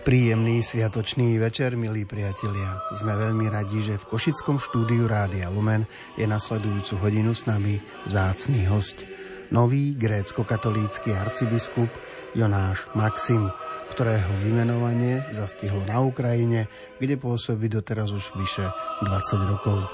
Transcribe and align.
Príjemný 0.00 0.58
sviatočný 0.58 1.38
večer, 1.38 1.78
milí 1.78 2.02
priatelia. 2.02 2.82
Sme 2.90 3.14
veľmi 3.14 3.46
radi, 3.46 3.78
že 3.78 3.94
v 3.94 4.08
Košickom 4.10 4.58
štúdiu 4.58 5.06
Rádia 5.06 5.46
Lumen 5.52 5.86
je 6.18 6.26
nasledujúcu 6.26 6.98
hodinu 6.98 7.30
s 7.30 7.46
nami 7.46 7.78
vzácný 8.10 8.66
host. 8.66 9.06
Nový 9.50 9.98
grécko-katolícky 9.98 11.10
arcibiskup 11.10 11.90
Jonáš 12.38 12.86
Maxim, 12.94 13.50
ktorého 13.90 14.30
vymenovanie 14.46 15.26
zastihlo 15.34 15.82
na 15.90 15.98
Ukrajine, 15.98 16.70
kde 17.02 17.18
pôsobí 17.18 17.66
doteraz 17.66 18.14
už 18.14 18.30
vyše 18.38 18.62
20 19.02 19.50
rokov. 19.50 19.90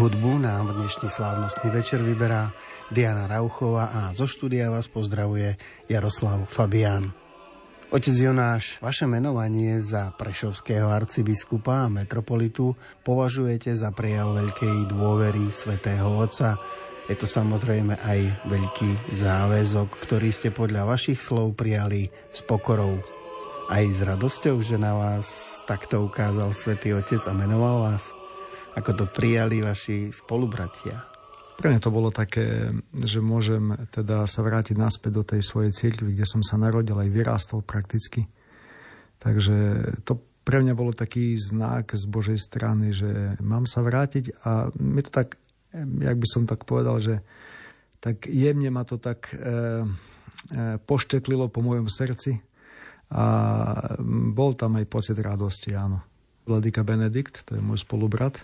Hudbu 0.00 0.40
nám 0.40 0.72
v 0.72 0.80
dnešný 0.80 1.12
slávnostný 1.12 1.68
večer 1.68 2.00
vyberá 2.00 2.56
Diana 2.88 3.28
Rauchová 3.28 3.92
a 3.92 4.00
zo 4.16 4.24
štúdia 4.24 4.72
vás 4.72 4.88
pozdravuje 4.88 5.60
Jaroslav 5.84 6.48
Fabián. 6.48 7.12
Otec 7.94 8.16
Jonáš, 8.16 8.80
vaše 8.82 9.06
menovanie 9.06 9.84
za 9.84 10.10
prešovského 10.16 10.90
arcibiskupa 10.90 11.86
a 11.86 11.92
metropolitu 11.92 12.74
považujete 13.06 13.70
za 13.70 13.94
prejav 13.94 14.34
veľkej 14.34 14.90
dôvery 14.90 15.52
svätého 15.52 16.08
Otca. 16.08 16.56
Je 17.04 17.12
to 17.12 17.28
samozrejme 17.28 18.00
aj 18.00 18.48
veľký 18.48 19.12
záväzok, 19.12 19.92
ktorý 20.08 20.32
ste 20.32 20.48
podľa 20.48 20.88
vašich 20.88 21.20
slov 21.20 21.52
prijali 21.52 22.08
s 22.32 22.40
pokorou. 22.40 22.96
Aj 23.68 23.84
s 23.84 24.00
radosťou, 24.00 24.56
že 24.64 24.80
na 24.80 24.96
vás 24.96 25.60
takto 25.68 26.00
ukázal 26.00 26.56
svätý 26.56 26.96
Otec 26.96 27.20
a 27.28 27.36
menoval 27.36 27.92
vás? 27.92 28.08
Ako 28.72 28.96
to 28.96 29.04
prijali 29.04 29.60
vaši 29.60 30.16
spolubratia? 30.16 31.04
Pre 31.60 31.68
mňa 31.68 31.84
to 31.84 31.92
bolo 31.92 32.08
také, 32.08 32.72
že 32.96 33.20
môžem 33.20 33.76
teda 33.92 34.24
sa 34.24 34.40
vrátiť 34.40 34.74
naspäť 34.74 35.12
do 35.12 35.24
tej 35.28 35.44
svojej 35.44 35.76
cirkvi, 35.76 36.16
kde 36.16 36.24
som 36.24 36.40
sa 36.40 36.56
narodil 36.56 36.96
aj 36.96 37.12
vyrástol 37.12 37.60
prakticky. 37.60 38.24
Takže 39.20 39.56
to 40.08 40.24
pre 40.40 40.64
mňa 40.64 40.72
bolo 40.72 40.96
taký 40.96 41.36
znak 41.36 41.92
z 41.92 42.04
Božej 42.08 42.40
strany, 42.40 42.96
že 42.96 43.36
mám 43.44 43.68
sa 43.68 43.84
vrátiť 43.84 44.40
a 44.44 44.72
mi 44.76 45.04
to 45.04 45.12
tak, 45.12 45.36
jak 45.76 46.16
by 46.16 46.26
som 46.30 46.46
tak 46.46 46.62
povedal, 46.62 47.02
že 47.02 47.20
tak 47.98 48.28
jemne 48.28 48.68
ma 48.70 48.84
to 48.86 49.00
tak 49.00 49.32
e, 49.32 49.36
e, 49.36 49.42
pošteklilo 50.78 51.48
po 51.48 51.64
mojom 51.64 51.88
srdci 51.88 52.36
a 53.10 53.26
bol 54.32 54.52
tam 54.56 54.76
aj 54.80 54.86
pocit 54.88 55.16
radosti, 55.18 55.72
áno. 55.72 56.02
Vladika 56.44 56.84
Benedikt, 56.84 57.48
to 57.48 57.56
je 57.56 57.62
môj 57.64 57.80
spolubrat, 57.80 58.36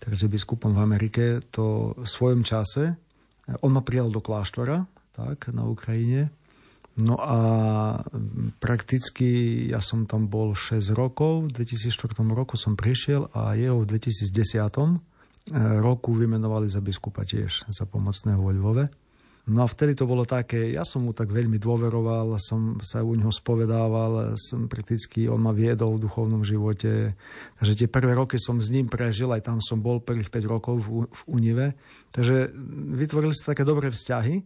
takže 0.00 0.32
biskupom 0.32 0.72
v 0.72 0.80
Amerike, 0.80 1.24
to 1.52 1.92
v 1.92 2.08
svojom 2.08 2.40
čase, 2.40 2.96
on 3.60 3.72
ma 3.72 3.84
prijal 3.84 4.08
do 4.08 4.24
kláštora, 4.24 4.88
tak, 5.12 5.52
na 5.52 5.68
Ukrajine. 5.68 6.32
No 6.98 7.14
a 7.14 7.38
prakticky 8.58 9.62
ja 9.70 9.78
som 9.78 10.08
tam 10.08 10.26
bol 10.26 10.56
6 10.56 10.94
rokov, 10.98 11.52
v 11.52 11.62
2004 11.62 12.26
roku 12.34 12.58
som 12.58 12.74
prišiel 12.74 13.30
a 13.30 13.54
jeho 13.54 13.82
v 13.82 13.98
2010 13.98 15.07
roku 15.56 16.12
vymenovali 16.12 16.68
za 16.68 16.84
biskupa 16.84 17.24
tiež, 17.24 17.68
za 17.68 17.84
pomocného 17.88 18.40
vo 18.40 18.52
Lvove. 18.52 18.86
No 19.48 19.64
a 19.64 19.66
vtedy 19.66 19.96
to 19.96 20.04
bolo 20.04 20.28
také, 20.28 20.76
ja 20.76 20.84
som 20.84 21.08
mu 21.08 21.16
tak 21.16 21.32
veľmi 21.32 21.56
dôveroval, 21.56 22.36
som 22.36 22.76
sa 22.84 23.00
u 23.00 23.16
neho 23.16 23.32
spovedával, 23.32 24.36
som 24.36 24.68
prakticky, 24.68 25.24
on 25.24 25.40
ma 25.40 25.56
viedol 25.56 25.96
v 25.96 26.04
duchovnom 26.04 26.44
živote. 26.44 27.16
Takže 27.56 27.74
tie 27.80 27.88
prvé 27.88 28.12
roky 28.12 28.36
som 28.36 28.60
s 28.60 28.68
ním 28.68 28.92
prežil, 28.92 29.32
aj 29.32 29.48
tam 29.48 29.64
som 29.64 29.80
bol 29.80 30.04
prvých 30.04 30.28
5 30.28 30.44
rokov 30.52 30.84
v, 30.84 31.08
v 31.08 31.20
Unive. 31.32 31.66
Takže 32.12 32.52
vytvorili 32.92 33.32
sa 33.32 33.56
také 33.56 33.64
dobré 33.64 33.88
vzťahy. 33.88 34.44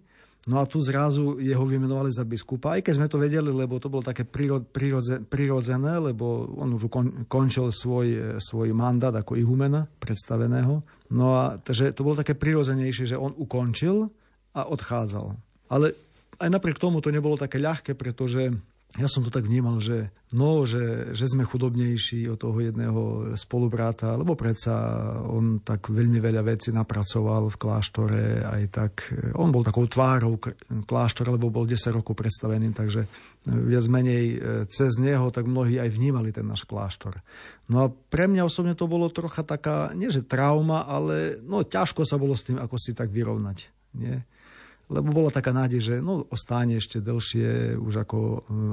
No 0.50 0.58
a 0.58 0.66
tu 0.66 0.82
zrazu 0.82 1.38
jeho 1.38 1.62
vymenovali 1.62 2.10
za 2.10 2.26
biskupa, 2.26 2.75
aj 2.75 2.82
keď 2.82 2.94
sme 2.98 3.06
to 3.06 3.14
vedeli, 3.14 3.47
lebo 3.54 3.78
to 3.78 3.86
bolo 3.86 4.03
také 4.03 4.26
prirodzené, 4.26 6.03
lebo 6.03 6.50
on 6.58 6.75
už 6.75 6.91
končil 7.30 7.70
svoj, 7.70 8.38
svoj 8.42 8.75
mandát 8.75 9.14
ako 9.14 9.38
ihumena 9.38 9.86
predstaveného. 10.02 10.82
No 11.14 11.26
a 11.38 11.62
takže 11.62 11.94
to 11.94 12.02
bolo 12.02 12.19
také 12.19 12.34
prirodzenejšie, 12.34 13.14
že 13.14 13.20
on 13.20 13.31
ukončil 13.38 14.10
a 14.58 14.66
odchádzal. 14.66 15.38
Ale 15.70 15.94
aj 16.42 16.50
napriek 16.50 16.82
tomu 16.82 16.98
to 16.98 17.14
nebolo 17.14 17.38
také 17.38 17.62
ľahké, 17.62 17.94
pretože 17.94 18.50
ja 19.00 19.08
som 19.08 19.25
to 19.25 19.32
tak 19.32 19.48
vnímal, 19.48 19.80
že 19.80 20.12
no, 20.36 20.69
že, 20.69 21.16
že 21.16 21.25
sme 21.25 21.48
chudobnejší 21.48 22.28
od 22.28 22.36
toho 22.36 22.60
jedného 22.60 23.32
spolubráta, 23.41 24.12
lebo 24.20 24.36
predsa 24.36 24.72
on 25.25 25.64
tak 25.64 25.88
veľmi 25.88 26.20
veľa 26.20 26.44
vecí 26.44 26.76
napracoval 26.76 27.48
v 27.48 27.56
kláštore, 27.56 28.44
aj 28.44 28.62
tak, 28.69 28.92
on 29.32 29.48
bol 29.48 29.64
takou 29.64 29.88
tvárou 29.88 30.36
kláštora, 30.84 31.32
lebo 31.32 31.48
bol 31.48 31.64
10 31.64 31.88
rokov 31.88 32.12
predstavený, 32.12 32.76
takže 32.76 33.08
viac 33.48 33.84
menej 33.88 34.25
e, 34.28 34.36
cez 34.69 35.00
neho, 35.00 35.32
tak 35.32 35.48
mnohí 35.48 35.81
aj 35.81 35.88
vnímali 35.88 36.28
ten 36.28 36.44
náš 36.44 36.69
kláštor. 36.69 37.16
No 37.72 37.76
a 37.84 37.86
pre 37.88 38.28
mňa 38.28 38.44
osobne 38.44 38.76
to 38.76 38.84
bolo 38.84 39.08
trocha 39.08 39.41
taká, 39.41 39.97
nie 39.97 40.12
že 40.12 40.20
trauma, 40.20 40.84
ale 40.84 41.41
no 41.41 41.64
ťažko 41.64 42.04
sa 42.04 42.20
bolo 42.20 42.36
s 42.36 42.44
tým 42.44 42.60
ako 42.60 42.76
si 42.76 42.92
tak 42.92 43.08
vyrovnať. 43.08 43.72
Nie? 43.97 44.25
Lebo 44.91 45.15
bola 45.15 45.31
taká 45.32 45.54
nádej, 45.54 45.81
že 45.81 45.94
no, 46.03 46.26
ostáne 46.28 46.76
ešte 46.76 46.98
dlhšie 46.98 47.78
už 47.78 48.04
ako, 48.04 48.20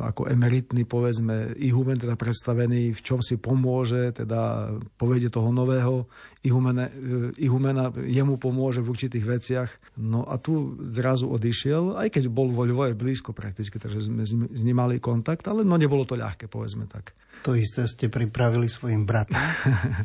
ako 0.04 0.22
emeritný, 0.28 0.84
povedzme, 0.84 1.56
ihumen 1.62 1.96
teda 1.96 2.18
predstavený, 2.18 2.92
v 2.98 3.02
čom 3.02 3.24
si 3.24 3.40
pomôže, 3.40 4.12
teda 4.12 4.74
povede 4.98 5.32
toho 5.32 5.54
nového 5.54 6.10
ihumena, 6.44 6.92
ihumena 7.40 7.94
jemu 8.04 8.36
pomôže 8.36 8.84
v 8.84 8.92
určitých 8.92 9.26
veciach. 9.26 9.70
No 10.00 10.28
a 10.28 10.36
tu 10.40 10.80
zrazu 10.92 11.28
odišiel, 11.28 11.96
aj 11.96 12.10
keď 12.12 12.24
bol 12.32 12.52
vo 12.52 12.68
Lvoje 12.68 12.94
blízko 12.94 13.32
prakticky, 13.32 13.80
takže 13.80 14.12
sme 14.12 14.24
s 14.28 14.62
ním 14.64 14.78
mali 14.78 15.00
kontakt, 15.00 15.48
ale 15.48 15.64
no 15.64 15.80
nebolo 15.80 16.04
to 16.04 16.20
ľahké, 16.20 16.52
povedzme 16.52 16.86
tak. 16.86 17.16
To 17.48 17.56
isté 17.56 17.88
ste 17.88 18.12
pripravili 18.12 18.68
svojim 18.68 19.08
bratom. 19.08 19.40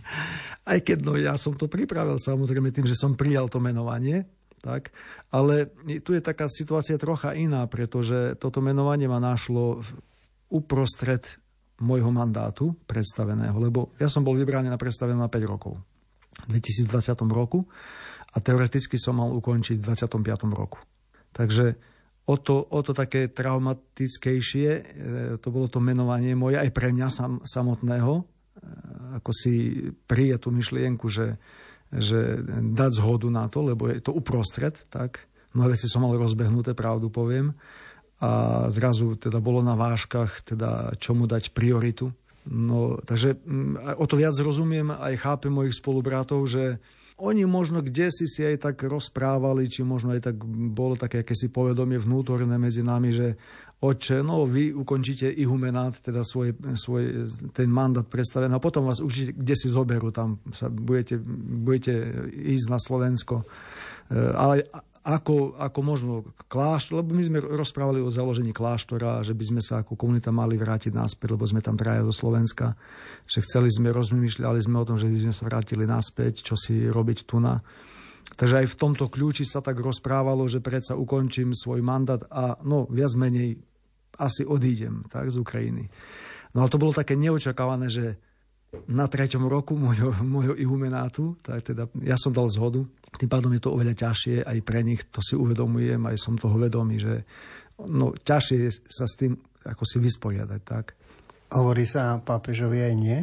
aj 0.70 0.78
keď 0.86 0.98
no 1.02 1.18
ja 1.18 1.34
som 1.34 1.58
to 1.58 1.66
pripravil 1.66 2.16
samozrejme 2.16 2.70
tým, 2.70 2.86
že 2.86 2.94
som 2.94 3.18
prijal 3.18 3.50
to 3.50 3.58
menovanie, 3.58 4.22
tak? 4.64 4.96
Ale 5.28 5.68
tu 6.00 6.16
je 6.16 6.24
taká 6.24 6.48
situácia 6.48 6.96
trocha 6.96 7.36
iná, 7.36 7.68
pretože 7.68 8.32
toto 8.40 8.64
menovanie 8.64 9.04
ma 9.04 9.20
našlo 9.20 9.84
uprostred 10.48 11.36
môjho 11.84 12.08
mandátu 12.08 12.72
predstaveného, 12.88 13.52
lebo 13.60 13.92
ja 14.00 14.08
som 14.08 14.24
bol 14.24 14.32
vybraný 14.32 14.72
na 14.72 14.80
predstavené 14.80 15.20
na 15.20 15.28
5 15.28 15.44
rokov 15.44 15.76
v 16.48 16.56
2020 16.56 17.12
roku 17.28 17.66
a 18.34 18.36
teoreticky 18.40 18.96
som 18.96 19.20
mal 19.20 19.30
ukončiť 19.30 19.78
v 19.78 19.86
25. 19.92 20.50
roku. 20.54 20.80
Takže 21.34 21.74
o 22.30 22.34
to, 22.38 22.62
o 22.62 22.80
to 22.82 22.94
také 22.94 23.30
traumatickejšie, 23.30 24.70
e, 24.70 24.82
to 25.38 25.48
bolo 25.50 25.66
to 25.66 25.78
menovanie 25.82 26.34
moje 26.34 26.58
aj 26.58 26.70
pre 26.70 26.90
mňa 26.94 27.08
sam, 27.10 27.32
samotného, 27.42 28.12
e, 28.18 28.24
ako 29.18 29.30
si 29.30 29.54
prije 30.08 30.38
tú 30.38 30.50
myšlienku, 30.50 31.06
že 31.10 31.38
že 31.98 32.42
dať 32.74 32.90
zhodu 32.98 33.28
na 33.30 33.46
to, 33.46 33.62
lebo 33.62 33.90
je 33.90 34.00
to 34.02 34.14
uprostred, 34.14 34.74
tak 34.90 35.26
mnohé 35.54 35.78
veci 35.78 35.86
som 35.86 36.02
mal 36.02 36.14
rozbehnuté, 36.18 36.74
pravdu 36.74 37.08
poviem, 37.10 37.54
a 38.22 38.64
zrazu 38.70 39.18
teda 39.18 39.42
bolo 39.42 39.60
na 39.60 39.74
váškach, 39.74 40.46
teda 40.46 40.94
čomu 40.96 41.26
dať 41.26 41.50
prioritu. 41.52 42.14
No, 42.44 43.00
takže 43.00 43.40
mm, 43.40 43.98
o 43.98 44.04
to 44.04 44.14
viac 44.20 44.36
rozumiem, 44.36 44.92
aj 44.92 45.14
chápem 45.20 45.52
mojich 45.52 45.76
spolubratov, 45.76 46.44
že 46.44 46.78
oni 47.24 47.48
možno 47.48 47.80
kde 47.80 48.12
si 48.12 48.28
si 48.28 48.44
aj 48.44 48.68
tak 48.68 48.84
rozprávali, 48.84 49.64
či 49.72 49.80
možno 49.80 50.12
aj 50.12 50.28
tak 50.28 50.36
bolo 50.72 50.94
také 51.00 51.24
akési 51.24 51.48
povedomie 51.48 51.96
vnútorné 51.96 52.60
medzi 52.60 52.84
nami, 52.84 53.10
že 53.10 53.40
oče, 53.80 54.20
no 54.20 54.44
vy 54.44 54.76
ukončíte 54.76 55.28
ihumenát, 55.32 55.96
teda 56.00 56.20
svoj, 56.20 56.56
svoj, 56.76 57.28
ten 57.56 57.68
mandát 57.72 58.04
predstavený 58.04 58.56
a 58.56 58.62
potom 58.62 58.88
vás 58.88 59.00
určite 59.00 59.36
kde 59.36 59.54
si 59.56 59.68
zoberú, 59.72 60.12
tam 60.12 60.40
sa 60.52 60.68
budete, 60.68 61.20
budete 61.64 61.92
ísť 62.32 62.66
na 62.68 62.78
Slovensko. 62.80 63.40
E, 63.40 63.44
ale 64.14 64.68
ako, 65.04 65.60
ako 65.60 65.80
možno 65.84 66.12
kláštor, 66.48 67.04
lebo 67.04 67.12
my 67.12 67.20
sme 67.20 67.38
rozprávali 67.44 68.00
o 68.00 68.08
založení 68.08 68.56
kláštora, 68.56 69.20
že 69.20 69.36
by 69.36 69.44
sme 69.52 69.60
sa 69.60 69.84
ako 69.84 70.00
komunita 70.00 70.32
mali 70.32 70.56
vrátiť 70.56 70.96
naspäť, 70.96 71.36
lebo 71.36 71.44
sme 71.44 71.60
tam 71.60 71.76
traja 71.76 72.00
do 72.00 72.08
Slovenska, 72.08 72.72
že 73.28 73.44
chceli 73.44 73.68
sme, 73.68 73.92
rozmýšľali 73.92 74.64
sme 74.64 74.80
o 74.80 74.88
tom, 74.88 74.96
že 74.96 75.12
by 75.12 75.28
sme 75.28 75.34
sa 75.36 75.44
vrátili 75.44 75.84
naspäť, 75.84 76.40
čo 76.40 76.56
si 76.56 76.88
robiť 76.88 77.28
tu 77.28 77.36
na. 77.36 77.60
Takže 78.32 78.64
aj 78.64 78.66
v 78.72 78.78
tomto 78.80 79.12
kľúči 79.12 79.44
sa 79.44 79.60
tak 79.60 79.76
rozprávalo, 79.76 80.48
že 80.48 80.64
predsa 80.64 80.96
ukončím 80.96 81.52
svoj 81.52 81.84
mandát 81.84 82.24
a 82.32 82.56
no 82.64 82.88
viac 82.88 83.12
menej 83.12 83.60
asi 84.16 84.48
odídem 84.48 85.04
tak, 85.12 85.28
z 85.28 85.36
Ukrajiny. 85.36 85.84
No 86.56 86.64
ale 86.64 86.72
to 86.72 86.80
bolo 86.80 86.96
také 86.96 87.12
neočakávané, 87.18 87.92
že 87.92 88.16
na 88.90 89.06
treťom 89.08 89.46
roku 89.46 89.78
môjho, 89.78 90.10
môjho 90.24 90.54
ihumenátu, 90.58 91.38
tak 91.40 91.64
teda 91.64 91.88
ja 92.02 92.18
som 92.18 92.34
dal 92.34 92.50
zhodu, 92.50 92.82
tým 93.14 93.30
pádom 93.30 93.54
je 93.54 93.62
to 93.62 93.74
oveľa 93.74 93.94
ťažšie 93.94 94.42
aj 94.42 94.58
pre 94.66 94.82
nich, 94.82 95.06
to 95.08 95.22
si 95.22 95.38
uvedomujem, 95.38 96.02
aj 96.02 96.16
som 96.18 96.34
toho 96.34 96.58
vedomý, 96.58 96.98
že 96.98 97.22
no, 97.78 98.14
ťažšie 98.14 98.56
je 98.66 98.70
sa 98.90 99.06
s 99.06 99.14
tým 99.14 99.38
ako 99.64 99.82
si 99.88 99.96
vysporiadať. 99.96 100.60
Tak. 100.60 100.84
Hovorí 101.56 101.88
sa 101.88 102.20
pápežovi 102.20 102.84
aj 102.84 102.94
nie? 102.98 103.18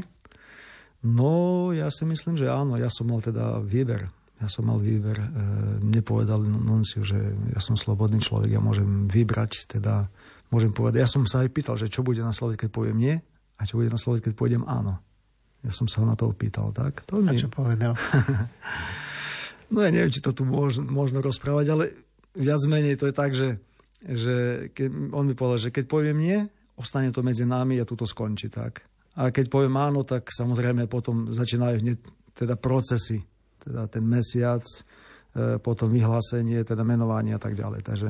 No, 1.02 1.70
ja 1.74 1.90
si 1.90 2.06
myslím, 2.06 2.38
že 2.38 2.50
áno. 2.50 2.78
Ja 2.78 2.90
som 2.90 3.10
mal 3.10 3.22
teda 3.22 3.62
výber. 3.62 4.10
Ja 4.42 4.50
som 4.50 4.70
mal 4.70 4.82
výber. 4.82 5.18
E, 5.18 5.28
nepovedal 5.82 6.42
Nunciu, 6.42 7.06
že 7.06 7.18
ja 7.54 7.62
som 7.62 7.78
slobodný 7.78 8.22
človek, 8.22 8.54
ja 8.54 8.62
môžem 8.62 9.06
vybrať, 9.10 9.70
teda 9.70 10.10
môžem 10.50 10.74
povedať. 10.74 11.06
Ja 11.06 11.10
som 11.10 11.26
sa 11.26 11.46
aj 11.46 11.50
pýtal, 11.54 11.78
že 11.78 11.90
čo 11.90 12.06
bude 12.06 12.22
nasledovať, 12.22 12.66
keď 12.66 12.70
poviem 12.70 12.98
nie 12.98 13.16
a 13.58 13.62
čo 13.66 13.78
bude 13.78 13.94
nasledovať, 13.94 14.30
keď 14.30 14.34
pôjdem 14.34 14.64
áno. 14.66 14.98
Ja 15.62 15.72
som 15.74 15.86
sa 15.86 16.02
ho 16.02 16.06
na 16.10 16.18
to 16.18 16.30
opýtal, 16.34 16.74
tak? 16.74 17.06
To 17.10 17.22
a 17.22 17.32
mi... 17.34 17.38
čo 17.38 17.50
povedal? 17.52 17.94
no 19.74 19.86
ja 19.86 19.90
neviem, 19.94 20.10
či 20.10 20.22
to 20.22 20.34
tu 20.34 20.42
môž, 20.46 20.82
možno 20.82 21.22
rozprávať, 21.22 21.66
ale 21.70 21.84
viac 22.34 22.62
menej 22.66 22.98
to 22.98 23.06
je 23.06 23.14
tak, 23.14 23.32
že, 23.38 23.62
že 24.02 24.68
keď, 24.74 25.14
on 25.14 25.30
mi 25.30 25.38
povedal, 25.38 25.70
že 25.70 25.74
keď 25.74 25.86
poviem 25.86 26.18
nie, 26.18 26.40
ostane 26.82 27.14
to 27.14 27.22
medzi 27.22 27.46
nami 27.46 27.78
a 27.78 27.86
tu 27.86 27.94
to 27.94 28.10
skončí, 28.10 28.50
tak? 28.50 28.82
A 29.20 29.30
keď 29.30 29.52
poviem 29.52 29.76
áno, 29.78 30.02
tak 30.08 30.32
samozrejme 30.32 30.88
potom 30.88 31.30
začínajú 31.30 31.84
hneď 31.84 31.98
teda 32.34 32.56
procesy, 32.58 33.22
teda 33.62 33.86
ten 33.92 34.02
mesiac, 34.08 34.64
e, 34.66 35.60
potom 35.60 35.92
vyhlásenie, 35.92 36.64
teda 36.64 36.82
menovanie 36.82 37.36
a 37.36 37.42
tak 37.42 37.54
ďalej. 37.54 37.86
Takže 37.86 38.10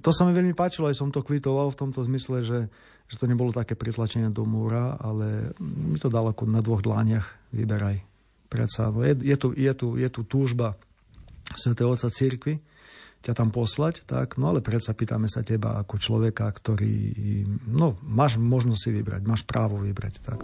to 0.00 0.10
sa 0.10 0.24
mi 0.24 0.32
veľmi 0.32 0.56
páčilo, 0.56 0.88
aj 0.88 0.96
som 0.96 1.12
to 1.12 1.20
kvitoval 1.20 1.68
v 1.72 1.80
tomto 1.80 2.00
zmysle, 2.00 2.40
že, 2.40 2.72
že 3.04 3.16
to 3.20 3.28
nebolo 3.28 3.52
také 3.52 3.76
pritlačenie 3.76 4.32
do 4.32 4.48
múra, 4.48 4.96
ale 4.96 5.52
mi 5.60 6.00
to 6.00 6.08
dalo 6.08 6.32
ako 6.32 6.48
na 6.48 6.64
dvoch 6.64 6.80
dlániach, 6.80 7.52
vyberaj. 7.52 8.00
Predsa, 8.48 8.88
no 8.88 9.04
je, 9.04 9.12
je, 9.20 9.36
tu, 9.36 9.52
je, 9.52 9.72
tu, 9.76 10.00
je 10.00 10.08
tu 10.08 10.24
túžba 10.24 10.80
Svetého 11.52 11.92
Otca 11.92 12.08
Církvy, 12.08 12.56
ťa 13.20 13.32
tam 13.36 13.52
poslať, 13.52 14.08
tak, 14.08 14.40
no 14.40 14.48
ale 14.48 14.64
predsa 14.64 14.96
pýtame 14.96 15.28
sa 15.28 15.44
teba 15.44 15.76
ako 15.84 16.00
človeka, 16.00 16.48
ktorý, 16.48 17.12
no, 17.68 18.00
máš 18.08 18.40
možnosť 18.40 18.80
si 18.80 18.90
vybrať, 18.94 19.20
máš 19.28 19.44
právo 19.44 19.84
vybrať, 19.84 20.14
tak. 20.24 20.40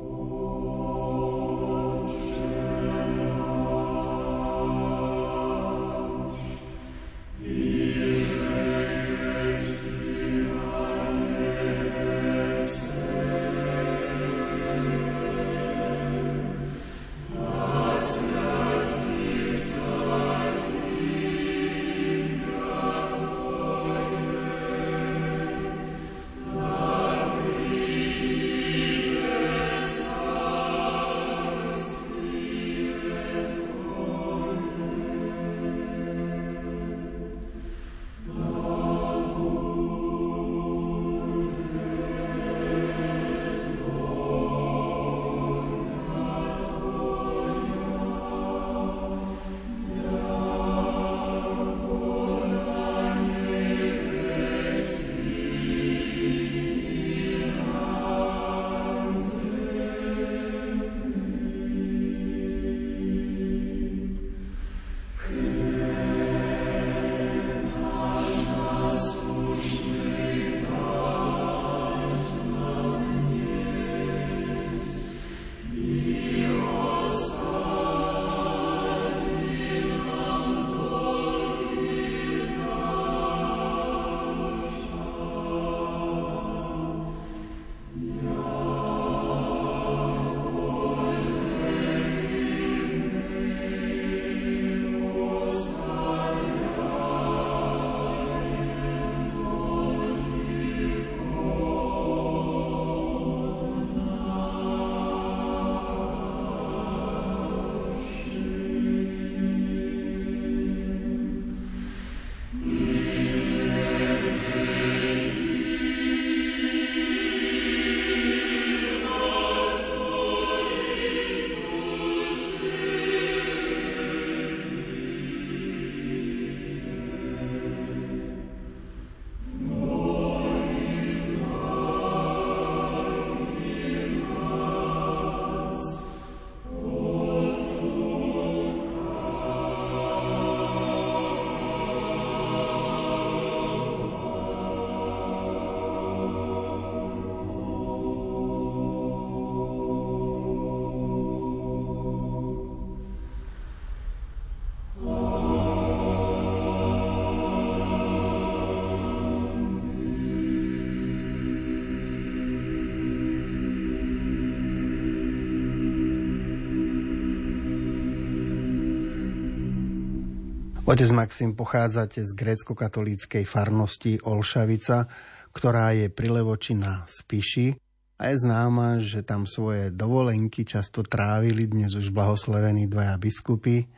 Otec 170.95 171.11
Maxim, 171.11 171.59
pochádzate 171.59 172.23
z 172.23 172.39
grécko-katolíckej 172.39 173.43
farnosti 173.43 174.23
Olšavica, 174.23 175.11
ktorá 175.51 175.91
je 175.91 176.07
pri 176.07 176.31
Levoči 176.31 176.79
na 176.79 177.03
Spiši 177.11 177.75
a 178.15 178.31
je 178.31 178.37
známa, 178.39 179.03
že 179.03 179.27
tam 179.27 179.43
svoje 179.43 179.91
dovolenky 179.91 180.63
často 180.63 181.03
trávili 181.03 181.67
dnes 181.67 181.99
už 181.99 182.15
blahoslavení 182.15 182.87
dvaja 182.87 183.19
biskupy. 183.19 183.91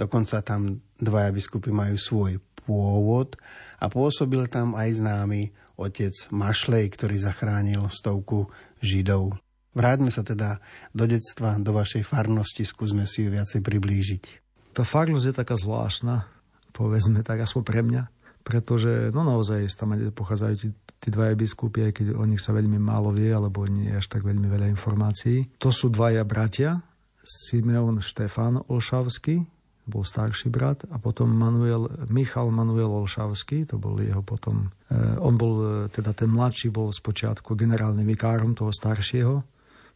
Dokonca 0.00 0.40
tam 0.40 0.80
dvaja 0.96 1.36
biskupy 1.36 1.68
majú 1.68 2.00
svoj 2.00 2.40
pôvod 2.64 3.36
a 3.76 3.92
pôsobil 3.92 4.48
tam 4.48 4.72
aj 4.72 5.04
známy 5.04 5.52
otec 5.76 6.16
Mašlej, 6.32 6.96
ktorý 6.96 7.28
zachránil 7.28 7.92
stovku 7.92 8.48
Židov. 8.80 9.36
Vráťme 9.76 10.08
sa 10.08 10.24
teda 10.24 10.64
do 10.96 11.04
detstva, 11.04 11.60
do 11.60 11.76
vašej 11.76 12.08
farnosti, 12.08 12.64
skúsme 12.64 13.04
si 13.04 13.28
ju 13.28 13.36
viacej 13.36 13.60
priblížiť. 13.60 14.48
Tá 14.72 14.88
farnosť 14.88 15.26
je 15.28 15.34
taká 15.36 15.60
zvláštna 15.60 16.37
povedzme 16.78 17.26
tak, 17.26 17.42
aspoň 17.42 17.62
pre 17.66 17.80
mňa. 17.82 18.02
Pretože 18.46 19.10
no 19.10 19.26
naozaj 19.26 19.66
tam 19.74 19.98
pochádzajú 20.14 20.54
tí, 20.56 20.68
tí 21.02 21.08
dvaja 21.10 21.34
biskupy, 21.34 21.90
aj 21.90 21.92
keď 21.98 22.06
o 22.14 22.24
nich 22.24 22.38
sa 22.38 22.54
veľmi 22.54 22.78
málo 22.78 23.10
vie, 23.10 23.34
alebo 23.34 23.66
nie 23.66 23.90
až 23.90 24.06
tak 24.06 24.22
veľmi 24.22 24.46
veľa 24.46 24.70
informácií. 24.70 25.58
To 25.58 25.74
sú 25.74 25.90
dvaja 25.90 26.22
bratia, 26.22 26.80
Simeon 27.28 28.00
Štefan 28.00 28.64
Olšavský, 28.70 29.44
bol 29.88 30.04
starší 30.04 30.52
brat, 30.52 30.84
a 30.88 31.00
potom 31.00 31.32
Manuel, 31.32 31.88
Michal 32.12 32.52
Manuel 32.52 32.88
Olšavský, 32.92 33.68
to 33.68 33.80
bol 33.80 33.96
jeho 34.00 34.20
potom, 34.20 34.68
eh, 34.92 35.16
on 35.20 35.36
bol, 35.36 35.52
eh, 35.60 35.68
teda 35.92 36.12
ten 36.12 36.28
mladší 36.32 36.72
bol 36.72 36.92
spočiatku 36.92 37.56
generálnym 37.56 38.04
vikárom 38.04 38.56
toho 38.56 38.72
staršieho, 38.72 39.44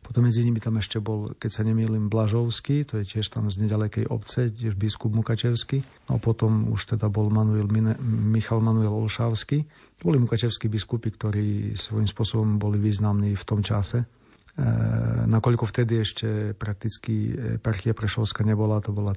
Potom 0.02 0.26
medzi 0.26 0.42
nimi 0.42 0.58
tam 0.58 0.82
ešte 0.82 0.98
bol, 0.98 1.30
keď 1.38 1.50
sa 1.50 1.62
nemýlim, 1.62 2.10
Blažovský, 2.10 2.82
to 2.82 2.98
je 3.00 3.06
tiež 3.06 3.30
tam 3.30 3.46
z 3.46 3.62
nedalekej 3.62 4.10
obce, 4.10 4.50
tiež 4.50 4.74
biskup 4.74 5.14
Mukačevský. 5.14 5.78
No 6.10 6.18
potom 6.18 6.66
už 6.74 6.98
teda 6.98 7.06
bol 7.06 7.30
Manuel 7.30 7.70
Michal 8.02 8.58
Manuel 8.58 8.90
Olšavský. 8.90 9.62
Boli 10.02 10.18
mukačevskí 10.18 10.66
biskupy, 10.66 11.14
ktorí 11.14 11.78
svojím 11.78 12.10
spôsobom 12.10 12.58
boli 12.58 12.82
významní 12.82 13.38
v 13.38 13.44
tom 13.46 13.62
čase. 13.62 14.02
E, 14.02 14.06
nakoľko 15.30 15.70
vtedy 15.70 16.02
ešte 16.02 16.58
prakticky 16.58 17.30
eparchia 17.62 17.94
Prešovska 17.94 18.42
nebola, 18.42 18.82
to 18.82 18.90
bola 18.90 19.14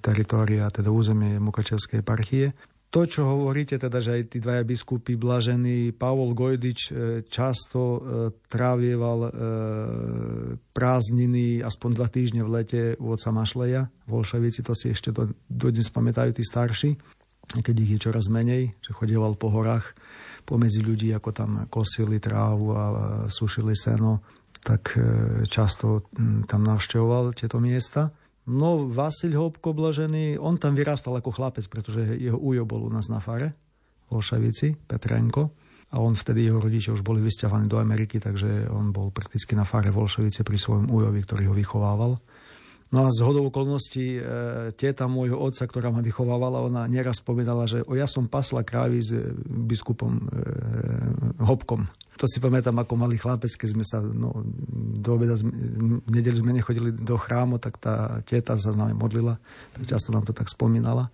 teritória, 0.00 0.72
teda 0.72 0.88
územie 0.88 1.36
Mukačevskej 1.36 2.00
eparchie 2.00 2.56
to, 2.90 3.02
čo 3.04 3.26
hovoríte, 3.26 3.76
teda, 3.76 3.98
že 3.98 4.14
aj 4.16 4.22
tí 4.30 4.38
dvaja 4.38 4.62
biskupy 4.62 5.18
blažení, 5.18 5.90
Pavol 5.90 6.32
Gojdič 6.32 6.80
e, 6.88 6.92
často 7.26 7.80
e, 7.82 8.00
trávieval 8.46 9.18
e, 9.26 9.30
prázdniny 10.70 11.66
aspoň 11.66 11.90
dva 11.92 12.08
týždne 12.08 12.46
v 12.46 12.52
lete 12.56 12.82
u 13.02 13.10
oca 13.10 13.30
Mašleja. 13.34 13.90
Volševici 14.06 14.62
to 14.62 14.72
si 14.72 14.94
ešte 14.94 15.10
do, 15.10 15.34
dodnes 15.50 15.90
pamätajú 15.90 16.38
tí 16.38 16.46
starší, 16.46 16.94
keď 17.58 17.74
ich 17.74 17.90
je 17.98 18.04
čoraz 18.06 18.30
menej, 18.30 18.72
že 18.78 18.94
chodieval 18.94 19.34
po 19.34 19.50
horách 19.50 19.92
pomedzi 20.46 20.80
ľudí, 20.80 21.10
ako 21.10 21.30
tam 21.34 21.50
kosili 21.66 22.22
trávu 22.22 22.66
a 22.70 22.84
sušili 23.26 23.74
seno, 23.74 24.22
tak 24.62 24.98
často 25.46 26.10
tam 26.50 26.62
navštevoval 26.66 27.34
tieto 27.34 27.62
miesta. 27.62 28.10
No, 28.46 28.86
Vasil 28.86 29.34
Hopko 29.34 29.74
Blažený, 29.74 30.38
on 30.38 30.54
tam 30.54 30.78
vyrastal 30.78 31.18
ako 31.18 31.34
chlapec, 31.34 31.66
pretože 31.66 32.14
jeho 32.14 32.38
ujo 32.38 32.62
bol 32.62 32.86
u 32.86 32.90
nás 32.94 33.10
na 33.10 33.18
fare, 33.18 33.58
v 34.06 34.22
Olšavici, 34.22 34.86
Petrenko. 34.86 35.50
A 35.94 36.02
on 36.02 36.18
vtedy, 36.18 36.46
jeho 36.46 36.58
rodičia 36.58 36.94
už 36.94 37.02
boli 37.02 37.22
vysťahovaní 37.22 37.66
do 37.70 37.78
Ameriky, 37.78 38.18
takže 38.18 38.70
on 38.70 38.90
bol 38.90 39.10
prakticky 39.10 39.54
na 39.54 39.62
fare 39.62 39.90
v 39.90 39.98
Olšavici 39.98 40.42
pri 40.46 40.58
svojom 40.58 40.90
ujovi, 40.90 41.22
ktorý 41.22 41.50
ho 41.50 41.54
vychovával. 41.54 42.18
No 42.94 43.02
a 43.02 43.10
z 43.10 43.18
hodou 43.26 43.50
okolností 43.50 44.14
e, 44.14 44.20
teta 44.78 45.10
môjho 45.10 45.34
otca, 45.42 45.66
ktorá 45.66 45.90
ma 45.90 45.98
vychovávala, 45.98 46.70
ona 46.70 46.86
neraz 46.86 47.18
povedala, 47.18 47.66
že 47.66 47.82
o, 47.82 47.98
ja 47.98 48.06
som 48.06 48.30
pasla 48.30 48.62
krávy 48.62 49.02
s 49.02 49.10
e, 49.10 49.34
biskupom 49.42 50.12
e, 50.14 50.22
Hopkom. 51.42 51.90
To 52.16 52.24
si 52.30 52.38
pamätám 52.38 52.78
ako 52.78 52.94
malý 52.94 53.18
chlapec, 53.18 53.50
keď 53.50 53.68
sme 53.74 53.84
sa 53.84 53.98
no, 54.00 54.40
do 55.02 55.10
obeda, 55.18 55.34
v 55.36 56.08
nedeli 56.08 56.38
sme 56.38 56.54
nechodili 56.54 56.94
do 56.94 57.18
chrámu, 57.18 57.58
tak 57.58 57.76
tá 57.76 58.22
teta 58.22 58.54
sa 58.54 58.70
s 58.72 58.78
nami 58.78 58.94
modlila, 58.94 59.36
tak 59.74 59.82
často 59.84 60.14
nám 60.14 60.24
to 60.24 60.32
tak 60.32 60.46
spomínala. 60.46 61.10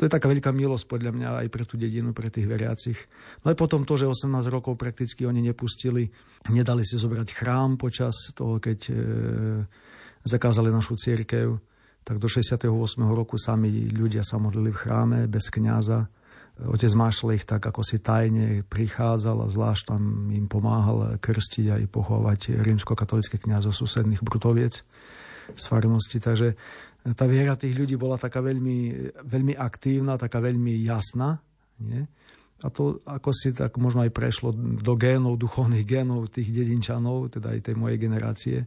To 0.00 0.08
je 0.08 0.10
taká 0.10 0.26
veľká 0.26 0.48
milosť 0.50 0.88
podľa 0.88 1.12
mňa 1.12 1.28
aj 1.44 1.48
pre 1.52 1.68
tú 1.68 1.76
dedinu, 1.76 2.16
pre 2.16 2.32
tých 2.32 2.48
veriacich. 2.48 2.96
No 3.44 3.52
aj 3.52 3.56
potom 3.60 3.84
to, 3.84 4.00
že 4.00 4.08
18 4.08 4.32
rokov 4.48 4.80
prakticky 4.80 5.28
oni 5.28 5.44
nepustili, 5.44 6.08
nedali 6.48 6.82
si 6.82 6.96
zobrať 6.96 7.28
chrám 7.36 7.76
počas 7.76 8.32
toho, 8.32 8.56
keď 8.56 8.78
e, 8.88 8.94
zakázali 10.22 10.70
našu 10.70 10.94
církev, 10.98 11.58
tak 12.02 12.18
do 12.18 12.26
68. 12.26 12.66
roku 13.14 13.38
sami 13.38 13.90
ľudia 13.90 14.26
sa 14.26 14.38
modlili 14.38 14.74
v 14.74 14.80
chráme 14.80 15.18
bez 15.30 15.50
kňaza. 15.50 16.10
Otec 16.62 16.92
Mášle 16.94 17.38
ich 17.40 17.46
tak 17.48 17.64
ako 17.64 17.80
si 17.80 18.02
tajne 18.02 18.66
prichádzal 18.66 19.46
a 19.46 19.50
zvlášť 19.50 19.82
tam 19.94 20.28
im 20.30 20.46
pomáhal 20.50 21.16
krstiť 21.18 21.66
a 21.72 21.76
i 21.80 21.86
pochovať 21.88 22.60
rímsko-katolické 22.60 23.40
kniazov 23.40 23.72
susedných 23.72 24.20
Brutoviec 24.20 24.84
z 25.56 25.64
farnosti. 25.64 26.18
Takže 26.22 26.54
tá 27.16 27.24
viera 27.26 27.58
tých 27.58 27.74
ľudí 27.74 27.98
bola 27.98 28.20
taká 28.20 28.38
veľmi, 28.44 29.10
veľmi 29.26 29.54
aktívna, 29.58 30.20
taká 30.20 30.38
veľmi 30.38 30.86
jasná. 30.86 31.42
Nie? 31.82 32.06
A 32.62 32.70
to 32.70 33.02
ako 33.02 33.30
si 33.34 33.50
tak 33.50 33.74
možno 33.74 34.06
aj 34.06 34.14
prešlo 34.14 34.54
do 34.54 34.94
génov, 34.94 35.34
duchovných 35.34 35.82
génov 35.82 36.30
tých 36.30 36.54
dedinčanov, 36.54 37.34
teda 37.34 37.58
aj 37.58 37.70
tej 37.70 37.74
mojej 37.74 37.98
generácie. 37.98 38.58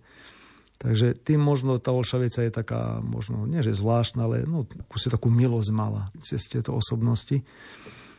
Takže 0.75 1.15
tým 1.15 1.39
možno 1.39 1.79
tá 1.79 1.95
Olšavica 1.95 2.43
je 2.43 2.51
taká, 2.51 2.99
možno, 2.99 3.47
nie 3.47 3.63
že 3.63 3.79
zvláštna, 3.79 4.27
ale 4.27 4.43
no, 4.43 4.67
si 4.99 5.07
takú 5.07 5.31
milosť 5.31 5.71
mala 5.71 6.11
cez 6.19 6.43
tieto 6.51 6.75
osobnosti. 6.75 7.39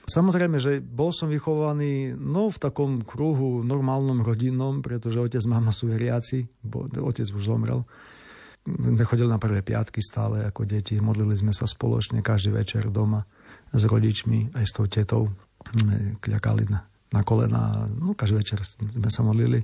Samozrejme, 0.06 0.62
že 0.62 0.78
bol 0.78 1.10
som 1.10 1.26
vychovaný 1.26 2.14
no, 2.14 2.48
v 2.48 2.58
takom 2.62 3.02
kruhu 3.02 3.66
normálnom 3.66 4.22
rodinnom, 4.22 4.78
pretože 4.78 5.18
otec, 5.18 5.42
mama 5.50 5.74
sú 5.74 5.90
veriaci, 5.90 6.46
bo 6.62 6.86
otec 6.86 7.26
už 7.26 7.42
zomrel. 7.42 7.82
Nechodil 8.70 9.26
na 9.26 9.38
prvé 9.38 9.66
piatky 9.66 9.98
stále 9.98 10.46
ako 10.46 10.62
deti, 10.66 10.98
modlili 10.98 11.34
sme 11.34 11.50
sa 11.50 11.66
spoločne 11.66 12.22
každý 12.22 12.54
večer 12.54 12.86
doma 12.90 13.22
s 13.74 13.82
rodičmi, 13.82 14.54
aj 14.54 14.64
s 14.64 14.72
tou 14.74 14.86
tetou. 14.86 15.22
Kľakali 16.22 16.70
na, 16.70 16.86
na 17.10 17.20
kolena, 17.26 17.90
no 17.90 18.14
každý 18.14 18.42
večer 18.42 18.62
sme 18.62 19.10
sa 19.10 19.26
modlili. 19.26 19.58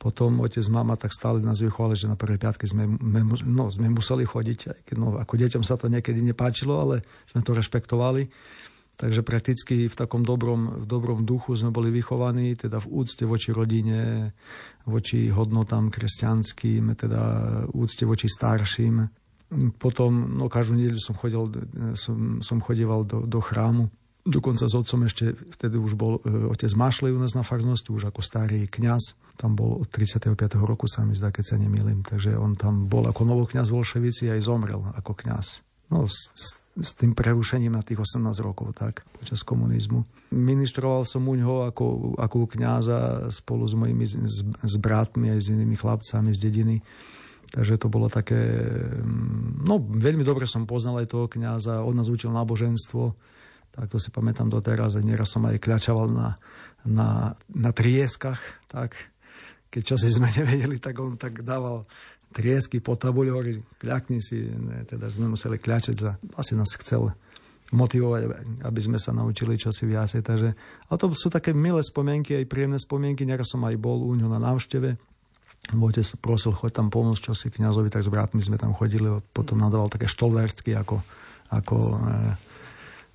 Potom 0.00 0.40
otec, 0.40 0.64
mama 0.72 0.96
tak 0.96 1.12
stále 1.12 1.44
nás 1.44 1.60
vychovali, 1.60 1.92
že 1.92 2.08
na 2.08 2.16
prvé 2.16 2.40
piatky 2.40 2.64
sme, 2.64 2.88
no, 3.44 3.68
sme 3.68 3.92
museli 3.92 4.24
chodiť. 4.24 4.88
Keď, 4.88 4.96
no, 4.96 5.20
ako 5.20 5.36
deťom 5.36 5.60
sa 5.60 5.76
to 5.76 5.92
niekedy 5.92 6.24
nepáčilo, 6.24 6.72
ale 6.72 7.04
sme 7.28 7.44
to 7.44 7.52
rešpektovali. 7.52 8.32
Takže 8.96 9.20
prakticky 9.20 9.92
v 9.92 9.96
takom 9.96 10.24
dobrom, 10.24 10.84
v 10.84 10.86
dobrom 10.88 11.28
duchu 11.28 11.52
sme 11.52 11.68
boli 11.68 11.92
vychovaní, 11.92 12.56
teda 12.56 12.80
v 12.80 13.04
úcte 13.04 13.28
voči 13.28 13.52
rodine, 13.52 14.32
voči 14.88 15.28
hodnotám 15.28 15.92
kresťanským, 15.92 16.96
teda 16.96 17.22
úcte 17.76 18.08
voči 18.08 18.24
starším. 18.24 19.04
Potom, 19.76 20.32
no 20.32 20.48
každú 20.48 20.80
nedelu 20.80 21.00
som 21.00 21.12
chodil, 21.12 21.44
som, 21.92 22.40
som 22.40 22.56
chodieval 22.64 23.04
do, 23.04 23.28
do 23.28 23.40
chrámu 23.44 23.92
Dokonca 24.20 24.68
s 24.68 24.76
otcom 24.76 25.08
ešte 25.08 25.32
vtedy 25.32 25.80
už 25.80 25.96
bol 25.96 26.20
e, 26.20 26.52
otec 26.52 26.68
Mašlej 26.76 27.16
u 27.16 27.20
nás 27.24 27.32
na 27.32 27.40
farnosti, 27.40 27.88
už 27.88 28.12
ako 28.12 28.20
starý 28.20 28.68
kňaz. 28.68 29.16
Tam 29.40 29.56
bol 29.56 29.80
od 29.80 29.88
35. 29.88 30.36
roku, 30.60 30.84
sa 30.84 31.00
mi 31.08 31.16
zdá, 31.16 31.32
keď 31.32 31.44
sa 31.48 31.56
nemýlim. 31.56 32.04
Takže 32.04 32.36
on 32.36 32.60
tam 32.60 32.84
bol 32.84 33.08
ako 33.08 33.24
novokňaz 33.24 33.72
v 33.72 33.80
Volševici 33.80 34.28
aj 34.28 34.44
zomrel 34.44 34.84
ako 35.00 35.16
kňaz. 35.16 35.64
No, 35.88 36.04
s, 36.04 36.28
s 36.76 36.90
tým 36.92 37.16
prerušením 37.16 37.72
na 37.72 37.80
tých 37.80 38.04
18 38.04 38.36
rokov, 38.44 38.76
tak, 38.76 39.00
počas 39.16 39.40
komunizmu. 39.40 40.04
Ministroval 40.36 41.08
som 41.08 41.24
u 41.24 41.34
ňoho 41.34 41.72
ako, 41.72 42.14
ako 42.20 42.52
kňaza 42.52 43.32
spolu 43.32 43.64
s 43.64 43.72
mojimi 43.72 44.04
s, 44.04 44.44
s 44.44 44.74
bratmi 44.76 45.32
aj 45.32 45.40
s 45.40 45.50
inými 45.56 45.74
chlapcami 45.74 46.36
z 46.36 46.38
dediny. 46.44 46.76
Takže 47.50 47.80
to 47.80 47.88
bolo 47.88 48.12
také... 48.12 48.38
Mm, 49.00 49.64
no, 49.64 49.80
veľmi 49.80 50.22
dobre 50.22 50.44
som 50.44 50.68
poznal 50.68 51.00
aj 51.00 51.10
toho 51.10 51.26
kňaza, 51.26 51.80
on 51.80 51.96
nás 51.96 52.12
učil 52.12 52.28
náboženstvo 52.28 53.16
tak 53.70 53.86
to 53.86 54.02
si 54.02 54.10
pamätám 54.10 54.50
doteraz. 54.50 54.98
A 54.98 55.04
nieraz 55.04 55.30
som 55.30 55.46
aj 55.46 55.62
kľačaval 55.62 56.10
na, 56.10 56.28
na, 56.82 57.38
na 57.54 57.70
trieskach, 57.70 58.42
tak 58.66 58.98
keď 59.70 59.82
čo 59.82 59.96
si 59.96 60.10
sme 60.10 60.28
nevedeli, 60.38 60.82
tak 60.82 60.98
on 60.98 61.14
tak 61.14 61.46
dával 61.46 61.86
triesky 62.30 62.78
po 62.78 62.94
tabuľu, 62.94 63.30
hovorí, 63.34 63.52
kľakni 63.78 64.22
si, 64.22 64.46
ne, 64.46 64.86
teda 64.86 65.10
sme 65.10 65.34
museli 65.34 65.58
kľačať 65.58 65.96
za, 65.98 66.14
asi 66.38 66.54
nás 66.54 66.70
chcel 66.78 67.10
motivovať, 67.70 68.22
aby 68.66 68.80
sme 68.82 68.98
sa 68.98 69.14
naučili 69.14 69.54
čosi 69.54 69.86
viacej. 69.86 70.26
Takže, 70.26 70.48
ale 70.90 70.96
to 70.98 71.06
sú 71.14 71.30
také 71.30 71.54
milé 71.54 71.82
spomienky, 71.86 72.34
aj 72.34 72.50
príjemné 72.50 72.78
spomienky. 72.82 73.22
Nieraz 73.22 73.54
som 73.54 73.62
aj 73.62 73.78
bol 73.78 74.02
u 74.02 74.14
ňo 74.18 74.26
na 74.26 74.42
návšteve. 74.42 74.98
Otec 75.70 76.08
prosil, 76.18 76.50
choď 76.50 76.82
tam 76.82 76.88
pomôcť 76.90 77.30
čosi 77.30 77.46
kňazovi, 77.54 77.92
tak 77.92 78.02
s 78.02 78.10
bratmi 78.10 78.42
sme 78.42 78.58
tam 78.58 78.74
chodili. 78.74 79.06
Potom 79.30 79.62
nadával 79.62 79.86
také 79.86 80.10
štolverstky 80.10 80.74
ako, 80.74 80.98
ako 81.54 81.76
e, 81.78 81.96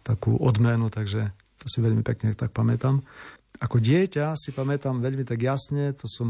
takú 0.08 0.40
odmenu, 0.40 0.88
takže 0.88 1.36
to 1.60 1.66
si 1.68 1.84
veľmi 1.84 2.06
pekne 2.06 2.32
tak 2.32 2.56
pamätám. 2.56 3.04
Ako 3.62 3.80
dieťa 3.80 4.36
si 4.36 4.52
pamätám 4.52 5.00
veľmi 5.00 5.24
tak 5.24 5.40
jasne, 5.40 5.96
to 5.96 6.12
som, 6.12 6.28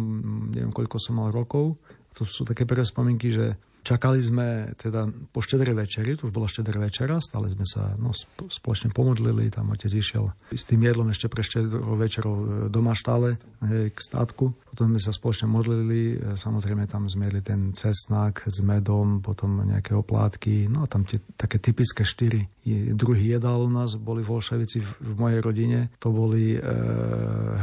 neviem 0.54 0.70
koľko 0.70 1.02
som 1.02 1.18
mal 1.18 1.34
rokov, 1.34 1.78
to 2.16 2.24
sú 2.24 2.46
také 2.48 2.64
prvé 2.64 2.86
spomienky, 2.86 3.34
že 3.34 3.58
Čakali 3.86 4.18
sme 4.18 4.74
teda 4.82 5.06
po 5.30 5.46
štedrej 5.46 5.78
večeri, 5.78 6.18
to 6.18 6.26
už 6.26 6.34
bola 6.34 6.50
štedrá 6.50 6.82
večera, 6.82 7.22
stále 7.22 7.54
sme 7.54 7.70
sa 7.70 7.94
no, 8.02 8.10
spoločne 8.50 8.90
pomodlili, 8.90 9.54
tam 9.54 9.70
otec 9.70 9.94
išiel 9.94 10.34
s 10.50 10.66
tým 10.66 10.90
jedlom 10.90 11.14
ešte 11.14 11.30
pre 11.30 11.46
štedrou 11.46 11.94
večerou 11.94 12.34
e, 12.34 12.46
doma 12.74 12.98
štále 12.98 13.38
k 13.62 13.94
státku. 13.94 14.58
Potom 14.74 14.90
sme 14.90 14.98
sa 14.98 15.14
spoločne 15.14 15.46
modlili, 15.46 16.18
e, 16.18 16.34
samozrejme 16.34 16.90
tam 16.90 17.06
sme 17.06 17.30
jedli 17.30 17.46
ten 17.46 17.62
cesnak 17.78 18.42
s 18.50 18.58
medom, 18.66 19.22
potom 19.22 19.62
nejaké 19.62 19.94
oplátky, 19.94 20.66
no 20.66 20.90
tam 20.90 21.06
tie 21.06 21.22
také 21.38 21.62
typické 21.62 22.02
štyri 22.02 22.50
druhý 22.98 23.38
jedál 23.38 23.62
u 23.62 23.70
nás 23.70 23.94
boli 23.94 24.26
v 24.26 24.34
Volševici 24.34 24.82
v, 24.82 24.90
v 24.98 25.14
mojej 25.22 25.40
rodine. 25.46 25.80
To 26.02 26.10
boli 26.10 26.58
e, 26.58 26.60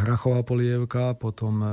hrachová 0.07 0.47
polievka, 0.47 1.19
potom 1.19 1.59
e, 1.59 1.71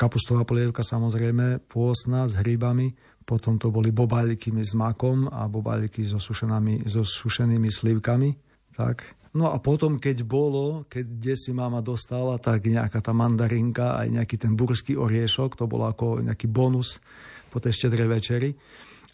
kapustová 0.00 0.48
polievka 0.48 0.80
samozrejme, 0.80 1.68
pôsna 1.68 2.24
s 2.24 2.40
hrybami, 2.40 2.96
potom 3.26 3.58
to 3.58 3.74
boli 3.74 3.90
bobáliky 3.90 4.54
s 4.62 4.78
makom 4.78 5.26
a 5.26 5.50
bobáliky 5.50 6.06
so, 6.06 6.22
so 6.22 7.02
sušenými 7.02 7.68
slivkami. 7.74 8.30
Tak. 8.78 9.02
No 9.34 9.50
a 9.52 9.58
potom, 9.58 9.98
keď 9.98 10.22
bolo, 10.22 10.86
keď 10.86 11.04
kde 11.04 11.34
si 11.34 11.50
mama 11.50 11.82
dostala, 11.82 12.38
tak 12.38 12.70
nejaká 12.70 13.02
tá 13.02 13.10
mandarinka, 13.10 13.98
aj 13.98 14.08
nejaký 14.14 14.36
ten 14.38 14.54
burský 14.54 14.94
oriešok, 14.94 15.58
to 15.58 15.66
bolo 15.66 15.90
ako 15.90 16.22
nejaký 16.22 16.46
bonus 16.46 17.02
po 17.50 17.58
tej 17.58 17.74
štedrej 17.74 18.08
večeri. 18.08 18.50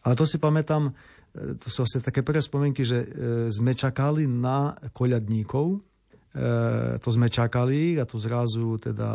Ale 0.05 0.15
to 0.15 0.29
si 0.29 0.37
pamätám, 0.37 0.93
e, 1.33 1.57
to 1.59 1.73
sú 1.73 1.83
asi 1.83 1.99
také 2.05 2.21
prvé 2.21 2.39
spomienky, 2.39 2.87
že 2.87 2.99
e, 3.03 3.07
sme 3.51 3.73
čakali 3.73 4.29
na 4.29 4.77
koľadníkov, 4.93 5.81
to 6.97 7.09
sme 7.13 7.29
čakali 7.29 8.01
a 8.01 8.09
tu 8.09 8.17
zrazu 8.17 8.81
teda 8.81 9.11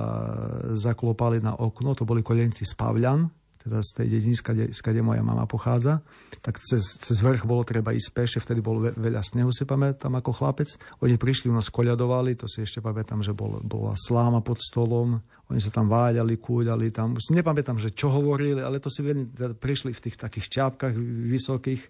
zaklopali 0.78 1.42
na 1.42 1.58
okno, 1.58 1.98
to 1.98 2.06
boli 2.06 2.22
kolenci 2.22 2.62
z 2.62 2.78
Pavľan, 2.78 3.26
teda 3.62 3.84
z 3.84 3.90
tej 3.98 4.08
dediny, 4.08 4.36
skade, 4.72 5.02
moja 5.02 5.22
mama 5.26 5.50
pochádza, 5.50 6.02
tak 6.42 6.62
cez, 6.62 6.98
cez 7.02 7.18
vrch 7.20 7.44
bolo 7.44 7.66
treba 7.66 7.94
ísť 7.94 8.10
peše, 8.14 8.38
vtedy 8.40 8.62
bolo 8.62 8.90
veľa 8.94 9.22
snehu, 9.26 9.50
si 9.50 9.66
pamätám 9.66 10.14
ako 10.18 10.32
chlapec. 10.34 10.70
Oni 11.02 11.18
prišli, 11.18 11.50
u 11.50 11.56
nás 11.58 11.68
koľadovali, 11.68 12.38
to 12.38 12.46
si 12.46 12.64
ešte 12.64 12.80
pamätám, 12.80 13.26
že 13.26 13.34
bol, 13.34 13.60
bola 13.62 13.98
sláma 13.98 14.40
pod 14.40 14.62
stolom, 14.62 15.20
oni 15.48 15.64
sa 15.64 15.72
tam 15.72 15.88
váďali, 15.88 16.36
kúďali 16.44 16.92
tam. 16.92 17.16
Nepamätám, 17.16 17.80
že 17.80 17.96
čo 17.96 18.12
hovorili, 18.12 18.60
ale 18.60 18.84
to 18.84 18.92
si 18.92 19.00
veľmi 19.00 19.32
teda 19.32 19.56
prišli 19.56 19.96
v 19.96 20.04
tých 20.04 20.20
takých 20.20 20.52
čápkach 20.52 20.92
vysokých. 21.32 21.82
E, 21.88 21.90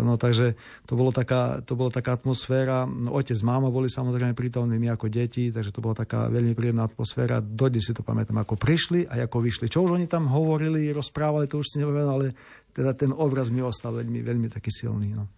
no 0.00 0.16
takže 0.16 0.56
to, 0.88 0.96
bolo 0.96 1.12
taká, 1.12 1.60
to 1.60 1.76
bola 1.76 1.92
taká 1.92 2.16
atmosféra. 2.16 2.88
No, 2.88 3.12
otec, 3.20 3.36
máma 3.44 3.68
boli 3.68 3.92
samozrejme 3.92 4.32
prítomní, 4.32 4.80
my 4.80 4.96
ako 4.96 5.12
deti, 5.12 5.52
takže 5.52 5.76
to 5.76 5.84
bola 5.84 5.92
taká 5.92 6.32
veľmi 6.32 6.56
príjemná 6.56 6.88
atmosféra. 6.88 7.44
Dodnes 7.44 7.84
si 7.84 7.92
to 7.92 8.00
pamätám, 8.00 8.40
ako 8.40 8.56
prišli 8.56 9.04
a 9.04 9.20
ako 9.28 9.44
vyšli. 9.44 9.68
Čo 9.68 9.84
už 9.84 10.00
oni 10.00 10.08
tam 10.08 10.32
hovorili, 10.32 10.88
rozprávali, 10.88 11.52
to 11.52 11.60
už 11.60 11.68
si 11.68 11.84
neviem, 11.84 12.08
ale 12.08 12.32
teda 12.72 12.96
ten 12.96 13.12
obraz 13.12 13.52
mi 13.52 13.60
ostal 13.60 13.92
veľmi, 13.92 14.24
veľmi 14.24 14.48
taký 14.48 14.72
silný. 14.72 15.12
No. 15.12 15.28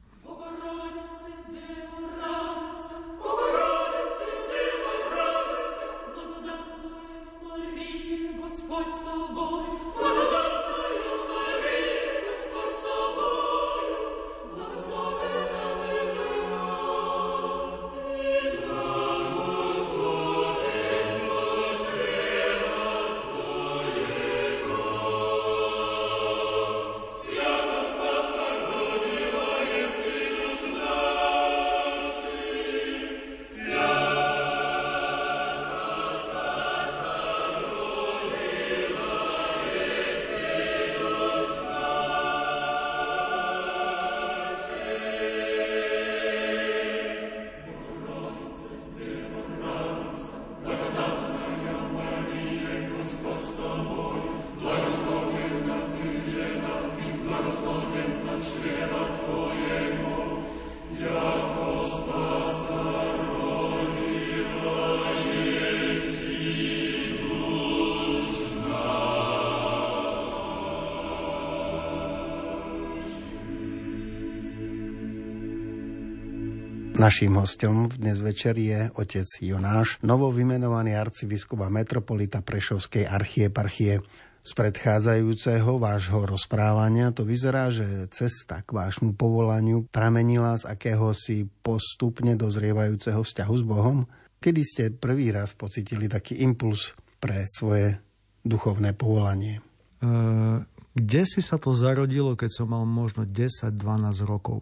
Naším 77.08 77.40
hostom 77.40 77.88
dnes 77.88 78.20
večer 78.20 78.52
je 78.60 78.92
otec 78.92 79.24
Jonáš, 79.40 79.96
novo 80.04 80.28
vymenovaný 80.28 80.92
arcibiskup 80.92 81.64
a 81.64 81.72
metropolita 81.72 82.44
Prešovskej 82.44 83.08
archieparchie. 83.08 84.04
Z 84.44 84.52
predchádzajúceho 84.52 85.80
vášho 85.80 86.28
rozprávania 86.28 87.08
to 87.16 87.24
vyzerá, 87.24 87.72
že 87.72 88.12
cesta 88.12 88.60
k 88.60 88.76
vášmu 88.76 89.16
povolaniu 89.16 89.88
pramenila 89.88 90.60
z 90.60 90.68
akéhosi 90.68 91.48
postupne 91.64 92.36
dozrievajúceho 92.36 93.24
vzťahu 93.24 93.54
s 93.56 93.64
Bohom? 93.64 94.04
Kedy 94.36 94.60
ste 94.60 94.84
prvý 94.92 95.32
raz 95.32 95.56
pocitili 95.56 96.12
taký 96.12 96.44
impuls 96.44 96.92
pre 97.24 97.48
svoje 97.48 98.04
duchovné 98.44 98.92
povolanie? 98.92 99.64
Uh, 100.04 100.60
kde 100.92 101.24
si 101.24 101.40
sa 101.40 101.56
to 101.56 101.72
zarodilo, 101.72 102.36
keď 102.36 102.52
som 102.52 102.68
mal 102.68 102.84
možno 102.84 103.24
10-12 103.24 103.80
rokov? 104.28 104.60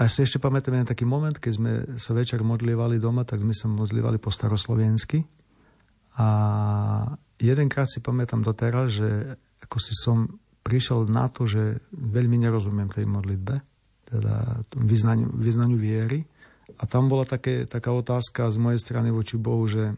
A 0.00 0.08
si 0.08 0.24
ešte 0.24 0.40
pamätám 0.40 0.80
jeden 0.80 0.88
taký 0.88 1.04
moment, 1.04 1.36
keď 1.36 1.52
sme 1.52 1.72
sa 2.00 2.16
večer 2.16 2.40
modlievali 2.40 2.96
doma, 2.96 3.28
tak 3.28 3.44
sme 3.44 3.52
sa 3.52 3.68
modlievali 3.68 4.16
po 4.16 4.32
staroslovensky. 4.32 5.20
A 6.16 6.28
jedenkrát 7.36 7.84
si 7.84 8.00
pamätám 8.00 8.40
doteraz, 8.40 8.96
že 8.96 9.36
ako 9.60 9.76
si 9.76 9.92
som 9.92 10.40
prišiel 10.64 11.04
na 11.12 11.28
to, 11.28 11.44
že 11.44 11.84
veľmi 11.92 12.40
nerozumiem 12.40 12.88
tej 12.88 13.04
modlitbe, 13.04 13.60
teda 14.08 14.64
vyznaniu, 14.80 15.28
vyznaniu 15.36 15.76
viery. 15.76 16.24
A 16.80 16.88
tam 16.88 17.12
bola 17.12 17.28
také, 17.28 17.68
taká 17.68 17.92
otázka 17.92 18.48
z 18.48 18.56
mojej 18.56 18.80
strany 18.80 19.12
voči 19.12 19.36
Bohu, 19.36 19.68
že 19.68 19.92
e, 19.92 19.94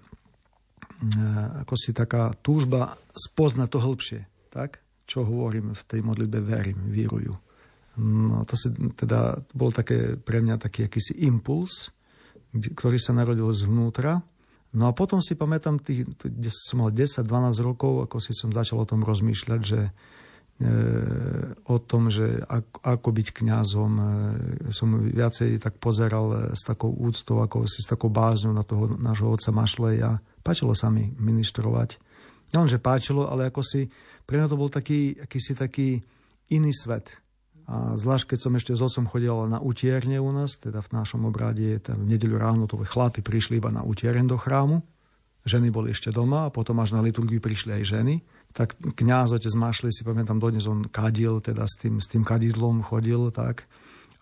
ako 1.63 1.75
si 1.79 1.95
taká 1.95 2.35
túžba 2.43 2.99
spoznať 3.15 3.69
to 3.71 3.79
hĺbšie, 3.79 4.21
tak? 4.51 4.83
Čo 5.07 5.23
hovorím 5.23 5.79
v 5.79 5.83
tej 5.87 6.01
modlitbe, 6.03 6.39
verím, 6.43 6.91
vírujú. 6.91 7.39
No 8.01 8.49
to 8.49 8.57
si 8.57 8.73
teda 8.97 9.45
bol 9.53 9.69
také 9.69 10.17
pre 10.17 10.41
mňa 10.41 10.57
taký 10.57 10.89
akýsi 10.89 11.13
impuls, 11.29 11.93
ktorý 12.53 12.97
sa 12.97 13.13
narodil 13.13 13.49
zvnútra. 13.53 14.25
No 14.73 14.89
a 14.89 14.97
potom 14.97 15.21
si 15.21 15.37
pamätám, 15.37 15.77
tých, 15.77 16.09
kde 16.17 16.49
som 16.49 16.81
mal 16.81 16.91
10-12 16.93 17.29
rokov, 17.61 18.09
ako 18.09 18.17
si 18.25 18.33
som 18.33 18.49
začal 18.49 18.81
o 18.81 18.89
tom 18.89 19.05
rozmýšľať, 19.05 19.61
že 19.61 19.81
e, 19.85 19.91
o 21.69 21.77
tom, 21.77 22.09
že 22.09 22.41
ako, 22.49 22.81
ako 22.81 23.09
byť 23.13 23.29
kňazom, 23.37 23.93
e, 24.01 24.05
som 24.73 24.89
viacej 24.97 25.61
tak 25.61 25.77
pozeral 25.77 26.27
e, 26.33 26.37
s 26.57 26.65
takou 26.65 26.89
úctou, 26.89 27.45
ako 27.45 27.69
si 27.69 27.85
s 27.85 27.89
takou 27.93 28.09
bázňou 28.09 28.57
na 28.57 28.65
toho 28.65 28.97
nášho 28.97 29.29
otca 29.29 29.53
Mašleja. 29.53 30.25
Páčilo 30.41 30.73
sa 30.73 30.89
mi 30.89 31.13
ministrovať. 31.21 32.01
že 32.49 32.81
páčilo, 32.81 33.29
ale 33.29 33.53
ako 33.53 33.61
si, 33.61 33.93
pre 34.25 34.41
mňa 34.41 34.49
to 34.49 34.57
bol 34.57 34.73
taký, 34.73 35.21
akýsi 35.21 35.53
taký 35.53 36.01
iný 36.49 36.73
svet. 36.73 37.22
A 37.73 37.97
zvlášť, 37.97 38.37
keď 38.37 38.39
som 38.45 38.53
ešte 38.53 38.77
s 38.77 38.85
otcom 38.85 39.09
chodil 39.09 39.33
na 39.49 39.57
utierne 39.57 40.21
u 40.21 40.29
nás, 40.29 40.61
teda 40.61 40.85
v 40.85 40.93
našom 40.93 41.25
obrade, 41.25 41.81
tam 41.81 42.05
v 42.05 42.13
nedeľu 42.13 42.37
ráno 42.37 42.65
to 42.69 42.77
chlapi 42.85 43.25
prišli 43.25 43.57
iba 43.57 43.73
na 43.73 43.81
utieren 43.81 44.29
do 44.29 44.37
chrámu, 44.37 44.85
ženy 45.49 45.73
boli 45.73 45.97
ešte 45.97 46.13
doma 46.13 46.47
a 46.47 46.53
potom 46.53 46.77
až 46.85 46.93
na 46.93 47.01
liturgiu 47.01 47.41
prišli 47.41 47.81
aj 47.81 47.85
ženy. 47.89 48.15
Tak 48.53 48.77
kňaz 48.77 49.33
otec 49.33 49.57
Mašli, 49.57 49.89
si 49.89 50.05
pamätám 50.05 50.37
dodnes, 50.37 50.69
on 50.69 50.85
kadil, 50.85 51.41
teda 51.41 51.65
s 51.65 51.81
tým, 51.81 51.97
s 51.97 52.13
tým 52.13 52.21
kadidlom 52.21 52.85
chodil, 52.85 53.33
tak 53.33 53.65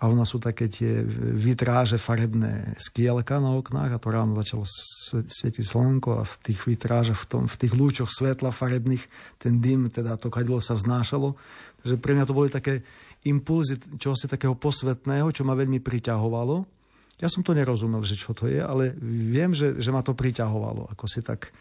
a 0.00 0.08
nás 0.16 0.32
sú 0.32 0.40
také 0.40 0.64
tie 0.64 1.04
vitráže 1.36 2.00
farebné 2.00 2.72
skielka 2.80 3.36
na 3.36 3.52
oknách 3.52 3.92
a 3.92 4.00
to 4.00 4.08
ráno 4.08 4.32
začalo 4.32 4.64
svietiť 4.64 5.60
slnko 5.60 6.10
a 6.16 6.22
v 6.24 6.34
tých 6.40 6.64
vitrážach, 6.64 7.20
v, 7.20 7.26
tom, 7.28 7.42
v 7.44 7.56
tých 7.60 7.76
lúčoch 7.76 8.08
svetla 8.08 8.48
farebných 8.48 9.04
ten 9.36 9.60
dym, 9.60 9.92
teda 9.92 10.16
to 10.16 10.32
kadilo 10.32 10.56
sa 10.64 10.72
vznášalo. 10.72 11.36
Takže 11.84 12.00
pre 12.00 12.16
mňa 12.16 12.24
to 12.24 12.32
boli 12.32 12.48
také 12.48 12.80
impulzy 13.26 13.76
čohosi 14.00 14.26
takého 14.30 14.56
posvetného, 14.56 15.28
čo 15.32 15.44
ma 15.44 15.52
veľmi 15.52 15.80
priťahovalo. 15.80 16.80
Ja 17.20 17.28
som 17.28 17.44
to 17.44 17.52
nerozumel, 17.52 18.00
že 18.00 18.16
čo 18.16 18.32
to 18.32 18.48
je, 18.48 18.64
ale 18.64 18.96
viem, 19.04 19.52
že, 19.52 19.76
že 19.76 19.92
ma 19.92 20.00
to 20.00 20.16
priťahovalo. 20.16 20.88
Ako 20.88 21.04
si 21.04 21.20
tak 21.20 21.52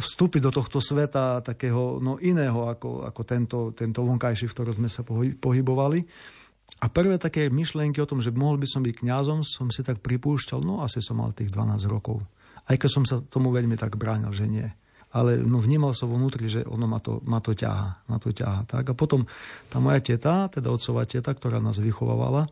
vstúpiť 0.00 0.48
do 0.48 0.52
tohto 0.52 0.80
sveta 0.80 1.44
takého 1.44 2.00
no, 2.00 2.16
iného 2.16 2.72
ako, 2.72 3.04
ako 3.04 3.20
tento, 3.28 3.58
tento 3.76 4.00
vonkajší, 4.00 4.48
v 4.48 4.54
ktorom 4.56 4.74
sme 4.80 4.88
sa 4.88 5.04
pohybovali. 5.36 6.08
A 6.80 6.88
prvé 6.88 7.20
také 7.20 7.52
myšlienky 7.52 8.00
o 8.00 8.08
tom, 8.08 8.24
že 8.24 8.32
mohol 8.32 8.56
by 8.56 8.64
som 8.64 8.80
byť 8.80 9.04
kňazom, 9.04 9.44
som 9.44 9.68
si 9.68 9.84
tak 9.84 10.00
pripúšťal, 10.00 10.64
no 10.64 10.80
asi 10.80 11.04
som 11.04 11.20
mal 11.20 11.36
tých 11.36 11.52
12 11.52 11.84
rokov. 11.84 12.24
Aj 12.64 12.76
keď 12.80 12.88
som 12.88 13.04
sa 13.04 13.20
tomu 13.20 13.52
veľmi 13.52 13.76
tak 13.76 13.92
bránil, 14.00 14.32
že 14.32 14.48
nie 14.48 14.68
ale 15.08 15.40
no, 15.40 15.64
vnímal 15.64 15.96
som 15.96 16.12
vnútri, 16.12 16.52
že 16.52 16.60
ono 16.68 16.84
ma 16.84 17.00
to, 17.00 17.24
ma 17.24 17.40
to 17.40 17.56
ťaha. 17.56 18.12
Ma 18.12 18.16
to 18.20 18.28
ťaha 18.28 18.68
tak? 18.68 18.92
A 18.92 18.94
potom 18.94 19.24
tá 19.72 19.80
moja 19.80 20.04
teta, 20.04 20.52
teda 20.52 20.68
otcová 20.68 21.08
teta, 21.08 21.32
ktorá 21.32 21.64
nás 21.64 21.80
vychovávala, 21.80 22.44
e, 22.44 22.50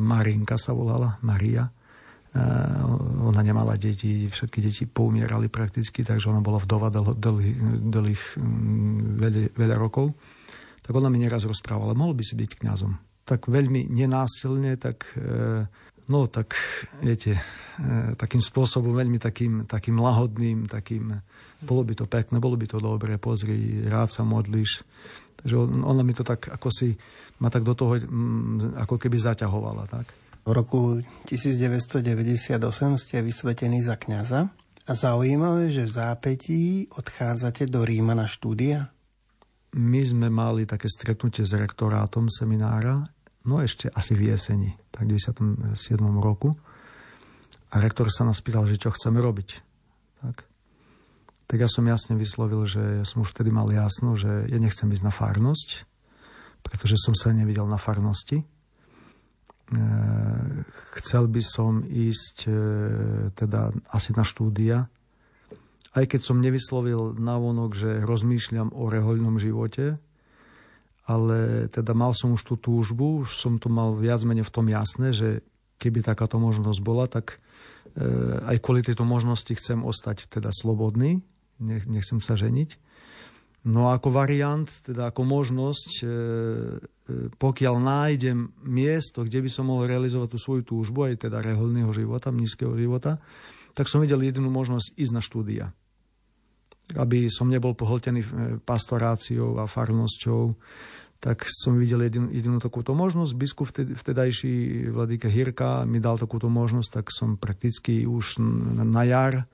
Marinka 0.00 0.56
sa 0.56 0.72
volala, 0.72 1.20
Maria, 1.20 1.68
e, 1.68 1.72
ona 3.20 3.44
nemala 3.44 3.76
deti, 3.76 4.32
všetky 4.32 4.58
deti 4.64 4.84
poumierali 4.88 5.52
prakticky, 5.52 6.00
takže 6.00 6.32
ona 6.32 6.40
bola 6.40 6.56
vdova 6.56 6.88
del, 6.88 7.12
dlhých, 7.20 7.58
dlhých 7.84 8.24
veľa, 9.20 9.42
veľa 9.52 9.76
rokov. 9.76 10.16
Tak 10.80 10.92
ona 10.96 11.12
mi 11.12 11.20
neraz 11.20 11.44
rozprávala, 11.44 11.92
mohol 11.92 12.16
by 12.16 12.24
si 12.24 12.34
byť 12.34 12.64
kňazom. 12.64 12.96
Tak 13.28 13.52
veľmi 13.52 13.92
nenásilne, 13.92 14.80
tak 14.80 15.04
e, 15.20 15.68
No 16.12 16.28
tak, 16.28 16.52
viete, 17.00 17.40
e, 17.80 18.12
takým 18.20 18.44
spôsobom, 18.44 18.92
veľmi 18.92 19.16
takým, 19.16 19.64
takým 19.64 19.96
lahodným, 19.96 20.68
takým, 20.68 21.08
bolo 21.64 21.88
by 21.88 21.96
to 21.96 22.04
pekné, 22.04 22.36
bolo 22.36 22.60
by 22.60 22.68
to 22.68 22.84
dobré, 22.84 23.16
pozri, 23.16 23.88
rád 23.88 24.12
sa 24.12 24.20
modlíš. 24.20 24.84
Takže 25.40 25.56
ona 25.88 26.04
mi 26.04 26.12
to 26.12 26.20
tak, 26.20 26.52
ako 26.52 26.68
si, 26.68 26.92
ma 27.40 27.48
tak 27.48 27.64
do 27.64 27.72
toho, 27.72 27.96
mm, 27.96 28.76
ako 28.84 29.00
keby 29.00 29.16
zaťahovala, 29.16 29.88
tak. 29.88 30.04
V 30.44 30.52
roku 30.52 31.00
1998 31.24 32.60
ste 33.00 33.24
vysvetení 33.24 33.80
za 33.80 33.96
kňaza 33.96 34.52
a 34.84 34.92
zaujímavé, 34.92 35.72
že 35.72 35.88
v 35.88 35.96
zápetí 35.96 36.62
odchádzate 36.92 37.72
do 37.72 37.88
Ríma 37.88 38.12
na 38.12 38.28
štúdia. 38.28 38.92
My 39.72 40.04
sme 40.04 40.28
mali 40.28 40.68
také 40.68 40.92
stretnutie 40.92 41.48
s 41.48 41.56
rektorátom 41.56 42.28
seminára, 42.28 43.08
no 43.46 43.62
ešte 43.62 43.90
asi 43.92 44.12
v 44.14 44.32
jeseni, 44.32 44.76
tak 44.94 45.08
v 45.08 45.18
97. 45.18 45.74
roku. 46.18 46.54
A 47.72 47.80
rektor 47.80 48.12
sa 48.12 48.28
nás 48.28 48.40
pýtal, 48.44 48.68
že 48.68 48.76
čo 48.76 48.92
chceme 48.92 49.16
robiť. 49.18 49.48
Tak. 50.22 50.36
tak 51.50 51.58
ja 51.58 51.66
som 51.66 51.82
jasne 51.88 52.14
vyslovil, 52.14 52.62
že 52.68 53.02
som 53.02 53.26
už 53.26 53.34
vtedy 53.34 53.50
mal 53.50 53.66
jasno, 53.72 54.14
že 54.14 54.46
ja 54.46 54.58
nechcem 54.60 54.86
ísť 54.86 55.02
na 55.02 55.10
farnosť, 55.10 55.68
pretože 56.62 57.00
som 57.00 57.16
sa 57.16 57.34
nevidel 57.34 57.66
na 57.66 57.80
farnosti 57.80 58.46
Eh, 59.72 60.48
chcel 61.00 61.32
by 61.32 61.40
som 61.40 61.80
ísť 61.88 62.36
eh, 62.44 62.54
teda 63.32 63.72
asi 63.88 64.12
na 64.12 64.20
štúdia, 64.20 64.84
aj 65.96 66.04
keď 66.12 66.20
som 66.20 66.44
nevyslovil 66.44 67.16
navonok, 67.16 67.72
že 67.72 67.90
rozmýšľam 68.04 68.72
o 68.76 68.92
rehoľnom 68.92 69.40
živote, 69.40 69.96
ale 71.06 71.66
teda 71.72 71.92
mal 71.92 72.14
som 72.14 72.34
už 72.34 72.42
tú 72.46 72.54
túžbu, 72.54 73.26
už 73.26 73.34
som 73.34 73.58
to 73.58 73.66
mal 73.66 73.98
viac 73.98 74.22
menej 74.22 74.46
v 74.46 74.54
tom 74.54 74.66
jasné, 74.70 75.10
že 75.10 75.42
keby 75.82 76.06
takáto 76.06 76.38
možnosť 76.38 76.80
bola, 76.82 77.10
tak 77.10 77.42
eh, 77.98 78.54
aj 78.54 78.56
kvôli 78.62 78.86
tejto 78.86 79.02
možnosti 79.02 79.50
chcem 79.50 79.82
ostať 79.82 80.30
teda 80.30 80.54
slobodný, 80.54 81.22
nechcem 81.62 82.18
sa 82.22 82.38
ženiť. 82.38 82.78
No 83.62 83.94
ako 83.94 84.10
variant, 84.10 84.66
teda 84.66 85.14
ako 85.14 85.22
možnosť, 85.22 85.90
e, 86.02 86.06
e, 86.06 86.10
pokiaľ 87.30 87.74
nájdem 87.78 88.50
miesto, 88.66 89.22
kde 89.22 89.38
by 89.38 89.50
som 89.54 89.70
mohol 89.70 89.86
realizovať 89.86 90.34
tú 90.34 90.38
svoju 90.42 90.62
túžbu, 90.66 91.06
aj 91.06 91.30
teda 91.30 91.38
reholného 91.38 91.94
života, 91.94 92.34
nízkeho 92.34 92.74
života, 92.74 93.22
tak 93.78 93.86
som 93.86 94.02
videl 94.02 94.18
jedinú 94.26 94.50
možnosť 94.50 94.98
ísť 94.98 95.12
na 95.14 95.22
štúdia. 95.22 95.64
Aby 96.96 97.32
som 97.32 97.48
nebol 97.48 97.72
pohltený 97.72 98.20
e, 98.20 98.28
pastoráciou 98.62 99.60
a 99.60 99.68
farnosťou, 99.68 100.52
tak 101.22 101.46
som 101.46 101.78
videl 101.78 102.10
jedinú, 102.10 102.28
jedinú 102.34 102.58
takúto 102.58 102.98
možnosť. 102.98 103.32
Biskup 103.38 103.70
vtedajší 103.70 104.86
Vladíka 104.90 105.30
Hirka 105.30 105.86
mi 105.86 106.02
dal 106.02 106.18
takúto 106.18 106.50
možnosť, 106.50 106.90
tak 106.98 107.06
som 107.14 107.38
prakticky 107.38 108.02
už 108.10 108.42
na 108.82 109.06
jar 109.06 109.46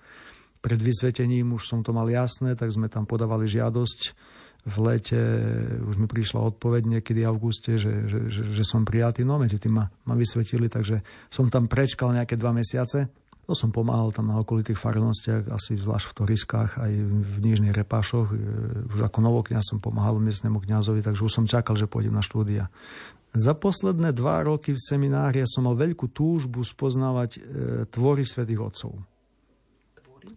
pred 0.58 0.78
vysvetením 0.78 1.54
už 1.54 1.70
som 1.70 1.80
to 1.86 1.94
mal 1.94 2.06
jasné, 2.10 2.58
tak 2.58 2.74
sme 2.74 2.90
tam 2.90 3.06
podávali 3.06 3.46
žiadosť. 3.46 4.00
V 4.68 4.76
lete 4.84 5.20
už 5.86 5.96
mi 5.96 6.04
prišla 6.10 6.44
odpoveď 6.44 6.98
niekedy 6.98 7.24
v 7.24 7.30
auguste, 7.30 7.78
že, 7.78 8.04
že, 8.04 8.28
že, 8.28 8.42
že 8.52 8.64
som 8.66 8.84
prijatý. 8.84 9.24
No 9.24 9.38
medzi 9.40 9.56
tým 9.56 9.80
ma, 9.80 9.86
ma 10.04 10.18
vysvetili, 10.18 10.68
takže 10.68 11.00
som 11.30 11.48
tam 11.48 11.70
prečkal 11.70 12.12
nejaké 12.12 12.36
dva 12.36 12.52
mesiace. 12.52 13.08
To 13.48 13.56
som 13.56 13.72
pomáhal 13.72 14.12
tam 14.12 14.28
na 14.28 14.36
okolitých 14.36 14.76
farnostiach, 14.76 15.48
asi 15.48 15.80
zvlášť 15.80 16.12
v 16.12 16.16
Toriskách, 16.20 16.70
aj 16.84 16.92
v 17.08 17.36
Nižných 17.40 17.72
Repášoch. 17.72 18.28
E, 18.28 18.36
už 18.92 19.08
ako 19.08 19.24
novokňaz 19.24 19.72
som 19.72 19.80
pomáhal 19.80 20.20
miestnemu 20.20 20.60
kňazovi, 20.60 21.00
takže 21.00 21.24
už 21.24 21.32
som 21.32 21.48
čakal, 21.48 21.72
že 21.72 21.88
pôjdem 21.88 22.12
na 22.12 22.20
štúdia. 22.20 22.68
Za 23.32 23.56
posledné 23.56 24.12
dva 24.12 24.44
roky 24.44 24.76
v 24.76 24.80
seminári 24.84 25.40
som 25.48 25.64
mal 25.64 25.80
veľkú 25.80 26.12
túžbu 26.12 26.60
spoznávať 26.60 27.30
e, 27.34 27.38
tvory 27.88 28.28
svätých 28.28 28.60
otcov 28.60 28.92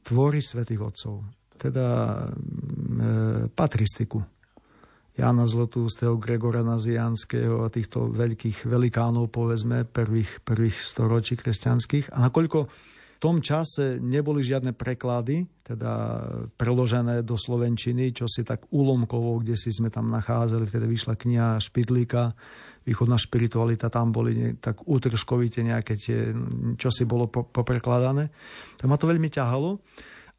tvory 0.03 0.41
svätých 0.41 0.81
otcov, 0.81 1.23
teda 1.61 1.87
e, 2.17 2.27
patristiku. 3.53 4.19
Jana 5.11 5.43
Zlotústeho, 5.45 6.15
Gregora 6.15 6.63
Nazianského 6.63 7.61
a 7.61 7.69
týchto 7.69 8.09
veľkých 8.09 8.65
velikánov, 8.65 9.27
povedzme, 9.29 9.83
prvých, 9.83 10.39
prvých 10.41 10.79
storočí 10.79 11.35
kresťanských. 11.35 12.15
A 12.15 12.31
nakoľko 12.31 12.71
tom 13.21 13.37
čase 13.37 14.01
neboli 14.01 14.41
žiadne 14.41 14.73
preklady, 14.73 15.45
teda 15.61 15.93
preložené 16.57 17.21
do 17.21 17.37
Slovenčiny, 17.37 18.09
čo 18.17 18.25
si 18.25 18.41
tak 18.41 18.65
úlomkovo, 18.73 19.37
kde 19.37 19.53
si 19.53 19.69
sme 19.69 19.93
tam 19.93 20.09
nachádzali, 20.09 20.65
vtedy 20.65 20.89
vyšla 20.89 21.13
kniha 21.13 21.61
Špidlíka, 21.61 22.33
východná 22.81 23.21
špiritualita, 23.21 23.93
tam 23.93 24.09
boli 24.09 24.57
tak 24.57 24.81
útržkovite 24.89 25.61
nejaké 25.61 25.93
tie, 26.01 26.33
čo 26.81 26.89
si 26.89 27.05
bolo 27.05 27.29
poprekladané. 27.29 28.33
Tak 28.81 28.89
ma 28.89 28.97
to 28.97 29.05
veľmi 29.05 29.29
ťahalo. 29.29 29.77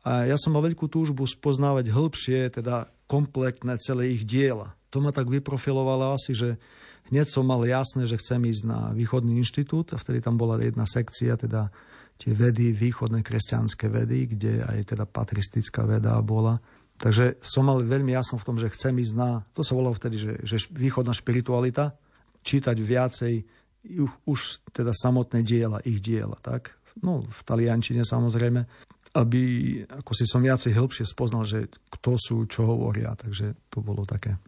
A 0.03 0.27
ja 0.27 0.35
som 0.35 0.51
mal 0.51 0.67
veľkú 0.67 0.91
túžbu 0.91 1.23
spoznávať 1.23 1.95
hĺbšie, 1.95 2.51
teda 2.51 2.91
kompletné 3.07 3.79
celé 3.79 4.11
ich 4.19 4.27
diela. 4.27 4.75
To 4.91 4.99
ma 4.99 5.15
tak 5.15 5.31
vyprofilovalo 5.31 6.19
asi, 6.19 6.35
že 6.35 6.59
hneď 7.15 7.31
som 7.31 7.47
mal 7.47 7.63
jasné, 7.63 8.11
že 8.11 8.19
chcem 8.19 8.43
ísť 8.43 8.67
na 8.67 8.91
východný 8.91 9.39
inštitút 9.39 9.95
a 9.95 10.01
vtedy 10.03 10.19
tam 10.19 10.35
bola 10.35 10.59
jedna 10.59 10.83
sekcia, 10.83 11.39
teda 11.39 11.71
tie 12.19 12.33
vedy, 12.33 12.71
východné 12.73 13.21
kresťanské 13.21 13.91
vedy, 13.91 14.35
kde 14.37 14.63
aj 14.63 14.95
teda 14.95 15.05
patristická 15.09 15.87
veda 15.87 16.17
bola. 16.23 16.61
Takže 17.03 17.43
som 17.43 17.67
mal 17.67 17.83
veľmi 17.83 18.15
jasno 18.15 18.39
v 18.39 18.47
tom, 18.47 18.57
že 18.63 18.71
chcem 18.71 18.95
ísť 18.95 19.15
na, 19.19 19.43
to 19.51 19.67
sa 19.67 19.75
volalo 19.75 19.97
vtedy, 19.97 20.17
že, 20.23 20.33
že 20.47 20.57
východná 20.71 21.11
špiritualita, 21.11 21.99
čítať 22.47 22.77
viacej 22.79 23.35
už 24.27 24.63
teda 24.71 24.95
samotné 24.95 25.43
diela, 25.43 25.83
ich 25.83 25.99
diela, 25.99 26.39
tak? 26.39 26.79
No, 27.03 27.27
v 27.27 27.41
taliančine 27.43 28.07
samozrejme, 28.07 28.63
aby 29.19 29.43
ako 29.91 30.13
si 30.15 30.25
som 30.25 30.41
viacej 30.45 30.73
hĺbšie 30.73 31.05
spoznal, 31.05 31.43
že 31.43 31.67
kto 31.91 32.15
sú, 32.15 32.37
čo 32.47 32.65
hovoria, 32.65 33.13
takže 33.19 33.59
to 33.67 33.83
bolo 33.83 34.07
také. 34.07 34.39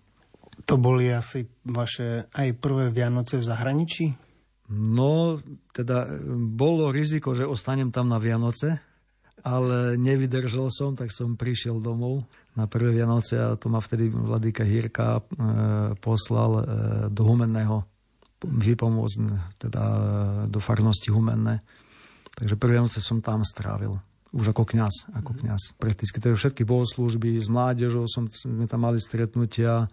To 0.70 0.78
boli 0.78 1.10
asi 1.10 1.44
vaše 1.66 2.30
aj 2.30 2.54
prvé 2.62 2.94
Vianoce 2.94 3.42
v 3.42 3.44
zahraničí? 3.44 4.06
No, 4.72 5.42
teda 5.76 6.08
bolo 6.34 6.88
riziko, 6.88 7.36
že 7.36 7.44
ostanem 7.44 7.92
tam 7.92 8.08
na 8.08 8.16
Vianoce, 8.16 8.80
ale 9.44 10.00
nevydržal 10.00 10.72
som, 10.72 10.96
tak 10.96 11.12
som 11.12 11.36
prišiel 11.36 11.84
domov 11.84 12.24
na 12.56 12.64
prvé 12.64 12.96
Vianoce 12.96 13.36
a 13.36 13.60
to 13.60 13.68
ma 13.68 13.76
vtedy 13.76 14.08
Vladíka 14.08 14.64
Hírka 14.64 15.20
e, 15.20 15.22
poslal 16.00 16.52
e, 16.56 16.62
do 17.12 17.28
Humenného 17.28 17.84
vypomôcť, 18.40 19.16
teda 19.60 19.84
do 20.48 20.60
farnosti 20.64 21.12
Humenné. 21.12 21.60
Takže 22.32 22.56
prvé 22.56 22.80
Vianoce 22.80 23.04
som 23.04 23.20
tam 23.20 23.44
strávil 23.44 24.00
už 24.34 24.50
ako 24.50 24.66
kňaz, 24.66 25.14
ako 25.14 25.30
mhm. 25.30 25.38
kňaz. 25.46 25.62
Prakticky 25.78 26.18
to 26.18 26.34
je 26.34 26.38
všetky 26.40 26.62
bohoslúžby, 26.66 27.38
s 27.38 27.46
mládežou 27.46 28.10
som, 28.10 28.26
sme 28.26 28.66
tam 28.66 28.82
mali 28.82 28.98
stretnutia, 28.98 29.86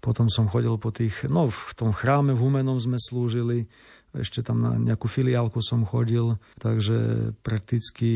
potom 0.00 0.32
som 0.32 0.48
chodil 0.48 0.72
po 0.80 0.88
tých, 0.88 1.28
no 1.28 1.52
v 1.52 1.72
tom 1.76 1.92
chráme 1.92 2.32
v 2.32 2.40
Humenom 2.40 2.80
sme 2.80 2.96
slúžili, 2.96 3.68
ešte 4.12 4.44
tam 4.44 4.60
na 4.60 4.76
nejakú 4.76 5.08
filiálku 5.08 5.64
som 5.64 5.88
chodil, 5.88 6.36
takže 6.60 7.32
prakticky 7.40 8.10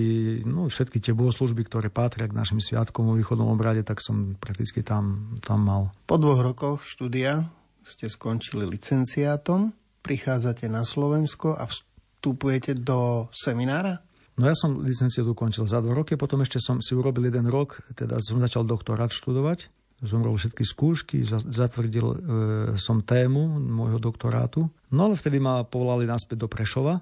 no, 0.45 0.69
všetky 0.69 1.01
tie 1.01 1.17
bohoslužby, 1.17 1.65
ktoré 1.65 1.89
patria 1.89 2.29
k 2.29 2.37
našim 2.37 2.61
sviatkom 2.61 3.09
vo 3.09 3.15
východnom 3.17 3.49
obrade, 3.49 3.81
tak 3.81 4.05
som 4.05 4.37
prakticky 4.37 4.85
tam, 4.85 5.37
tam 5.41 5.65
mal. 5.65 5.83
Po 6.05 6.21
dvoch 6.21 6.45
rokoch 6.45 6.85
štúdia 6.85 7.49
ste 7.81 8.13
skončili 8.13 8.69
licenciátom, 8.69 9.73
prichádzate 10.05 10.69
na 10.69 10.85
Slovensko 10.85 11.57
a 11.57 11.65
vstupujete 11.65 12.77
do 12.77 13.31
seminára? 13.33 14.05
No 14.37 14.45
ja 14.45 14.53
som 14.53 14.85
licenciát 14.85 15.25
ukončil 15.25 15.65
za 15.65 15.81
dva 15.81 15.97
roky, 15.97 16.21
potom 16.21 16.45
ešte 16.45 16.61
som 16.61 16.77
si 16.85 16.93
urobil 16.93 17.33
jeden 17.33 17.49
rok, 17.49 17.81
teda 17.97 18.21
som 18.21 18.37
začal 18.37 18.69
doktorát 18.69 19.09
študovať 19.09 19.73
som 20.05 20.21
všetky 20.21 20.61
skúšky, 20.61 21.25
zatvrdil 21.25 22.07
e, 22.13 22.17
som 22.77 23.01
tému 23.01 23.57
môjho 23.57 23.97
doktorátu. 23.97 24.69
No 24.93 25.09
ale 25.09 25.17
vtedy 25.17 25.41
ma 25.41 25.65
povolali 25.65 26.05
naspäť 26.05 26.45
do 26.45 26.49
Prešova, 26.53 27.01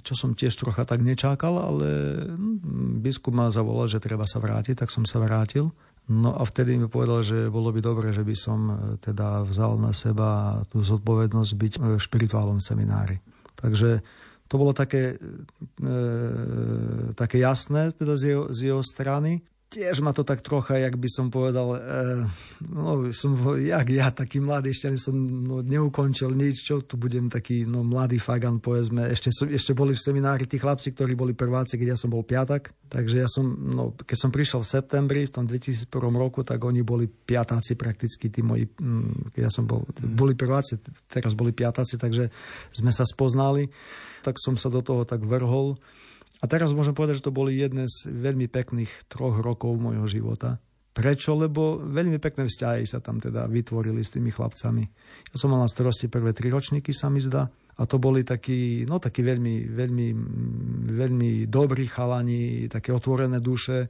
čo 0.00 0.16
som 0.16 0.32
tiež 0.32 0.56
trocha 0.56 0.88
tak 0.88 1.04
nečakal, 1.04 1.60
ale 1.60 1.88
hm, 2.24 3.04
biskup 3.04 3.36
ma 3.36 3.52
zavolal, 3.52 3.92
že 3.92 4.00
treba 4.00 4.24
sa 4.24 4.40
vrátiť, 4.40 4.80
tak 4.80 4.88
som 4.88 5.04
sa 5.04 5.20
vrátil. 5.20 5.68
No 6.08 6.32
a 6.32 6.42
vtedy 6.48 6.74
mi 6.80 6.88
povedal, 6.88 7.20
že 7.20 7.52
bolo 7.52 7.70
by 7.70 7.84
dobre, 7.84 8.16
že 8.16 8.24
by 8.24 8.32
som 8.32 8.60
e, 8.72 8.74
teda 9.04 9.44
vzal 9.44 9.76
na 9.76 9.92
seba 9.92 10.64
tú 10.72 10.80
zodpovednosť 10.80 11.52
byť 11.52 11.72
v 11.78 12.00
špirituálnom 12.00 12.64
seminári. 12.64 13.20
Takže 13.60 14.00
to 14.48 14.54
bolo 14.56 14.72
také, 14.72 15.20
e, 15.80 15.96
také 17.12 17.44
jasné 17.44 17.92
teda 17.92 18.16
z 18.16 18.22
jeho, 18.32 18.44
z 18.48 18.58
jeho 18.72 18.82
strany 18.82 19.44
tiež 19.72 20.04
ma 20.04 20.12
to 20.12 20.20
tak 20.20 20.44
trocha, 20.44 20.76
jak 20.76 21.00
by 21.00 21.08
som 21.08 21.32
povedal, 21.32 21.72
e, 21.72 21.78
no 22.68 23.08
som, 23.16 23.32
jak 23.56 23.88
ja, 23.88 24.12
taký 24.12 24.44
mladý, 24.44 24.68
ešte 24.68 24.92
ani 24.92 25.00
som 25.00 25.16
no, 25.16 25.64
neukončil 25.64 26.28
nič, 26.36 26.60
čo 26.60 26.84
tu 26.84 27.00
budem 27.00 27.32
taký 27.32 27.64
no, 27.64 27.80
mladý 27.80 28.20
fagan, 28.20 28.60
povedzme. 28.60 29.08
Ešte, 29.08 29.32
som, 29.32 29.48
ešte 29.48 29.72
boli 29.72 29.96
v 29.96 30.04
seminári 30.04 30.44
tí 30.44 30.60
chlapci, 30.60 30.92
ktorí 30.92 31.16
boli 31.16 31.32
prváci, 31.32 31.80
keď 31.80 31.96
ja 31.96 31.98
som 31.98 32.12
bol 32.12 32.20
piatak. 32.20 32.76
Takže 32.92 33.16
ja 33.24 33.28
som, 33.32 33.48
no, 33.48 33.96
keď 33.96 34.16
som 34.20 34.28
prišiel 34.28 34.60
v 34.60 34.68
septembri, 34.68 35.20
v 35.24 35.32
tom 35.32 35.48
2001 35.48 35.88
roku, 36.12 36.44
tak 36.44 36.60
oni 36.60 36.84
boli 36.84 37.08
piatáci 37.08 37.72
prakticky, 37.80 38.28
tí 38.28 38.44
moji, 38.44 38.68
mm, 38.68 39.32
keď 39.32 39.40
ja 39.48 39.50
som 39.50 39.64
bol, 39.64 39.88
boli 39.96 40.36
prváci, 40.36 40.76
teraz 41.08 41.32
boli 41.32 41.56
piatáci, 41.56 41.96
takže 41.96 42.28
sme 42.76 42.92
sa 42.92 43.08
spoznali. 43.08 43.72
Tak 44.20 44.36
som 44.36 44.54
sa 44.54 44.68
do 44.68 44.84
toho 44.84 45.08
tak 45.08 45.24
vrhol. 45.24 45.80
A 46.42 46.44
teraz 46.50 46.74
môžem 46.74 46.92
povedať, 46.92 47.22
že 47.22 47.26
to 47.30 47.34
boli 47.34 47.54
jedné 47.54 47.86
z 47.86 48.10
veľmi 48.10 48.50
pekných 48.50 49.06
troch 49.06 49.38
rokov 49.38 49.78
môjho 49.78 50.10
života. 50.10 50.58
Prečo? 50.92 51.32
Lebo 51.32 51.80
veľmi 51.80 52.20
pekné 52.20 52.50
vzťahy 52.50 52.84
sa 52.84 53.00
tam 53.00 53.16
teda 53.16 53.48
vytvorili 53.48 54.04
s 54.04 54.12
tými 54.12 54.28
chlapcami. 54.28 54.84
Ja 55.32 55.36
som 55.40 55.54
mal 55.54 55.64
na 55.64 55.70
starosti 55.70 56.10
prvé 56.10 56.36
tri 56.36 56.52
ročníky, 56.52 56.92
sa 56.92 57.08
mi 57.08 57.22
zdá. 57.22 57.48
A 57.80 57.88
to 57.88 57.96
boli 57.96 58.20
takí, 58.20 58.84
no 58.84 59.00
takí 59.00 59.24
veľmi, 59.24 59.72
veľmi, 59.72 60.08
veľmi 60.92 61.30
dobrí 61.48 61.88
chalani, 61.88 62.68
také 62.68 62.92
otvorené 62.92 63.40
duše. 63.40 63.88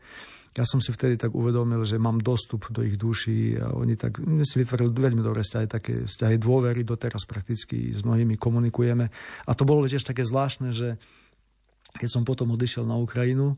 Ja 0.53 0.69
som 0.69 0.79
si 0.79 0.93
vtedy 0.93 1.17
tak 1.17 1.33
uvedomil, 1.35 1.83
že 1.83 1.99
mám 1.99 2.21
dostup 2.21 2.69
do 2.71 2.85
ich 2.85 3.01
duší 3.01 3.57
a 3.59 3.73
oni 3.73 3.97
tak, 3.97 4.21
my 4.23 4.45
si 4.45 4.61
vytvorili 4.61 4.93
veľmi 4.93 5.25
dobré 5.25 5.43
vzťahy, 5.43 5.67
také 5.67 5.93
vzťahy 6.05 6.37
dôvery, 6.39 6.85
doteraz 6.85 7.25
prakticky 7.25 7.91
s 7.91 8.05
mnohými 8.05 8.37
komunikujeme. 8.37 9.09
A 9.49 9.51
to 9.57 9.65
bolo 9.65 9.89
tiež 9.89 10.05
také 10.05 10.23
zvláštne, 10.23 10.71
že 10.71 11.01
keď 11.97 12.09
som 12.09 12.23
potom 12.25 12.53
odišiel 12.55 12.89
na 12.89 12.97
Ukrajinu, 12.97 13.57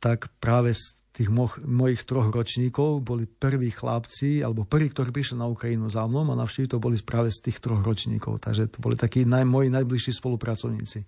tak 0.00 0.28
práve 0.36 0.76
z 0.76 0.96
tých 1.14 1.30
mo- 1.30 1.62
mojich 1.62 2.02
troch 2.02 2.28
ročníkov 2.34 3.06
boli 3.06 3.24
prví 3.30 3.70
chlapci, 3.70 4.42
alebo 4.42 4.66
prví, 4.66 4.90
ktorí 4.90 5.14
prišli 5.14 5.38
na 5.38 5.46
Ukrajinu 5.46 5.86
za 5.86 6.04
mnou 6.10 6.26
a 6.26 6.34
navštíviť 6.34 6.74
to 6.74 6.82
boli 6.82 6.98
práve 6.98 7.30
z 7.30 7.48
tých 7.48 7.62
troch 7.62 7.80
ročníkov. 7.80 8.42
Takže 8.42 8.66
to 8.74 8.78
boli 8.82 8.98
takí 8.98 9.22
naj- 9.22 9.46
moji 9.46 9.70
najbližší 9.70 10.10
spolupracovníci. 10.10 11.06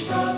Krishna. 0.00 0.29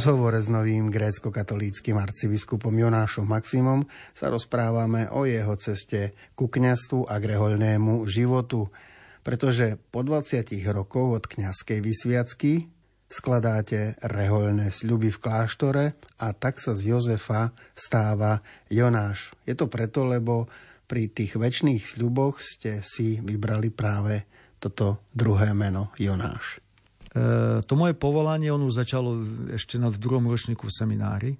Rozhovore 0.00 0.40
s 0.40 0.48
novým 0.48 0.88
grécko-katolíckým 0.88 2.00
arcibiskupom 2.00 2.72
Jonášom 2.72 3.28
Maximom 3.28 3.84
sa 4.16 4.32
rozprávame 4.32 5.12
o 5.12 5.28
jeho 5.28 5.52
ceste 5.60 6.16
ku 6.32 6.48
kňastvu 6.48 7.04
a 7.04 7.20
k 7.20 7.36
rehoľnému 7.36 8.08
životu, 8.08 8.72
pretože 9.20 9.76
po 9.92 10.00
20 10.00 10.56
rokoch 10.72 11.20
od 11.20 11.24
kňazskej 11.28 11.84
vysviacky 11.84 12.72
skladáte 13.12 14.00
rehoľné 14.00 14.72
sľuby 14.72 15.12
v 15.12 15.20
kláštore 15.20 15.92
a 16.16 16.26
tak 16.32 16.64
sa 16.64 16.72
z 16.72 16.96
Jozefa 16.96 17.52
stáva 17.76 18.40
Jonáš. 18.72 19.36
Je 19.44 19.52
to 19.52 19.68
preto, 19.68 20.08
lebo 20.08 20.48
pri 20.88 21.12
tých 21.12 21.36
väčšných 21.36 21.84
sľuboch 21.84 22.40
ste 22.40 22.80
si 22.80 23.20
vybrali 23.20 23.68
práve 23.68 24.24
toto 24.64 25.04
druhé 25.12 25.52
meno 25.52 25.92
Jonáš. 26.00 26.64
E, 27.10 27.58
to 27.66 27.74
moje 27.74 27.98
povolanie, 27.98 28.54
on 28.54 28.62
už 28.62 28.86
začalo 28.86 29.18
ešte 29.50 29.82
na 29.82 29.90
druhom 29.90 30.30
ročníku 30.30 30.70
v 30.70 30.74
seminári. 30.74 31.32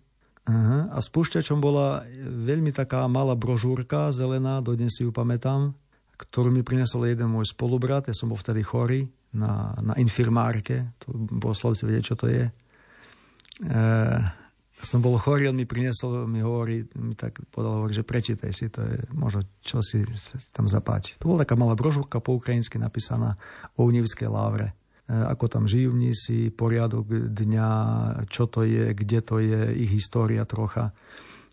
Uh-huh. 0.50 0.90
A 0.90 0.98
spúšťačom 0.98 1.62
bola 1.62 2.02
veľmi 2.20 2.74
taká 2.74 3.06
malá 3.06 3.38
brožúrka, 3.38 4.10
zelená, 4.10 4.58
dodnes 4.58 4.98
si 4.98 5.06
ju 5.06 5.14
pamätám, 5.14 5.78
ktorú 6.18 6.50
mi 6.50 6.66
prinesol 6.66 7.06
jeden 7.06 7.30
môj 7.30 7.54
spolubrat, 7.54 8.10
ja 8.10 8.16
som 8.16 8.32
bol 8.32 8.40
vtedy 8.40 8.66
chorý 8.66 9.06
na, 9.30 9.78
na 9.78 9.94
infirmárke, 9.94 10.90
to 10.98 11.14
Boslavci 11.14 11.86
vedieť, 11.86 12.04
čo 12.04 12.16
to 12.18 12.26
je. 12.26 12.44
E, 12.50 13.78
som 14.80 15.04
bol 15.04 15.20
chorý, 15.20 15.52
on 15.52 15.60
mi 15.60 15.68
prinesol, 15.68 16.24
mi 16.24 16.40
hovorí, 16.40 16.88
mi 16.96 17.12
tak 17.12 17.44
podal, 17.52 17.84
hovorí, 17.84 17.92
že 17.92 18.02
prečítaj 18.02 18.50
si, 18.50 18.72
to 18.72 18.80
je 18.80 18.96
možno, 19.12 19.44
čo 19.60 19.84
si 19.84 20.02
tam 20.50 20.66
zapáči. 20.66 21.20
To 21.20 21.30
bola 21.30 21.44
taká 21.44 21.54
malá 21.54 21.76
brožúrka 21.76 22.18
po 22.18 22.40
ukrajinsky 22.40 22.80
napísaná 22.80 23.36
o 23.76 23.84
Univskej 23.84 24.26
lávre. 24.32 24.79
E, 25.10 25.26
ako 25.26 25.50
tam 25.50 25.64
žijú 25.66 25.90
mnísi, 25.90 26.54
poriadok 26.54 27.10
dňa, 27.34 27.70
čo 28.30 28.46
to 28.46 28.62
je, 28.62 28.94
kde 28.94 29.18
to 29.26 29.42
je, 29.42 29.74
ich 29.74 29.90
história 29.90 30.46
trocha. 30.46 30.94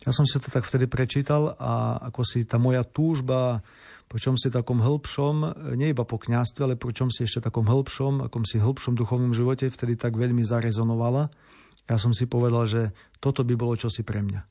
Ja 0.05 0.13
som 0.13 0.29
si 0.29 0.37
to 0.37 0.53
tak 0.53 0.61
vtedy 0.61 0.85
prečítal 0.85 1.57
a 1.57 1.97
ako 2.13 2.21
si 2.21 2.45
tá 2.45 2.61
moja 2.61 2.85
túžba 2.85 3.65
po 4.07 4.15
čom 4.15 4.39
si 4.39 4.47
takom 4.47 4.79
hĺbšom, 4.79 5.35
nie 5.75 5.91
iba 5.91 6.07
po 6.07 6.15
kňastve, 6.15 6.63
ale 6.63 6.75
po 6.79 6.95
čom 6.95 7.11
si 7.11 7.27
ešte 7.27 7.51
takom 7.51 7.67
hĺbšom, 7.67 8.23
akom 8.23 8.47
si 8.47 8.55
hĺbšom 8.55 8.95
duchovnom 8.95 9.35
živote 9.35 9.67
vtedy 9.67 9.99
tak 9.99 10.15
veľmi 10.15 10.47
zarezonovala. 10.47 11.27
Ja 11.91 11.99
som 11.99 12.15
si 12.15 12.23
povedal, 12.23 12.71
že 12.71 12.81
toto 13.19 13.43
by 13.43 13.59
bolo 13.59 13.75
čosi 13.75 14.07
pre 14.07 14.23
mňa. 14.23 14.41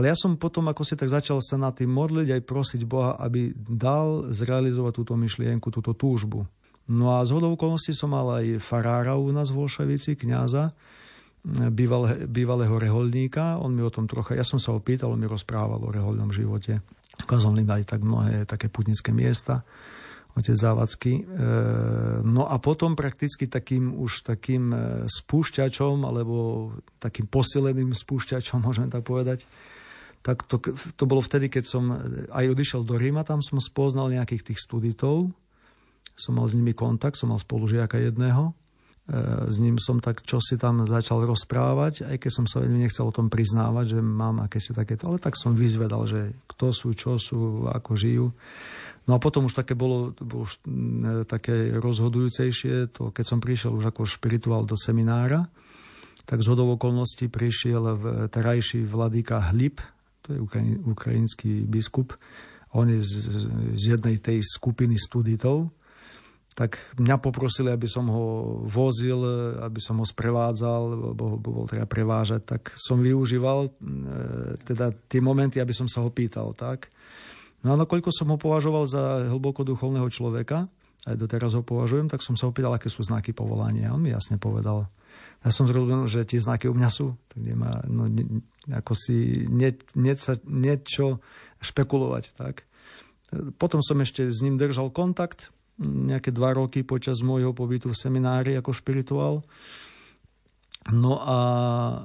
Ale 0.00 0.08
ja 0.08 0.16
som 0.16 0.40
potom, 0.40 0.64
ako 0.72 0.80
si 0.80 0.96
tak 0.96 1.12
začal 1.12 1.44
sa 1.44 1.60
na 1.60 1.76
tým 1.76 1.92
modliť, 1.92 2.40
aj 2.40 2.42
prosiť 2.48 2.80
Boha, 2.88 3.20
aby 3.20 3.52
dal 3.56 4.32
zrealizovať 4.32 4.92
túto 4.96 5.12
myšlienku, 5.12 5.68
túto 5.68 5.92
túžbu 5.92 6.48
No 6.86 7.18
a 7.18 7.26
z 7.26 7.34
hodou 7.34 7.58
okolností 7.58 7.90
som 7.90 8.14
mal 8.14 8.42
aj 8.42 8.62
farára 8.62 9.18
u 9.18 9.34
nás 9.34 9.50
v 9.50 9.58
Volševici, 9.58 10.14
kniaza, 10.14 10.70
býval, 11.46 12.30
bývalého 12.30 12.78
reholníka. 12.78 13.58
On 13.58 13.74
mi 13.74 13.82
o 13.82 13.90
tom 13.90 14.06
trocha, 14.06 14.38
ja 14.38 14.46
som 14.46 14.62
sa 14.62 14.70
ho 14.70 14.78
pýtal, 14.78 15.10
on 15.10 15.18
mi 15.18 15.26
rozprával 15.26 15.82
o 15.82 15.90
reholnom 15.90 16.30
živote. 16.30 16.78
Ukázal 17.22 17.58
mi 17.58 17.66
aj 17.66 17.90
tak 17.90 18.06
mnohé 18.06 18.46
také 18.46 18.70
putnické 18.70 19.10
miesta 19.10 19.66
otec 20.36 20.52
Závadsky. 20.52 21.12
E, 21.16 21.42
no 22.22 22.44
a 22.44 22.60
potom 22.60 22.92
prakticky 22.92 23.48
takým 23.48 23.96
už 23.96 24.28
takým 24.28 24.68
e, 24.68 24.76
spúšťačom, 25.08 26.04
alebo 26.04 26.70
takým 27.00 27.24
posileným 27.24 27.96
spúšťačom, 27.96 28.60
môžeme 28.68 28.92
tak 28.92 29.02
povedať, 29.02 29.48
tak 30.20 30.44
to, 30.44 30.58
to 30.98 31.04
bolo 31.06 31.22
vtedy, 31.22 31.48
keď 31.48 31.64
som 31.64 31.84
aj 32.34 32.44
odišiel 32.50 32.82
do 32.82 32.98
Ríma, 32.98 33.22
tam 33.22 33.40
som 33.40 33.62
spoznal 33.62 34.10
nejakých 34.10 34.52
tých 34.52 34.58
studitov, 34.58 35.30
som 36.16 36.32
mal 36.32 36.48
s 36.48 36.56
nimi 36.56 36.72
kontakt, 36.72 37.20
som 37.20 37.28
mal 37.28 37.38
spolužiaka 37.38 38.00
jedného, 38.00 38.50
e, 38.50 39.52
s 39.52 39.56
ním 39.60 39.76
som 39.76 40.00
tak 40.00 40.24
čo 40.24 40.40
si 40.40 40.56
tam 40.56 40.88
začal 40.88 41.28
rozprávať, 41.28 42.08
aj 42.08 42.16
keď 42.16 42.30
som 42.32 42.46
sa 42.48 42.64
veľmi 42.64 42.88
nechcel 42.88 43.04
o 43.04 43.14
tom 43.14 43.28
priznávať, 43.28 43.96
že 43.96 44.00
mám 44.00 44.40
akési 44.40 44.72
takéto, 44.72 45.12
ale 45.12 45.20
tak 45.20 45.36
som 45.36 45.52
vyzvedal, 45.52 46.08
že 46.08 46.32
kto 46.48 46.72
sú, 46.72 46.88
čo 46.96 47.20
sú, 47.20 47.68
ako 47.68 47.92
žijú. 47.94 48.26
No 49.06 49.14
a 49.14 49.22
potom 49.22 49.46
už 49.46 49.54
také 49.54 49.78
bolo, 49.78 50.10
bolo 50.18 50.48
už 50.48 50.58
mm, 50.66 51.30
také 51.30 51.76
rozhodujúcejšie, 51.78 52.90
to 52.90 53.14
keď 53.14 53.24
som 53.28 53.38
prišiel 53.38 53.70
už 53.76 53.94
ako 53.94 54.02
špirituál 54.08 54.66
do 54.66 54.74
seminára, 54.74 55.46
tak 56.26 56.42
z 56.42 56.50
hodov 56.50 56.74
okolností 56.74 57.30
prišiel 57.30 57.82
v 57.94 58.04
terajší 58.26 58.82
vladýka 58.82 59.38
Hlib, 59.54 59.78
to 60.26 60.34
je 60.34 60.38
ukrajin, 60.42 60.82
ukrajinský 60.82 61.62
biskup, 61.70 62.18
on 62.74 62.90
je 62.90 62.98
z, 63.06 63.46
z 63.78 63.84
jednej 63.94 64.18
tej 64.18 64.42
skupiny 64.42 64.98
studitov, 64.98 65.70
tak 66.56 66.80
mňa 66.96 67.20
poprosili, 67.20 67.68
aby 67.68 67.84
som 67.84 68.08
ho 68.08 68.56
vozil, 68.64 69.20
aby 69.60 69.76
som 69.76 70.00
ho 70.00 70.06
sprevádzal, 70.08 71.12
lebo 71.12 71.22
ho 71.28 71.36
bol 71.36 71.68
treba 71.68 71.84
prevážať, 71.84 72.48
tak 72.48 72.72
som 72.80 73.04
využíval 73.04 73.68
e, 73.68 73.70
teda 74.64 74.88
tie 75.04 75.20
momenty, 75.20 75.60
aby 75.60 75.76
som 75.76 75.84
sa 75.84 76.00
ho 76.00 76.08
pýtal, 76.08 76.56
tak. 76.56 76.88
No 77.60 77.76
a 77.76 77.80
nakoľko 77.84 78.08
som 78.08 78.32
ho 78.32 78.40
považoval 78.40 78.88
za 78.88 79.28
hlboko 79.28 79.68
duchovného 79.68 80.08
človeka, 80.08 80.64
aj 81.06 81.14
doteraz 81.20 81.52
ho 81.52 81.62
považujem, 81.62 82.08
tak 82.08 82.24
som 82.24 82.34
sa 82.34 82.48
opýtal, 82.48 82.72
aké 82.72 82.88
sú 82.88 83.04
znaky 83.04 83.36
povolania. 83.36 83.92
On 83.92 84.00
mi 84.00 84.10
jasne 84.10 84.40
povedal. 84.40 84.88
Ja 85.44 85.54
som 85.54 85.68
zrozumel, 85.68 86.08
že 86.10 86.26
tie 86.26 86.42
znaky 86.42 86.66
u 86.66 86.74
mňa 86.74 86.90
sú. 86.90 87.14
Tak 87.30 87.38
nemá, 87.38 87.84
no, 87.86 88.10
ne, 88.10 88.42
ako 88.72 88.96
si 88.96 89.46
nie, 89.46 89.76
nie, 89.94 90.16
sa, 90.18 90.34
niečo 90.48 91.22
špekulovať. 91.62 92.24
Tak. 92.34 92.66
Potom 93.54 93.84
som 93.86 94.02
ešte 94.02 94.26
s 94.26 94.42
ním 94.42 94.58
držal 94.58 94.90
kontakt 94.90 95.54
nejaké 95.82 96.32
dva 96.32 96.56
roky 96.56 96.80
počas 96.80 97.20
môjho 97.20 97.52
pobytu 97.52 97.92
v 97.92 98.00
seminári 98.00 98.56
ako 98.56 98.72
špirituál. 98.72 99.44
No 100.94 101.18
a, 101.18 101.40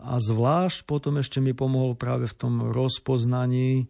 a 0.01 0.15
zvlášť 0.17 0.89
potom 0.89 1.21
ešte 1.21 1.37
mi 1.37 1.53
pomohol 1.53 1.93
práve 1.93 2.25
v 2.25 2.35
tom 2.35 2.53
rozpoznaní 2.73 3.85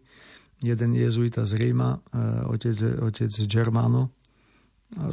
jeden 0.62 0.90
jezuita 0.94 1.48
z 1.48 1.58
Ríma, 1.58 1.98
e, 1.98 1.98
otec, 2.46 2.76
otec 3.00 3.32
Germano. 3.48 4.12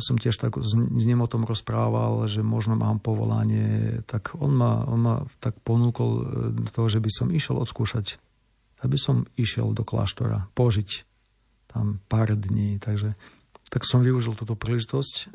Som 0.03 0.19
tiež 0.19 0.35
tak 0.35 0.59
s, 0.59 0.75
s 0.75 1.03
ním 1.07 1.23
o 1.23 1.31
tom 1.31 1.47
rozprával, 1.47 2.27
že 2.27 2.43
možno 2.43 2.75
mám 2.75 2.99
povolanie, 2.99 4.03
tak 4.03 4.35
on 4.35 4.51
ma, 4.51 4.83
on 4.85 4.99
ma 4.99 5.15
tak 5.39 5.55
ponúkol 5.63 6.11
e, 6.11 6.23
do 6.53 6.69
toho, 6.69 6.87
že 6.91 6.99
by 6.99 7.09
som 7.09 7.27
išiel 7.31 7.57
odskúšať, 7.57 8.19
aby 8.83 8.97
som 8.99 9.25
išiel 9.39 9.71
do 9.71 9.87
kláštora, 9.87 10.51
požiť 10.53 11.07
tam 11.71 12.03
pár 12.11 12.35
dní, 12.35 12.77
takže 12.83 13.15
tak 13.69 13.85
som 13.85 14.01
využil 14.01 14.33
túto 14.33 14.57
príležitosť. 14.57 15.15
E, 15.15 15.25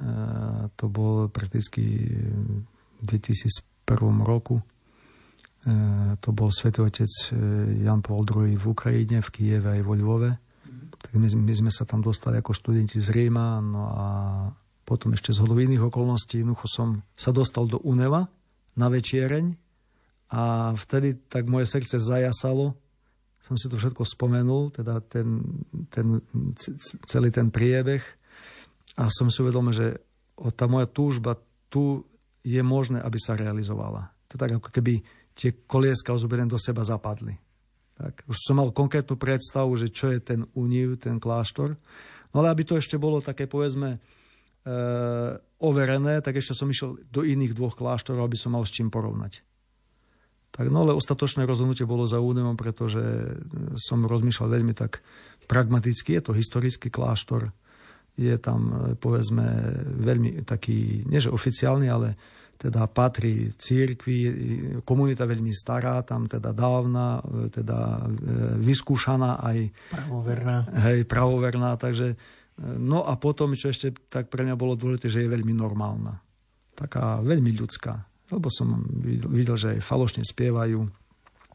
to 0.75 0.91
bol 0.91 1.31
prakticky 1.31 2.11
v 2.99 3.03
2001 3.03 3.63
roku 4.23 4.61
E, 5.65 5.73
to 6.21 6.37
bol 6.37 6.53
svätý 6.53 6.85
otec 6.85 7.09
e, 7.09 7.41
Jan 7.89 8.05
Paul 8.05 8.29
II 8.29 8.53
v 8.53 8.65
Ukrajine, 8.69 9.25
v 9.25 9.33
Kieve 9.33 9.81
aj 9.81 9.81
vo 9.81 9.97
Lvove. 9.97 10.37
Tak 11.01 11.13
my, 11.17 11.25
my 11.25 11.55
sme 11.57 11.73
sa 11.73 11.89
tam 11.89 12.05
dostali 12.05 12.37
ako 12.37 12.53
študenti 12.53 13.01
z 13.01 13.09
Ríma, 13.09 13.65
no 13.65 13.89
a 13.89 14.07
potom 14.85 15.17
ešte 15.17 15.33
z 15.33 15.41
hodov 15.41 15.65
iných 15.65 15.89
okolností 15.89 16.45
jednoducho 16.45 16.69
som 16.69 16.89
sa 17.17 17.33
dostal 17.33 17.65
do 17.65 17.81
Uneva 17.81 18.29
na 18.77 18.93
večiereň 18.93 19.57
a 20.37 20.73
vtedy 20.77 21.17
tak 21.33 21.49
moje 21.49 21.65
srdce 21.65 21.97
zajasalo, 21.97 22.77
som 23.41 23.57
si 23.57 23.69
to 23.69 23.81
všetko 23.81 24.05
spomenul, 24.05 24.69
teda 24.69 25.01
ten, 25.09 25.41
ten, 25.89 26.21
celý 27.09 27.33
ten 27.33 27.49
priebeh 27.49 28.05
a 28.95 29.11
som 29.11 29.29
si 29.31 29.43
uvedomil, 29.43 29.75
že 29.75 29.87
tá 30.55 30.71
moja 30.71 30.87
túžba 30.87 31.39
tu 31.71 32.07
je 32.45 32.61
možné, 32.63 33.03
aby 33.03 33.19
sa 33.19 33.35
realizovala. 33.35 34.13
To 34.31 34.39
tak 34.39 34.59
ako 34.59 34.71
keby 34.71 35.03
tie 35.35 35.67
kolieska 35.67 36.15
ozoberiem 36.15 36.47
do 36.47 36.61
seba 36.61 36.87
zapadli. 36.87 37.35
Tak, 37.95 38.27
už 38.27 38.37
som 38.39 38.59
mal 38.59 38.75
konkrétnu 38.75 39.15
predstavu, 39.15 39.75
že 39.79 39.91
čo 39.91 40.11
je 40.11 40.19
ten 40.19 40.41
univ, 40.59 40.99
ten 40.99 41.23
kláštor. 41.23 41.79
No 42.35 42.43
ale 42.43 42.51
aby 42.51 42.67
to 42.67 42.75
ešte 42.75 42.99
bolo 42.99 43.23
také, 43.23 43.47
povedzme, 43.47 43.99
e, 43.99 43.99
overené, 45.63 46.19
tak 46.19 46.43
ešte 46.43 46.59
som 46.59 46.67
išiel 46.67 46.99
do 47.07 47.23
iných 47.23 47.55
dvoch 47.55 47.79
kláštorov, 47.79 48.27
aby 48.27 48.35
som 48.35 48.59
mal 48.59 48.67
s 48.67 48.75
čím 48.75 48.91
porovnať. 48.91 49.47
Tak, 50.55 50.71
no 50.71 50.87
ale 50.87 50.95
ostatočné 50.95 51.47
rozhodnutie 51.47 51.87
bolo 51.87 52.07
za 52.07 52.23
údemom, 52.23 52.55
pretože 52.55 53.03
som 53.79 54.07
rozmýšľal 54.07 54.55
veľmi 54.55 54.75
tak 54.75 55.03
pragmaticky. 55.51 56.15
Je 56.15 56.23
to 56.23 56.33
historický 56.35 56.91
kláštor, 56.95 57.51
je 58.15 58.35
tam, 58.39 58.95
povedzme, 59.03 59.45
veľmi 59.99 60.47
taký, 60.47 61.03
nie 61.11 61.19
že 61.19 61.35
oficiálny, 61.35 61.87
ale 61.91 62.15
teda 62.55 62.87
patrí 62.87 63.53
církvi, 63.59 64.19
komunita 64.87 65.27
veľmi 65.27 65.51
stará, 65.51 66.01
tam 66.07 66.31
teda 66.31 66.55
dávna, 66.55 67.21
teda 67.51 67.79
e, 68.01 68.63
vyskúšaná 68.63 69.43
aj... 69.43 69.59
Pravoverná. 69.91 70.57
Hej, 70.89 71.05
pravoverná, 71.05 71.77
takže... 71.77 72.15
E, 72.15 72.17
no 72.79 73.03
a 73.05 73.19
potom, 73.19 73.53
čo 73.59 73.69
ešte 73.69 73.93
tak 74.09 74.31
pre 74.31 74.47
mňa 74.47 74.57
bolo 74.57 74.79
dôležité, 74.79 75.11
že 75.11 75.23
je 75.27 75.35
veľmi 75.35 75.53
normálna. 75.53 76.23
Taká 76.79 77.21
veľmi 77.21 77.53
ľudská. 77.59 78.07
Lebo 78.33 78.49
som 78.49 78.81
videl, 79.29 79.61
že 79.61 79.69
aj 79.77 79.85
falošne 79.85 80.25
spievajú, 80.25 81.04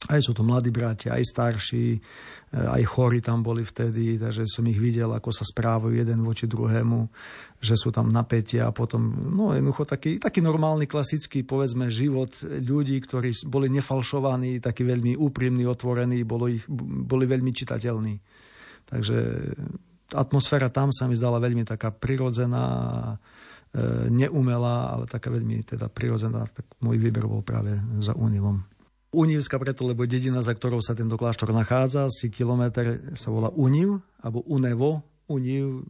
aj 0.08 0.20
sú 0.24 0.32
to 0.32 0.48
mladí 0.48 0.72
bratia, 0.72 1.12
aj 1.12 1.28
starší, 1.28 2.00
eh, 2.00 2.76
aj 2.80 2.84
chorí 2.88 3.20
tam 3.20 3.44
boli 3.44 3.68
vtedy, 3.68 4.16
takže 4.16 4.48
som 4.48 4.64
ich 4.72 4.80
videl, 4.80 5.12
ako 5.12 5.36
sa 5.36 5.44
správajú 5.44 5.92
jeden 5.92 6.24
voči 6.24 6.48
druhému, 6.48 7.12
že 7.60 7.76
sú 7.76 7.92
tam 7.92 8.08
napätia 8.08 8.72
a 8.72 8.72
potom, 8.72 9.12
no 9.36 9.52
jednoducho 9.52 9.84
taký, 9.84 10.16
taký 10.16 10.40
normálny, 10.40 10.88
klasický, 10.88 11.44
povedzme, 11.44 11.92
život 11.92 12.32
ľudí, 12.48 12.96
ktorí 13.04 13.36
boli 13.52 13.68
nefalšovaní, 13.76 14.64
takí 14.64 14.88
veľmi 14.88 15.20
úprimní, 15.20 15.68
otvorení, 15.68 16.24
boli, 16.24 16.64
ich, 16.64 16.66
boli 17.04 17.28
veľmi 17.28 17.52
čitateľní. 17.52 18.16
Takže 18.88 19.18
atmosféra 20.16 20.72
tam 20.72 20.90
sa 20.96 21.06
mi 21.06 21.14
zdala 21.14 21.44
veľmi 21.44 21.68
taká 21.68 21.92
prirodzená, 21.92 22.66
eh, 23.76 24.08
neumelá, 24.08 24.96
ale 24.96 25.12
taká 25.12 25.28
veľmi 25.28 25.60
teda 25.68 25.92
prirodzená, 25.92 26.48
tak 26.48 26.64
môj 26.80 26.96
výber 26.96 27.28
bol 27.28 27.44
práve 27.44 27.76
za 28.00 28.16
Univom. 28.16 28.79
Univska 29.10 29.58
preto, 29.58 29.90
lebo 29.90 30.06
dedina, 30.06 30.46
za 30.46 30.54
ktorou 30.54 30.86
sa 30.86 30.94
tento 30.94 31.18
kláštor 31.18 31.50
nachádza, 31.50 32.14
asi 32.14 32.30
kilometr 32.30 33.18
sa 33.18 33.34
volá 33.34 33.50
Univ, 33.58 34.06
alebo 34.22 34.46
Unevo, 34.46 35.02
Univ. 35.26 35.82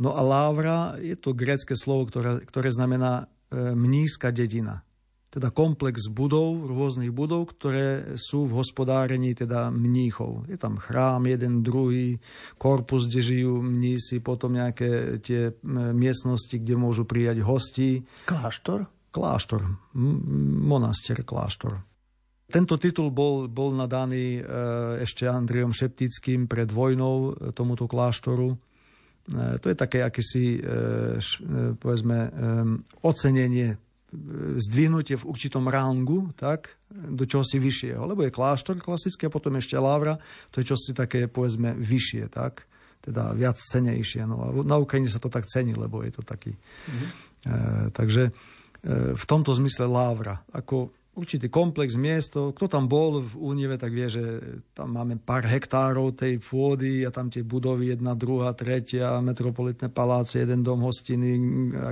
No 0.00 0.16
a 0.16 0.20
Lávra 0.24 0.96
je 0.96 1.20
to 1.20 1.36
grécke 1.36 1.76
slovo, 1.76 2.08
ktoré, 2.08 2.40
ktoré 2.48 2.72
znamená 2.72 3.28
e, 3.52 3.76
mnízka 3.76 4.32
dedina. 4.32 4.80
Teda 5.28 5.52
komplex 5.52 6.08
budov, 6.08 6.64
rôznych 6.64 7.12
budov, 7.12 7.52
ktoré 7.54 8.16
sú 8.16 8.48
v 8.48 8.56
hospodárení 8.56 9.36
teda 9.36 9.68
mníchov. 9.68 10.48
Je 10.48 10.56
tam 10.56 10.80
chrám, 10.80 11.28
jeden, 11.28 11.60
druhý, 11.60 12.18
korpus, 12.56 13.04
kde 13.06 13.20
žijú 13.20 13.60
mnísi, 13.62 14.24
potom 14.24 14.56
nejaké 14.56 15.20
tie 15.20 15.54
miestnosti, 15.94 16.56
kde 16.56 16.74
môžu 16.74 17.04
prijať 17.04 17.44
hosti. 17.44 18.02
Kláštor? 18.26 18.88
Kláštor, 19.12 19.62
monaster, 19.94 21.22
kláštor. 21.22 21.89
Tento 22.50 22.74
titul 22.76 23.14
bol, 23.14 23.46
bol 23.46 23.70
nadaný 23.72 24.38
e, 24.38 24.42
ešte 25.06 25.24
Andriom 25.24 25.70
Šeptickým 25.70 26.50
pred 26.50 26.66
vojnou 26.68 27.32
e, 27.32 27.54
tomuto 27.54 27.86
kláštoru. 27.86 28.54
E, 28.54 28.58
to 29.62 29.70
je 29.70 29.76
také 29.78 30.02
akési, 30.02 30.58
povedzme, 31.78 32.18
ocenenie, 33.06 33.78
zdvihnutie 34.58 35.14
v 35.14 35.28
určitom 35.30 35.70
rangu, 35.70 36.34
tak, 36.34 36.74
do 36.90 37.22
čosi 37.22 37.62
vyššieho. 37.62 38.02
Lebo 38.02 38.26
je 38.26 38.34
kláštor 38.34 38.82
klasický 38.82 39.30
a 39.30 39.34
potom 39.34 39.54
ešte 39.54 39.78
lávra, 39.78 40.18
to 40.50 40.58
je 40.58 40.74
čosi 40.74 40.90
také, 40.90 41.30
povedzme, 41.30 41.78
vyššie, 41.78 42.26
tak, 42.26 42.66
teda 43.00 43.32
viac 43.32 43.56
cenejšie. 43.56 44.26
No 44.26 44.36
a 44.42 44.46
na 44.66 44.76
Ukrajine 44.76 45.08
sa 45.08 45.22
to 45.22 45.30
tak 45.30 45.46
cení, 45.46 45.78
lebo 45.78 46.02
je 46.02 46.12
to 46.12 46.22
taký. 46.26 46.52
Mm-hmm. 46.52 47.08
E, 47.46 47.54
takže 47.94 48.22
e, 48.28 48.32
v 49.14 49.24
tomto 49.24 49.54
zmysle 49.54 49.86
lávra. 49.86 50.42
Ako 50.50 50.90
určitý 51.14 51.50
komplex 51.50 51.98
miesto. 51.98 52.54
Kto 52.54 52.70
tam 52.70 52.86
bol 52.86 53.18
v 53.20 53.34
Únive, 53.36 53.74
tak 53.74 53.90
vie, 53.90 54.06
že 54.06 54.22
tam 54.72 54.94
máme 54.94 55.18
pár 55.18 55.42
hektárov 55.42 56.14
tej 56.14 56.38
pôdy 56.38 57.02
a 57.02 57.10
tam 57.10 57.26
tie 57.28 57.42
budovy, 57.42 57.92
jedna, 57.94 58.14
druhá, 58.14 58.54
tretia, 58.54 59.18
metropolitné 59.18 59.90
paláce, 59.90 60.38
jeden 60.38 60.62
dom 60.62 60.86
hostiny, 60.86 61.36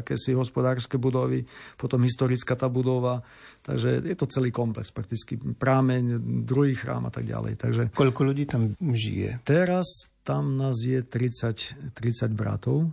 akési 0.00 0.32
hospodárske 0.38 0.96
budovy, 0.96 1.42
potom 1.74 2.02
historická 2.06 2.54
tá 2.54 2.70
budova. 2.70 3.20
Takže 3.66 4.06
je 4.06 4.16
to 4.16 4.30
celý 4.30 4.54
komplex, 4.54 4.94
prakticky 4.94 5.34
prámeň, 5.36 6.22
druhý 6.46 6.78
chrám 6.78 7.10
a 7.10 7.12
tak 7.12 7.26
ďalej. 7.26 7.58
Takže, 7.58 7.82
Koľko 7.92 8.22
ľudí 8.22 8.46
tam 8.46 8.72
žije? 8.78 9.42
Teraz 9.42 10.14
tam 10.22 10.56
nás 10.56 10.78
je 10.84 11.02
30, 11.02 11.96
30 11.96 12.32
bratov 12.32 12.86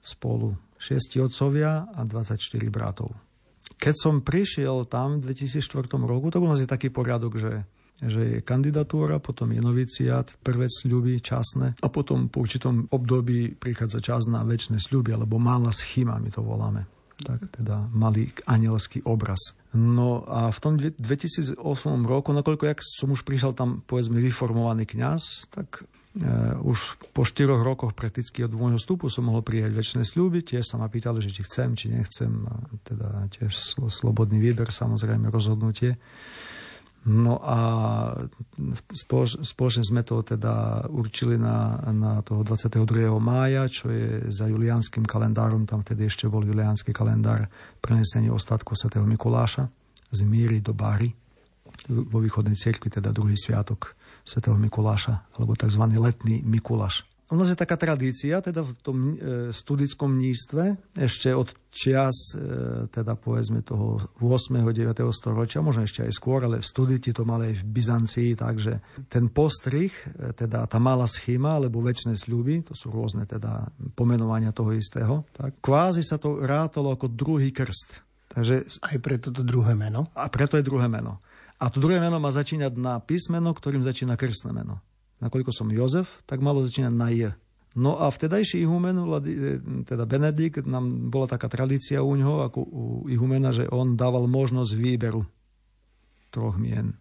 spolu. 0.00 0.56
6 0.76 1.24
otcovia 1.24 1.88
a 1.88 2.04
24 2.04 2.36
bratov. 2.68 3.25
Keď 3.74 3.94
som 3.98 4.14
prišiel 4.22 4.86
tam 4.86 5.18
v 5.18 5.34
2004 5.34 5.90
roku, 6.06 6.30
tak 6.30 6.40
u 6.42 6.48
nás 6.48 6.62
je 6.62 6.70
taký 6.70 6.88
poriadok, 6.94 7.36
že 7.36 7.52
že 7.96 8.20
je 8.28 8.38
kandidatúra, 8.44 9.16
potom 9.24 9.56
je 9.56 9.60
noviciát, 9.64 10.28
prvé 10.44 10.68
sľuby 10.68 11.16
časné 11.24 11.80
a 11.80 11.86
potom 11.88 12.28
po 12.28 12.44
určitom 12.44 12.92
období 12.92 13.56
prichádza 13.56 14.04
čas 14.04 14.28
na 14.28 14.44
väčšie 14.44 14.76
sľuby, 14.76 15.16
alebo 15.16 15.40
malá 15.40 15.72
schyma, 15.72 16.20
my 16.20 16.28
to 16.28 16.44
voláme. 16.44 16.84
Tak 17.16 17.48
teda 17.48 17.88
malý 17.96 18.28
anielský 18.44 19.00
obraz. 19.08 19.56
No 19.72 20.28
a 20.28 20.52
v 20.52 20.58
tom 20.60 20.76
2008 20.76 21.56
roku, 22.04 22.36
nakoľko 22.36 22.68
jak 22.68 22.84
som 22.84 23.08
už 23.08 23.24
prišiel 23.24 23.56
tam, 23.56 23.80
povedzme, 23.88 24.20
vyformovaný 24.20 24.84
kňaz, 24.84 25.48
tak 25.48 25.88
už 26.64 26.96
po 27.12 27.28
štyroch 27.28 27.60
rokoch 27.60 27.92
prakticky 27.92 28.40
od 28.40 28.56
môjho 28.56 28.80
vstupu 28.80 29.12
som 29.12 29.28
mohol 29.28 29.44
prijať 29.44 29.76
väčšie 29.76 30.16
sľuby. 30.16 30.40
Tiež 30.40 30.64
sa 30.64 30.80
ma 30.80 30.88
pýtali, 30.88 31.20
že 31.20 31.28
či 31.28 31.44
chcem, 31.44 31.76
či 31.76 31.92
nechcem. 31.92 32.48
Teda 32.88 33.28
tiež 33.28 33.52
slobodný 33.92 34.40
výber, 34.40 34.72
samozrejme 34.72 35.28
rozhodnutie. 35.28 36.00
No 37.06 37.38
a 37.38 37.58
spoločne 39.46 39.86
sme 39.86 40.02
to 40.02 40.26
teda 40.26 40.88
určili 40.90 41.38
na, 41.38 41.78
na 41.94 42.18
toho 42.26 42.42
22. 42.42 42.82
mája, 43.22 43.70
čo 43.70 43.94
je 43.94 44.26
za 44.34 44.50
julianským 44.50 45.06
kalendárom, 45.06 45.70
tam 45.70 45.86
vtedy 45.86 46.10
ešte 46.10 46.26
bol 46.26 46.42
juliánsky 46.42 46.90
kalendár 46.90 47.46
prenesenie 47.78 48.32
ostatku 48.32 48.74
svätého 48.74 49.06
Mikuláša 49.06 49.70
z 50.10 50.20
Míry 50.26 50.58
do 50.58 50.74
Báry 50.74 51.14
vo 51.86 52.18
východnej 52.18 52.58
cirkvi, 52.58 52.90
teda 52.90 53.14
druhý 53.14 53.38
sviatok 53.38 53.95
svätého 54.26 54.58
Mikuláša, 54.58 55.30
alebo 55.38 55.54
tzv. 55.54 55.82
letný 55.94 56.42
Mikuláš. 56.42 57.06
U 57.26 57.34
nás 57.34 57.50
je 57.50 57.58
taká 57.58 57.74
tradícia, 57.74 58.38
teda 58.38 58.62
v 58.62 58.70
tom 58.86 58.98
e, 59.02 59.14
studickom 59.50 60.14
mnístve, 60.14 60.94
ešte 60.94 61.34
od 61.34 61.50
čias, 61.74 62.38
e, 62.38 62.86
teda 62.86 63.18
povedzme 63.18 63.66
toho 63.66 63.98
8. 64.22 64.62
9. 64.62 64.94
storočia, 65.10 65.58
možno 65.58 65.82
ešte 65.82 66.06
aj 66.06 66.14
skôr, 66.14 66.46
ale 66.46 66.62
v 66.62 66.70
studiti 66.70 67.10
to 67.10 67.26
mali 67.26 67.50
aj 67.50 67.54
v 67.58 67.64
Byzancii, 67.66 68.30
takže 68.38 68.78
ten 69.10 69.26
postrih, 69.26 69.90
e, 69.90 70.38
teda 70.38 70.70
tá 70.70 70.78
malá 70.78 71.10
schéma, 71.10 71.58
alebo 71.58 71.82
väčšie 71.82 72.14
sľuby, 72.14 72.62
to 72.62 72.78
sú 72.78 72.94
rôzne 72.94 73.26
teda 73.26 73.74
pomenovania 73.98 74.54
toho 74.54 74.70
istého, 74.70 75.26
tak 75.34 75.58
kvázi 75.58 76.06
sa 76.06 76.22
to 76.22 76.46
rátalo 76.46 76.94
ako 76.94 77.10
druhý 77.10 77.50
krst. 77.50 78.06
Takže, 78.30 78.70
aj 78.86 78.96
preto 79.02 79.34
to 79.34 79.42
druhé 79.42 79.74
meno? 79.74 80.14
A 80.14 80.30
preto 80.30 80.54
je 80.54 80.62
druhé 80.62 80.86
meno. 80.86 81.25
A 81.56 81.72
to 81.72 81.80
druhé 81.80 81.96
meno 82.02 82.20
má 82.20 82.28
začínať 82.28 82.76
na 82.76 83.00
písmeno, 83.00 83.52
ktorým 83.56 83.80
začína 83.80 84.18
krstné 84.20 84.52
meno. 84.52 84.84
Nakoľko 85.24 85.48
som 85.48 85.72
Jozef, 85.72 86.20
tak 86.28 86.44
malo 86.44 86.60
začínať 86.60 86.92
na 86.92 87.08
J. 87.08 87.32
No 87.76 87.96
a 88.00 88.08
vtedajší 88.08 88.64
ihumen, 88.64 88.96
teda 89.84 90.04
Benedikt, 90.08 90.64
nám 90.64 91.12
bola 91.12 91.28
taká 91.28 91.48
tradícia 91.48 92.00
u 92.00 92.12
ňoho, 92.16 92.48
ako 92.48 92.58
u 92.60 92.84
ihumena, 93.08 93.52
že 93.52 93.68
on 93.68 93.96
dával 93.96 94.28
možnosť 94.28 94.72
výberu 94.76 95.24
troch 96.32 96.56
mien. 96.60 96.92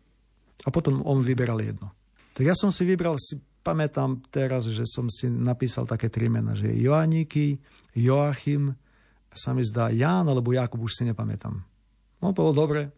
A 0.63 0.71
potom 0.71 1.03
on 1.03 1.19
vyberal 1.19 1.59
jedno. 1.59 1.91
Tak 2.35 2.43
ja 2.47 2.55
som 2.55 2.71
si 2.71 2.87
vybral, 2.87 3.19
si 3.19 3.39
pamätám 3.63 4.23
teraz, 4.31 4.67
že 4.71 4.87
som 4.87 5.11
si 5.11 5.27
napísal 5.27 5.83
také 5.83 6.07
tri 6.07 6.31
mena, 6.31 6.55
že 6.55 6.71
Joaníky, 6.71 7.59
Joachim, 7.95 8.75
sa 9.35 9.51
mi 9.51 9.67
zdá 9.67 9.91
Ján 9.91 10.31
alebo 10.31 10.55
Jakub, 10.55 10.79
už 10.79 10.95
si 10.95 11.03
nepamätám. 11.03 11.59
No 12.23 12.31
bolo 12.31 12.55
dobre, 12.55 12.94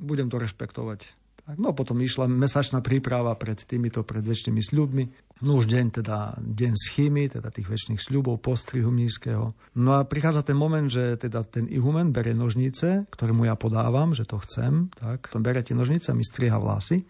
budem 0.00 0.32
to 0.32 0.40
rešpektovať. 0.40 1.20
Tak, 1.50 1.56
no 1.56 1.72
potom 1.72 1.98
išla 1.98 2.28
mesačná 2.28 2.84
príprava 2.84 3.32
pred 3.34 3.58
týmito 3.58 4.04
predvečnými 4.04 4.60
sľubmi. 4.60 5.04
No 5.40 5.58
už 5.58 5.66
deň, 5.72 5.86
teda 5.98 6.36
deň 6.36 6.72
schymy, 6.76 7.32
teda 7.32 7.48
tých 7.48 7.66
väčšných 7.66 7.98
sľubov, 8.00 8.44
postrihu 8.44 8.92
mnízkeho. 8.92 9.76
No 9.80 9.90
a 9.96 10.04
prichádza 10.04 10.44
ten 10.44 10.54
moment, 10.54 10.86
že 10.86 11.16
teda 11.16 11.42
ten 11.48 11.64
ihumen 11.66 12.12
berie 12.12 12.36
nožnice, 12.36 13.08
ktoré 13.08 13.32
mu 13.32 13.48
ja 13.48 13.56
podávam, 13.56 14.12
že 14.12 14.28
to 14.28 14.36
chcem, 14.44 14.92
tak, 14.94 15.32
on 15.32 15.42
berie 15.42 15.64
tie 15.64 15.74
nožnice 15.74 16.12
a 16.12 16.18
mi 16.18 16.22
striha 16.22 16.60
vlasy. 16.60 17.02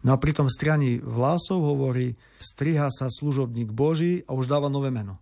No 0.00 0.14
a 0.14 0.20
pri 0.20 0.32
tom 0.32 0.48
strianí 0.48 1.00
vlasov 1.00 1.60
hovorí, 1.60 2.16
striha 2.40 2.88
sa 2.88 3.12
služobník 3.12 3.68
Boží 3.68 4.24
a 4.24 4.32
už 4.32 4.48
dáva 4.48 4.72
nové 4.72 4.88
meno. 4.88 5.20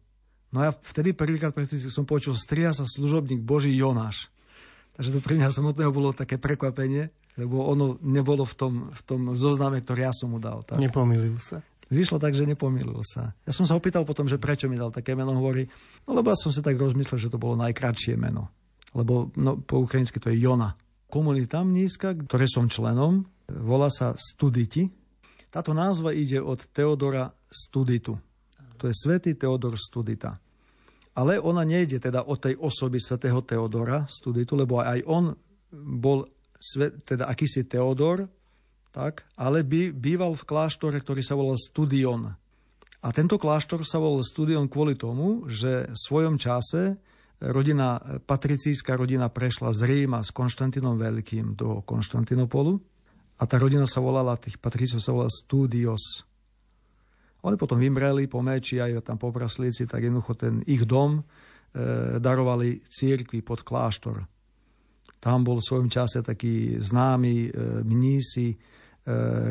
No 0.55 0.65
ja 0.65 0.73
vtedy 0.73 1.13
prvýkrát 1.13 1.53
som 1.93 2.09
počul, 2.09 2.37
striha 2.37 2.73
sa 2.73 2.87
služobník 2.87 3.43
Boží 3.43 3.75
Jonáš. 3.75 4.33
Takže 4.99 5.15
to 5.15 5.23
pre 5.23 5.39
mňa 5.39 5.55
samotného 5.55 5.95
bolo 5.95 6.11
také 6.11 6.43
prekvapenie, 6.43 7.15
lebo 7.39 7.63
ono 7.71 8.03
nebolo 8.03 8.43
v 8.43 8.55
tom, 8.59 8.75
v 8.91 9.01
tom 9.07 9.21
zozname, 9.39 9.79
ktorý 9.79 10.11
ja 10.11 10.13
som 10.13 10.35
mu 10.35 10.43
dal. 10.43 10.67
Tak. 10.67 10.83
Nepomýlil 10.83 11.39
sa. 11.39 11.63
Vyšlo 11.87 12.19
tak, 12.19 12.35
že 12.35 12.45
nepomýlil 12.45 13.01
sa. 13.07 13.33
Ja 13.47 13.55
som 13.55 13.63
sa 13.63 13.79
opýtal 13.79 14.03
potom, 14.03 14.27
že 14.27 14.43
prečo 14.43 14.67
mi 14.67 14.75
dal 14.75 14.91
také 14.91 15.15
meno, 15.15 15.39
hovorí, 15.39 15.71
no 16.05 16.19
lebo 16.19 16.35
ja 16.35 16.37
som 16.37 16.51
si 16.51 16.61
tak 16.61 16.75
rozmyslel, 16.75 17.17
že 17.17 17.31
to 17.31 17.39
bolo 17.39 17.55
najkratšie 17.63 18.19
meno. 18.19 18.51
Lebo 18.91 19.31
no, 19.39 19.63
po 19.63 19.87
ukrajinsky 19.87 20.19
to 20.19 20.35
je 20.35 20.43
Jona. 20.43 20.75
Komunita 21.09 21.63
nízka, 21.63 22.13
ktoré 22.13 22.51
som 22.51 22.67
členom, 22.67 23.23
volá 23.49 23.89
sa 23.95 24.19
Studiti. 24.19 24.91
Táto 25.49 25.73
názva 25.73 26.11
ide 26.13 26.43
od 26.43 26.61
Teodora 26.75 27.33
Studitu. 27.49 28.19
To 28.77 28.85
je 28.91 28.95
svätý 28.99 29.39
Teodor 29.39 29.79
Studita. 29.79 30.37
Ale 31.19 31.43
ona 31.43 31.67
nejde 31.67 31.99
teda 31.99 32.23
o 32.31 32.39
tej 32.39 32.55
osoby 32.55 33.03
svätého 33.03 33.43
Teodora, 33.43 34.07
studitu, 34.07 34.55
lebo 34.55 34.79
aj 34.79 35.03
on 35.11 35.35
bol 35.75 36.31
teda 37.03 37.27
akýsi 37.27 37.67
Teodor, 37.67 38.31
tak, 38.95 39.27
ale 39.35 39.67
by, 39.67 39.91
býval 39.95 40.39
v 40.39 40.47
kláštore, 40.47 40.99
ktorý 41.03 41.23
sa 41.23 41.35
volal 41.35 41.59
Studion. 41.59 42.35
A 42.99 43.09
tento 43.15 43.39
kláštor 43.39 43.87
sa 43.87 44.03
volal 44.03 44.27
Studion 44.27 44.67
kvôli 44.67 44.99
tomu, 44.99 45.47
že 45.47 45.87
v 45.87 45.99
svojom 45.99 46.35
čase 46.39 46.99
rodina, 47.39 47.99
patricíska 48.27 48.99
rodina 48.99 49.31
prešla 49.31 49.71
z 49.71 49.87
Ríma 49.87 50.23
s 50.23 50.35
Konštantinom 50.35 50.99
Veľkým 50.99 51.55
do 51.55 51.83
Konštantinopolu 51.87 52.79
a 53.39 53.43
tá 53.47 53.55
rodina 53.59 53.87
sa 53.87 54.03
volala, 54.03 54.35
tých 54.35 54.59
patricov 54.59 54.99
sa 54.99 55.15
volala 55.15 55.31
Studios. 55.31 56.27
Oni 57.47 57.55
potom 57.55 57.79
vymreli 57.79 58.27
po 58.27 58.43
meči, 58.43 58.83
aj 58.83 59.07
tam 59.07 59.19
popraslíci, 59.19 59.87
tak 59.87 60.03
jednoducho 60.03 60.35
ten 60.35 60.63
ich 60.67 60.83
dom 60.83 61.23
e, 61.23 61.23
darovali 62.19 62.83
církvi 62.83 63.47
pod 63.47 63.63
kláštor. 63.63 64.27
Tam 65.19 65.43
bol 65.47 65.63
v 65.63 65.67
svojom 65.67 65.89
čase 65.91 66.23
taký 66.23 66.79
známy 66.83 67.35
e, 67.47 67.49
mnísi, 67.87 68.55
e, 68.55 68.57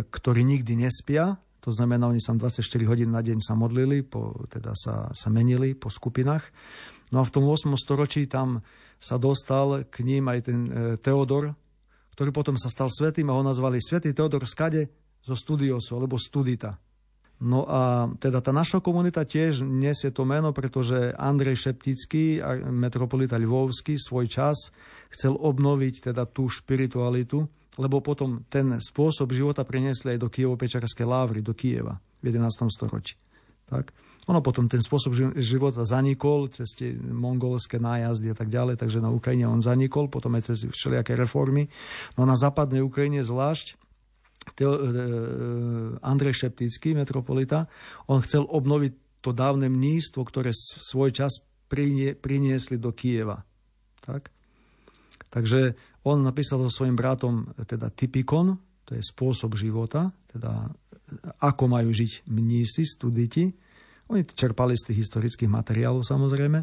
ktorí 0.03 0.43
nikdy 0.43 0.83
nespia, 0.83 1.39
to 1.67 1.75
znamená, 1.75 2.07
oni 2.07 2.23
sa 2.23 2.31
24 2.31 2.63
hodín 2.87 3.11
na 3.11 3.19
deň 3.19 3.43
sa 3.43 3.51
modlili, 3.51 3.99
po, 3.99 4.47
teda 4.47 4.71
sa, 4.71 5.11
sa 5.11 5.27
menili 5.27 5.75
po 5.75 5.91
skupinách. 5.91 6.47
No 7.11 7.19
a 7.19 7.27
v 7.27 7.33
tom 7.35 7.43
8. 7.43 7.75
storočí 7.75 8.23
tam 8.23 8.63
sa 8.99 9.19
dostal 9.19 9.83
k 9.91 10.07
ním 10.07 10.31
aj 10.31 10.39
ten 10.47 10.59
e, 10.67 10.71
Teodor, 10.95 11.51
ktorý 12.15 12.31
potom 12.31 12.55
sa 12.55 12.71
stal 12.71 12.87
svetým 12.87 13.27
a 13.27 13.35
ho 13.35 13.43
nazvali 13.43 13.83
Svetý 13.83 14.15
Teodor 14.15 14.47
Skade 14.47 14.87
zo 15.19 15.35
Studiosu, 15.35 15.99
alebo 15.99 16.15
Studita. 16.15 16.79
No 17.37 17.69
a 17.69 18.09
teda 18.17 18.41
tá 18.41 18.49
naša 18.49 18.81
komunita 18.81 19.21
tiež 19.21 19.61
nesie 19.61 20.09
to 20.09 20.25
meno, 20.25 20.49
pretože 20.49 21.13
Andrej 21.13 21.69
Šeptický, 21.69 22.41
metropolita 22.73 23.37
Lvovský, 23.37 23.93
svoj 24.01 24.25
čas 24.25 24.73
chcel 25.13 25.37
obnoviť 25.37 26.09
teda 26.09 26.25
tú 26.25 26.49
špiritualitu, 26.49 27.45
lebo 27.77 28.01
potom 28.01 28.41
ten 28.49 28.81
spôsob 28.81 29.29
života 29.37 29.61
priniesli 29.61 30.17
aj 30.17 30.19
do 30.25 30.33
Kijevo-Pečarskej 30.33 31.05
lávry, 31.05 31.45
do 31.45 31.53
Kieva 31.53 32.01
v 32.25 32.33
11. 32.33 32.73
storočí. 32.73 33.13
Tak? 33.69 33.93
Ono 34.27 34.43
potom 34.43 34.67
ten 34.67 34.83
spôsob 34.83 35.15
života 35.39 35.87
zanikol 35.87 36.51
cez 36.51 36.73
tie 36.75 36.91
mongolské 36.97 37.79
nájazdy 37.79 38.33
a 38.33 38.35
tak 38.35 38.51
ďalej, 38.51 38.75
takže 38.81 38.99
na 38.99 39.13
Ukrajine 39.13 39.47
on 39.47 39.63
zanikol, 39.63 40.11
potom 40.11 40.35
aj 40.35 40.51
cez 40.51 40.67
všelijaké 40.67 41.15
reformy. 41.15 41.69
No 42.19 42.27
na 42.27 42.35
západnej 42.35 42.83
Ukrajine 42.83 43.23
zvlášť 43.23 43.86
Teo, 44.55 44.71
e, 44.73 44.79
Andrej 46.03 46.45
Šeptický, 46.45 46.93
metropolita, 46.93 47.67
on 48.07 48.23
chcel 48.23 48.47
obnoviť 48.47 49.21
to 49.25 49.35
dávne 49.35 49.67
mnístvo, 49.67 50.23
ktoré 50.23 50.55
svoj 50.55 51.11
čas 51.11 51.43
prinie, 51.67 52.15
priniesli 52.15 52.79
do 52.79 52.95
Kieva. 52.95 53.43
Tak? 54.05 54.31
Takže 55.27 55.75
on 56.07 56.23
napísal 56.23 56.63
so 56.63 56.71
svojím 56.71 56.95
bratom 56.95 57.51
teda 57.67 57.91
typikon, 57.91 58.55
to 58.87 58.95
je 58.95 59.03
spôsob 59.03 59.59
života, 59.59 60.15
teda 60.31 60.71
ako 61.43 61.63
majú 61.67 61.91
žiť 61.91 62.27
mnísi, 62.31 62.87
studiti. 62.87 63.51
Oni 64.07 64.23
čerpali 64.23 64.71
z 64.79 64.91
tých 64.91 65.03
historických 65.03 65.51
materiálov 65.51 66.03
samozrejme. 66.03 66.59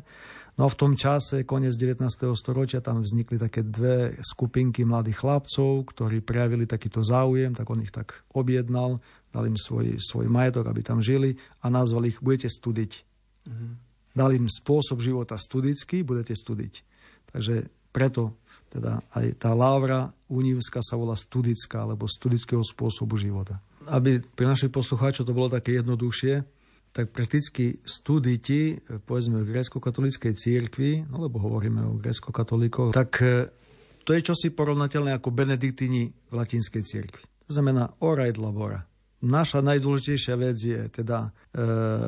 No 0.55 0.65
a 0.65 0.73
v 0.73 0.79
tom 0.79 0.95
čase, 0.95 1.43
koniec 1.43 1.75
19. 1.77 2.07
storočia, 2.39 2.81
tam 2.81 3.03
vznikli 3.03 3.37
také 3.37 3.67
dve 3.67 4.17
skupinky 4.23 4.87
mladých 4.87 5.21
chlapcov, 5.21 5.85
ktorí 5.93 6.23
prejavili 6.23 6.65
takýto 6.65 7.03
záujem, 7.03 7.53
tak 7.53 7.69
on 7.69 7.83
ich 7.83 7.91
tak 7.91 8.23
objednal, 8.33 9.03
dal 9.35 9.45
im 9.51 9.59
svoj, 9.59 9.99
svoj 9.99 10.31
majetok, 10.31 10.71
aby 10.71 10.81
tam 10.87 11.03
žili 11.03 11.37
a 11.61 11.69
nazval 11.69 12.07
ich 12.07 12.23
budete 12.23 12.47
studiť. 12.47 12.93
Mm-hmm. 13.51 13.73
Dal 14.15 14.31
im 14.31 14.47
spôsob 14.47 15.03
života 15.03 15.35
studický, 15.35 16.07
budete 16.07 16.39
studiť. 16.39 16.75
Takže 17.35 17.67
preto 17.91 18.39
teda 18.71 19.03
aj 19.15 19.43
tá 19.43 19.51
lávra 19.55 20.15
unívska 20.31 20.83
sa 20.83 20.95
volá 20.95 21.19
studická, 21.19 21.83
alebo 21.83 22.07
studického 22.07 22.63
spôsobu 22.63 23.19
života. 23.19 23.59
Aby 23.91 24.23
pre 24.23 24.47
našich 24.47 24.71
poslucháčov 24.71 25.27
to 25.27 25.35
bolo 25.35 25.51
také 25.51 25.83
jednoduchšie, 25.83 26.54
tak 26.95 27.11
prakticky 27.11 27.83
studiti, 27.83 28.79
povedzme 28.87 29.43
v 29.43 29.51
grécko-katolíckej 29.51 30.33
církvi, 30.39 31.11
no 31.11 31.27
lebo 31.27 31.43
hovoríme 31.43 31.83
o 31.91 31.99
grécko-katolíkoch, 31.99 32.95
tak 32.95 33.19
e, 33.19 33.51
to 34.07 34.15
je 34.15 34.23
čosi 34.23 34.55
porovnateľné 34.55 35.11
ako 35.19 35.35
benediktini 35.35 36.07
v 36.07 36.33
latinskej 36.33 36.83
církvi. 36.87 37.27
To 37.45 37.51
znamená 37.51 37.91
ora 38.07 38.31
et 38.31 38.39
labora. 38.39 38.87
Naša 39.27 39.59
najdôležitejšia 39.67 40.35
vec 40.39 40.57
je 40.63 40.81
teda 40.87 41.35
e, 41.51 41.59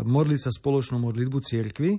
modliť 0.07 0.41
sa 0.47 0.51
spoločnú 0.55 1.03
modlitbu 1.03 1.39
církvy, 1.43 1.91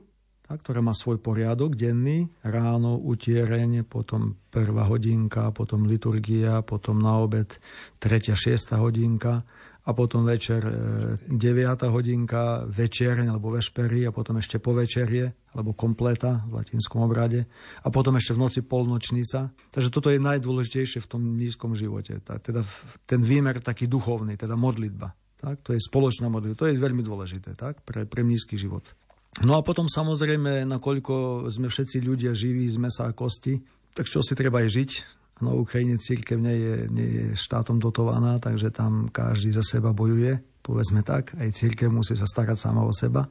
tá, 0.48 0.56
ktorá 0.56 0.80
má 0.80 0.96
svoj 0.96 1.20
poriadok 1.20 1.76
denný, 1.76 2.32
ráno, 2.40 2.96
utiereň, 3.04 3.84
potom 3.84 4.40
prvá 4.48 4.88
hodinka, 4.88 5.52
potom 5.52 5.84
liturgia, 5.84 6.64
potom 6.64 7.04
na 7.04 7.20
obed 7.20 7.52
tretia, 8.00 8.32
šiesta 8.32 8.80
hodinka 8.80 9.44
a 9.88 9.96
potom 9.96 10.28
večer 10.28 10.60
9. 11.32 11.32
E, 11.32 11.88
hodinka, 11.88 12.68
večereň 12.68 13.32
alebo 13.32 13.56
vešpery 13.56 14.04
a 14.04 14.12
potom 14.12 14.36
ešte 14.36 14.60
po 14.60 14.76
večerie 14.76 15.32
alebo 15.56 15.72
kompleta 15.72 16.44
v 16.52 16.60
latinskom 16.60 17.08
obrade 17.08 17.48
a 17.82 17.88
potom 17.88 18.20
ešte 18.20 18.36
v 18.36 18.44
noci 18.44 18.60
polnočnica. 18.68 19.56
Takže 19.72 19.90
toto 19.90 20.12
je 20.12 20.20
najdôležitejšie 20.20 21.00
v 21.00 21.08
tom 21.08 21.24
nízkom 21.40 21.72
živote. 21.72 22.20
Teda 22.20 22.68
ten 23.08 23.24
výmer 23.24 23.64
taký 23.64 23.88
duchovný, 23.88 24.36
teda 24.36 24.60
modlitba. 24.60 25.16
Tak? 25.40 25.64
To 25.64 25.72
je 25.72 25.80
spoločná 25.80 26.28
modlitba. 26.28 26.60
To 26.60 26.68
je 26.68 26.76
veľmi 26.76 27.02
dôležité 27.06 27.56
tak? 27.56 27.80
pre, 27.88 28.04
pre 28.04 28.28
nízky 28.28 28.60
život. 28.60 28.84
No 29.46 29.56
a 29.56 29.62
potom 29.62 29.86
samozrejme, 29.86 30.66
nakoľko 30.66 31.48
sme 31.54 31.70
všetci 31.70 32.02
ľudia 32.02 32.34
živí 32.34 32.66
z 32.68 32.82
mesa 32.82 33.08
a 33.08 33.14
kosti, 33.14 33.62
tak 33.94 34.10
čo 34.10 34.26
si 34.26 34.34
treba 34.34 34.66
aj 34.66 34.70
žiť, 34.74 34.92
na 35.42 35.54
Ukrajine 35.54 36.02
církev 36.02 36.38
nie 36.42 36.58
je, 36.58 36.76
nie 36.90 37.10
je 37.10 37.26
štátom 37.38 37.78
dotovaná, 37.78 38.42
takže 38.42 38.74
tam 38.74 39.10
každý 39.12 39.54
za 39.54 39.62
seba 39.62 39.94
bojuje, 39.94 40.40
povedzme 40.66 41.06
tak. 41.06 41.38
Aj 41.38 41.50
církev 41.50 41.90
musí 41.94 42.18
sa 42.18 42.26
starať 42.26 42.58
sama 42.58 42.82
o 42.84 42.94
seba. 42.94 43.30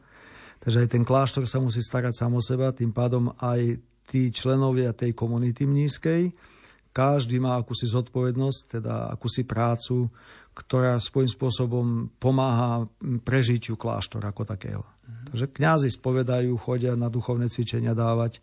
Takže 0.63 0.87
aj 0.87 0.89
ten 0.89 1.05
kláštor 1.05 1.45
sa 1.45 1.61
musí 1.61 1.85
starať 1.85 2.17
sám 2.17 2.39
o 2.39 2.43
seba, 2.43 2.73
tým 2.73 2.91
pádom 2.91 3.35
aj 3.39 3.77
tí 4.07 4.31
členovia 4.31 4.95
tej 4.95 5.13
komunity 5.13 5.67
nízkej, 5.67 6.31
každý 6.97 7.37
má 7.37 7.61
akúsi 7.61 7.85
zodpovednosť, 7.93 8.81
teda 8.81 9.13
akúsi 9.13 9.45
prácu, 9.45 10.09
ktorá 10.57 10.97
svojím 10.97 11.29
spôsobom 11.29 11.87
pomáha 12.17 12.89
prežitiu 13.21 13.77
kláštora 13.77 14.33
ako 14.33 14.49
takého. 14.49 14.83
Takže 15.29 15.53
kňazi 15.53 15.89
spovedajú, 15.93 16.57
chodia 16.57 16.97
na 16.97 17.13
duchovné 17.13 17.53
cvičenia 17.53 17.93
dávať, 17.93 18.41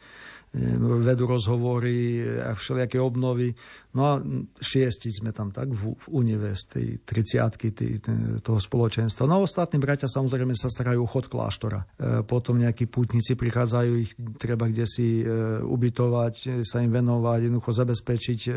vedú 1.01 1.25
rozhovory 1.25 2.21
a 2.45 2.53
všelijaké 2.53 3.01
obnovy. 3.01 3.57
No 3.97 4.01
a 4.05 4.13
šiesti 4.61 5.09
sme 5.09 5.33
tam 5.33 5.49
tak 5.49 5.73
v, 5.73 5.97
v 5.97 6.05
Unive 6.13 6.53
z 6.53 6.63
tej 6.69 6.87
30 7.01 8.45
toho 8.45 8.59
spoločenstva. 8.61 9.25
No 9.25 9.41
a 9.41 9.43
ostatní 9.45 9.81
bratia 9.81 10.05
samozrejme 10.05 10.53
sa 10.53 10.69
starajú 10.69 11.05
o 11.05 11.09
chod 11.09 11.25
kláštora. 11.25 11.81
E, 11.81 11.85
potom 12.21 12.61
nejakí 12.61 12.85
pútnici 12.85 13.33
prichádzajú, 13.33 13.91
ich 13.97 14.13
treba 14.37 14.69
kde 14.69 14.85
si 14.85 15.25
e, 15.25 15.25
ubytovať, 15.65 16.61
sa 16.61 16.85
im 16.85 16.93
venovať, 16.93 17.49
jednoducho 17.49 17.73
zabezpečiť 17.73 18.39
e, 18.45 18.51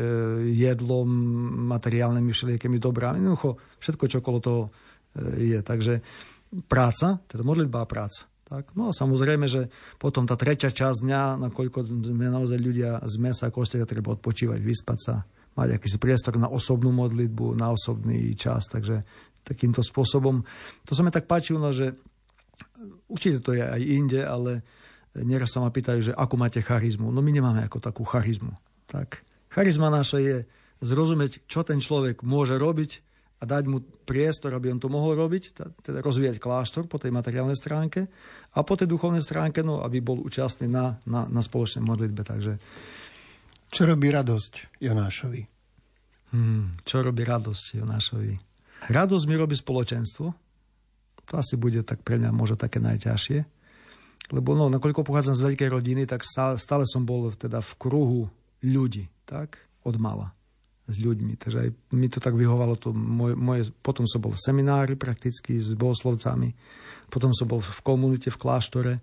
jedlom, 0.53 1.09
materiálnymi 1.65 2.29
všelijakými 2.29 2.77
dobrami. 2.77 3.25
Jednoducho 3.25 3.57
všetko, 3.81 4.03
čo 4.05 4.17
okolo 4.21 4.37
toho 4.37 4.61
je. 5.17 5.57
Takže 5.65 6.05
práca, 6.69 7.17
teda 7.25 7.41
modlitba 7.41 7.81
a 7.81 7.89
práca. 7.89 8.29
Tak? 8.47 8.79
No 8.79 8.87
a 8.87 8.95
samozrejme, 8.95 9.51
že 9.51 9.67
potom 9.99 10.23
tá 10.23 10.39
tretia 10.39 10.71
časť 10.71 11.03
dňa, 11.03 11.51
nakoľko 11.51 11.83
sme 11.83 12.31
naozaj 12.31 12.55
ľudia 12.55 13.03
z 13.03 13.15
mesa 13.19 13.51
a 13.51 13.53
kosti, 13.53 13.83
treba 13.83 14.15
odpočívať, 14.15 14.59
vyspať 14.63 14.99
sa, 15.03 15.27
mať 15.59 15.75
akýsi 15.75 15.99
priestor 15.99 16.39
na 16.39 16.47
osobnú 16.47 16.95
modlitbu, 16.95 17.59
na 17.59 17.75
osobný 17.75 18.31
čas, 18.39 18.71
takže 18.71 19.03
takýmto 19.43 19.83
spôsobom. 19.83 20.47
To 20.87 20.91
sa 20.95 21.03
mi 21.03 21.11
tak 21.11 21.27
páčilo, 21.27 21.75
že 21.75 21.99
určite 23.11 23.43
to 23.43 23.51
je 23.51 23.63
aj 23.63 23.81
inde, 23.83 24.23
ale 24.23 24.63
nieraz 25.15 25.51
sa 25.51 25.59
ma 25.59 25.67
pýtajú, 25.67 26.11
že 26.11 26.13
ako 26.15 26.35
máte 26.39 26.63
charizmu. 26.63 27.11
No 27.11 27.19
my 27.19 27.31
nemáme 27.35 27.63
ako 27.67 27.83
takú 27.83 28.07
charizmu. 28.07 28.55
Tak. 28.87 29.27
Charizma 29.51 29.91
naša 29.91 30.23
je 30.23 30.37
zrozumieť, 30.79 31.43
čo 31.51 31.67
ten 31.67 31.83
človek 31.83 32.23
môže 32.23 32.55
robiť 32.55 33.06
a 33.37 33.43
dať 33.45 33.63
mu 33.69 33.77
priestor, 33.81 34.49
aby 34.57 34.73
on 34.73 34.81
to 34.81 34.89
mohol 34.89 35.13
robiť, 35.13 35.43
teda 35.85 36.01
rozvíjať 36.01 36.41
kláštor 36.41 36.89
po 36.89 36.97
tej 36.97 37.13
materiálnej 37.13 37.53
stránke 37.53 38.09
a 38.57 38.59
po 38.65 38.73
tej 38.73 38.89
duchovnej 38.89 39.21
stránke, 39.21 39.61
no, 39.61 39.85
aby 39.85 40.01
bol 40.01 40.17
účastný 40.25 40.65
na, 40.65 40.97
na, 41.05 41.29
na 41.29 41.41
spoločnej 41.45 41.85
modlitbe. 41.85 42.21
Takže... 42.25 42.53
Čo 43.69 43.83
robí 43.85 44.09
radosť 44.09 44.81
Jonášovi? 44.81 45.41
Hmm, 46.33 46.81
čo 46.81 47.05
robí 47.05 47.21
radosť 47.21 47.65
Jonášovi? 47.83 48.33
Radosť 48.89 49.25
mi 49.29 49.35
robí 49.37 49.53
spoločenstvo. 49.53 50.25
To 51.27 51.33
asi 51.37 51.59
bude 51.59 51.85
tak 51.85 52.01
pre 52.01 52.17
mňa 52.17 52.33
možno 52.33 52.57
také 52.57 52.81
najťažšie. 52.81 53.39
Lebo 54.33 54.57
no, 54.57 54.71
nakoľko 54.71 55.05
pochádzam 55.05 55.37
z 55.37 55.45
veľkej 55.53 55.69
rodiny, 55.71 56.03
tak 56.09 56.25
stále, 56.25 56.57
stále 56.57 56.89
som 56.89 57.05
bol 57.05 57.29
teda 57.37 57.61
v 57.61 57.71
kruhu 57.79 58.21
ľudí, 58.65 59.07
tak, 59.29 59.61
od 59.85 59.95
mala 60.01 60.33
s 60.87 60.97
ľuďmi. 61.03 61.35
Takže 61.35 61.57
aj 61.67 61.69
mi 61.93 62.07
to 62.07 62.23
tak 62.23 62.33
vyhovalo. 62.33 62.79
To 62.79 62.95
moje, 62.95 63.35
moje, 63.35 63.61
potom 63.83 64.07
som 64.07 64.23
bol 64.23 64.31
v 64.31 64.39
seminári 64.39 64.95
prakticky 64.95 65.59
s 65.59 65.75
bohoslovcami, 65.75 66.55
potom 67.11 67.35
som 67.35 67.45
bol 67.45 67.59
v 67.59 67.81
komunite, 67.83 68.31
v 68.31 68.39
kláštore. 68.39 68.93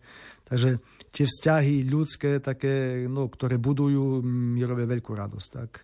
Takže 0.49 0.81
tie 1.13 1.25
vzťahy 1.29 1.89
ľudské, 1.89 2.41
také, 2.41 3.05
no, 3.09 3.29
ktoré 3.29 3.61
budujú, 3.61 4.25
mi 4.25 4.65
robia 4.65 4.89
veľkú 4.89 5.13
radosť. 5.13 5.49
Tak. 5.53 5.71
E, 5.77 5.83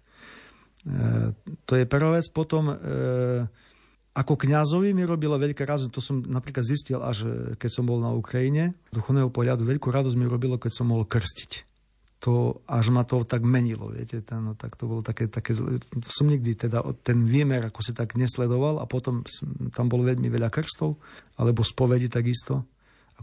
to 1.68 1.72
je 1.76 1.84
prvá 1.84 2.16
vec. 2.16 2.26
Potom 2.32 2.72
e, 2.72 2.76
ako 4.16 4.34
kňazovi 4.36 4.96
mi 4.96 5.04
robila 5.04 5.36
veľká 5.36 5.64
radosť. 5.64 5.92
To 5.92 6.00
som 6.00 6.24
napríklad 6.24 6.64
zistil, 6.64 7.00
až 7.04 7.28
keď 7.60 7.70
som 7.72 7.84
bol 7.84 8.00
na 8.00 8.12
Ukrajine. 8.12 8.76
Duchovného 8.92 9.28
pohľadu 9.28 9.68
veľkú 9.68 9.88
radosť 9.92 10.16
mi 10.16 10.28
robilo, 10.28 10.56
keď 10.56 10.72
som 10.80 10.88
mohol 10.88 11.04
krstiť 11.04 11.69
to 12.20 12.60
až 12.68 12.92
ma 12.92 13.08
to 13.08 13.24
tak 13.24 13.40
menilo, 13.40 13.88
viete, 13.88 14.20
no, 14.36 14.52
tak 14.52 14.76
to 14.76 14.84
bolo 14.84 15.00
také, 15.00 15.24
také 15.24 15.56
som 15.56 16.26
nikdy 16.28 16.52
teda 16.52 16.84
ten 17.00 17.24
výmer 17.24 17.72
ako 17.72 17.80
si 17.80 17.96
tak 17.96 18.12
nesledoval 18.12 18.76
a 18.76 18.84
potom 18.84 19.24
tam 19.72 19.88
bolo 19.88 20.04
veľmi 20.04 20.28
veľa 20.28 20.52
krstov, 20.52 21.00
alebo 21.40 21.64
spovedi 21.64 22.12
takisto, 22.12 22.68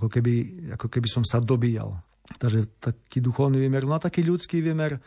ako 0.02 0.10
keby, 0.10 0.34
ako 0.74 0.90
keby 0.90 1.08
som 1.14 1.22
sa 1.22 1.38
dobíjal. 1.38 1.94
Takže 2.42 2.82
taký 2.82 3.22
duchovný 3.22 3.62
výmer, 3.62 3.86
no 3.86 3.94
a 3.94 4.02
taký 4.02 4.26
ľudský 4.26 4.66
výmer, 4.66 4.98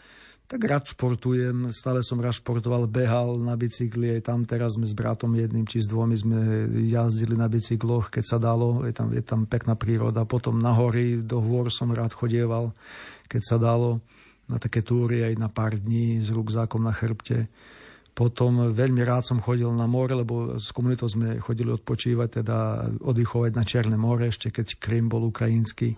tak 0.50 0.66
rád 0.66 0.82
športujem, 0.86 1.70
stále 1.70 2.02
som 2.02 2.18
rád 2.18 2.34
športoval, 2.34 2.90
behal 2.90 3.38
na 3.38 3.54
bicykli, 3.54 4.18
aj 4.18 4.30
tam 4.30 4.42
teraz 4.42 4.74
sme 4.74 4.86
s 4.86 4.94
bratom 4.94 5.30
jedným 5.34 5.62
či 5.62 5.82
s 5.82 5.86
dvomi 5.86 6.18
sme 6.18 6.66
jazdili 6.90 7.38
na 7.38 7.46
bicykloch, 7.46 8.10
keď 8.10 8.24
sa 8.26 8.38
dalo, 8.42 8.82
je 8.82 8.94
tam, 8.94 9.14
je 9.14 9.22
tam 9.22 9.46
pekná 9.46 9.78
príroda, 9.78 10.26
potom 10.26 10.58
na 10.58 10.74
hory, 10.74 11.22
do 11.22 11.38
hôr 11.38 11.70
som 11.70 11.94
rád 11.94 12.10
chodieval, 12.14 12.74
keď 13.30 13.42
sa 13.46 13.56
dalo 13.62 14.02
na 14.50 14.58
také 14.58 14.82
túry 14.82 15.22
aj 15.22 15.38
na 15.38 15.46
pár 15.46 15.78
dní 15.78 16.18
s 16.18 16.34
rukzákom 16.34 16.82
na 16.82 16.90
chrbte. 16.90 17.46
Potom 18.10 18.74
veľmi 18.74 19.06
rád 19.06 19.22
som 19.22 19.38
chodil 19.38 19.70
na 19.70 19.86
more, 19.86 20.10
lebo 20.10 20.58
s 20.58 20.74
komunitou 20.74 21.06
sme 21.06 21.38
chodili 21.38 21.70
odpočívať, 21.70 22.42
teda 22.42 22.58
oddychovať 22.98 23.54
na 23.54 23.62
Černé 23.62 23.94
more, 23.94 24.26
ešte 24.26 24.50
keď 24.50 24.82
Krym 24.82 25.06
bol 25.06 25.30
ukrajinský. 25.30 25.94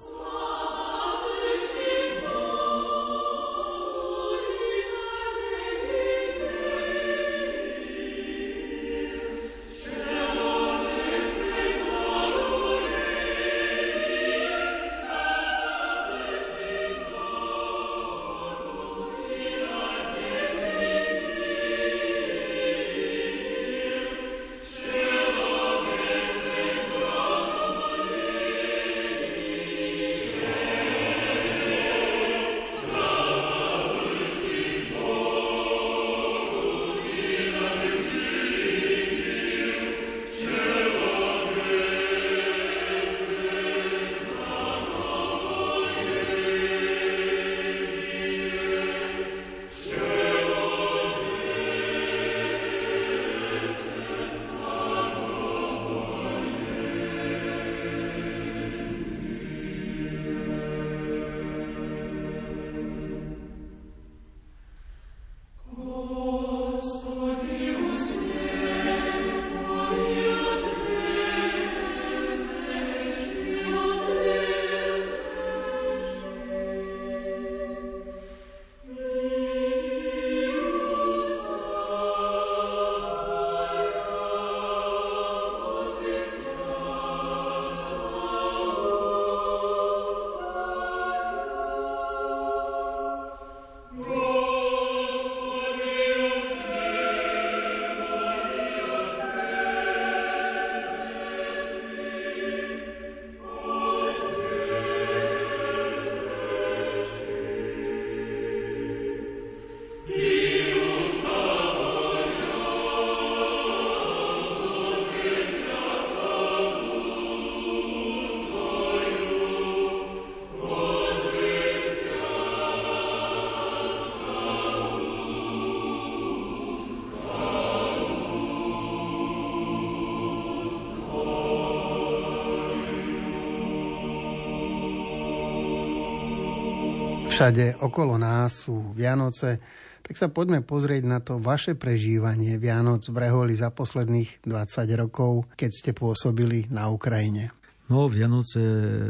Všade 137.33 137.81
okolo 137.81 138.21
nás 138.21 138.69
sú 138.69 138.93
Vianoce, 138.93 139.57
tak 140.05 140.21
sa 140.21 140.29
poďme 140.29 140.61
pozrieť 140.61 141.03
na 141.09 141.17
to 141.25 141.41
vaše 141.41 141.73
prežívanie 141.73 142.61
Vianoc 142.61 143.09
v 143.09 143.17
Reholi 143.17 143.57
za 143.57 143.73
posledných 143.73 144.45
20 144.45 145.01
rokov, 145.01 145.49
keď 145.57 145.71
ste 145.73 145.91
pôsobili 145.97 146.69
na 146.69 146.93
Ukrajine. 146.93 147.49
No, 147.89 148.13
Vianoce 148.13 148.61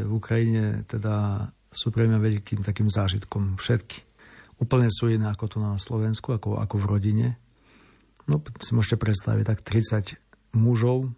v 0.06 0.12
Ukrajine 0.14 0.86
teda 0.86 1.44
sú 1.74 1.90
pre 1.90 2.06
mňa 2.06 2.22
veľkým 2.22 2.62
takým 2.62 2.86
zážitkom. 2.86 3.58
Všetky. 3.58 4.06
Úplne 4.62 4.86
sú 4.86 5.10
iné 5.10 5.26
ako 5.26 5.44
tu 5.50 5.58
na 5.58 5.74
Slovensku, 5.74 6.30
ako, 6.30 6.62
ako 6.62 6.78
v 6.78 6.86
rodine. 6.88 7.28
No, 8.30 8.38
si 8.62 8.70
môžete 8.72 9.02
predstaviť, 9.02 9.44
tak 9.50 9.66
30 9.66 10.54
mužov 10.54 11.10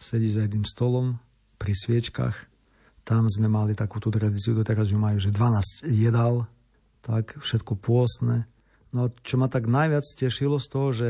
sedí 0.00 0.32
za 0.32 0.48
jedným 0.48 0.64
stolom 0.64 1.20
pri 1.60 1.76
sviečkach, 1.76 2.49
tam 3.10 3.26
sme 3.26 3.50
mali 3.50 3.74
takúto 3.74 4.06
tradíciu, 4.06 4.54
doteraz 4.54 4.94
ju 4.94 4.98
majú, 5.02 5.18
že 5.18 5.34
12 5.34 5.90
jedál, 5.90 6.46
tak 7.02 7.34
všetko 7.42 7.74
pôstne. 7.82 8.46
No 8.94 9.10
čo 9.26 9.34
ma 9.34 9.50
tak 9.50 9.66
najviac 9.66 10.06
tešilo 10.14 10.62
z 10.62 10.66
toho, 10.70 10.88
že 10.94 11.08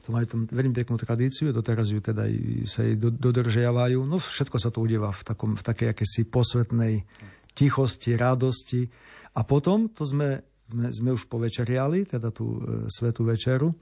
to 0.00 0.16
majú 0.16 0.24
tam 0.24 0.40
veľmi 0.48 0.72
peknú 0.72 0.96
tradíciu, 0.96 1.52
doteraz 1.52 1.92
ju 1.92 2.00
teda 2.00 2.24
sa 2.64 2.88
jej 2.88 2.96
dodržiavajú. 2.96 4.00
No 4.08 4.16
všetko 4.16 4.56
sa 4.56 4.72
to 4.72 4.80
udieva 4.80 5.12
v, 5.12 5.22
takom, 5.28 5.52
v 5.52 5.62
takej 5.62 5.92
akési 5.92 6.24
posvetnej 6.24 7.04
tichosti, 7.52 8.16
radosti. 8.16 8.88
A 9.36 9.44
potom, 9.44 9.92
to 9.92 10.08
sme, 10.08 10.40
sme, 10.72 10.88
sme 10.88 11.10
už 11.12 11.28
povečeriali, 11.28 12.08
teda 12.08 12.32
tú 12.32 12.58
e, 12.58 12.60
svetú 12.88 13.28
večeru, 13.28 13.70
e, 13.70 13.76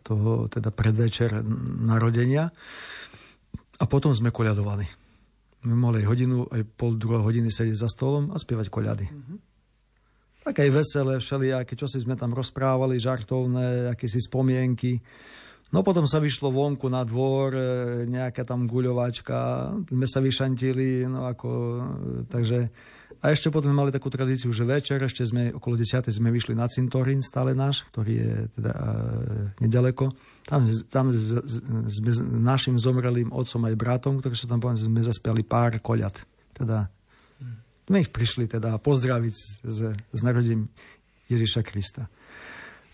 toho 0.00 0.46
teda 0.46 0.70
predvečer 0.70 1.42
narodenia. 1.82 2.48
A 3.82 3.84
potom 3.84 4.14
sme 4.14 4.32
koľadovali 4.32 5.01
my 5.62 5.74
mohli 5.78 6.02
hodinu, 6.02 6.46
aj 6.50 6.62
pol 6.74 6.98
druhé 6.98 7.22
hodiny 7.22 7.48
sedieť 7.48 7.86
za 7.86 7.88
stolom 7.88 8.34
a 8.34 8.36
spievať 8.38 8.66
koľady. 8.66 9.06
Mm-hmm. 9.06 9.38
Tak 10.42 10.58
aj 10.58 10.70
veselé, 10.74 11.14
všelijaké, 11.22 11.78
čo 11.78 11.86
si 11.86 12.02
sme 12.02 12.18
tam 12.18 12.34
rozprávali, 12.34 12.98
žartovné, 12.98 13.94
aké 13.94 14.10
si 14.10 14.18
spomienky. 14.18 14.98
No 15.70 15.86
potom 15.86 16.04
sa 16.04 16.18
vyšlo 16.18 16.50
vonku 16.50 16.90
na 16.90 17.06
dvor, 17.06 17.54
e, 17.54 17.62
nejaká 18.10 18.42
tam 18.42 18.66
guľovačka, 18.66 19.70
sme 19.86 20.06
sa 20.10 20.18
vyšantili, 20.18 21.06
no 21.06 21.24
ako, 21.30 21.48
e, 21.48 21.82
takže 22.26 22.58
a 23.22 23.30
ešte 23.30 23.54
potom 23.54 23.70
sme 23.70 23.86
mali 23.86 23.94
takú 23.94 24.10
tradíciu, 24.10 24.50
že 24.50 24.66
večer, 24.66 24.98
ešte 24.98 25.22
sme 25.22 25.54
okolo 25.54 25.78
10. 25.78 26.10
sme 26.10 26.34
vyšli 26.34 26.58
na 26.58 26.66
cintorín 26.66 27.22
stále 27.22 27.54
náš, 27.54 27.86
ktorý 27.94 28.12
je 28.18 28.32
teda 28.58 28.74
e, 28.74 28.90
nedaleko. 29.62 30.10
Tam, 30.42 30.66
tam 30.90 31.14
sme 31.14 32.10
s 32.10 32.18
našim 32.18 32.82
zomrelým 32.82 33.30
otcom 33.30 33.62
aj 33.70 33.78
bratom, 33.78 34.18
ktorí 34.18 34.34
sú 34.34 34.50
tam 34.50 34.58
povedali, 34.58 34.90
sme 34.90 35.06
zaspiali 35.06 35.46
pár 35.46 35.78
koľat. 35.78 36.26
Teda 36.50 36.90
sme 37.86 38.02
ich 38.02 38.10
prišli 38.10 38.50
teda 38.50 38.82
pozdraviť 38.82 39.34
z, 39.70 39.78
z 39.94 40.20
narodím 40.26 40.66
Ježiša 41.30 41.62
Krista. 41.62 42.10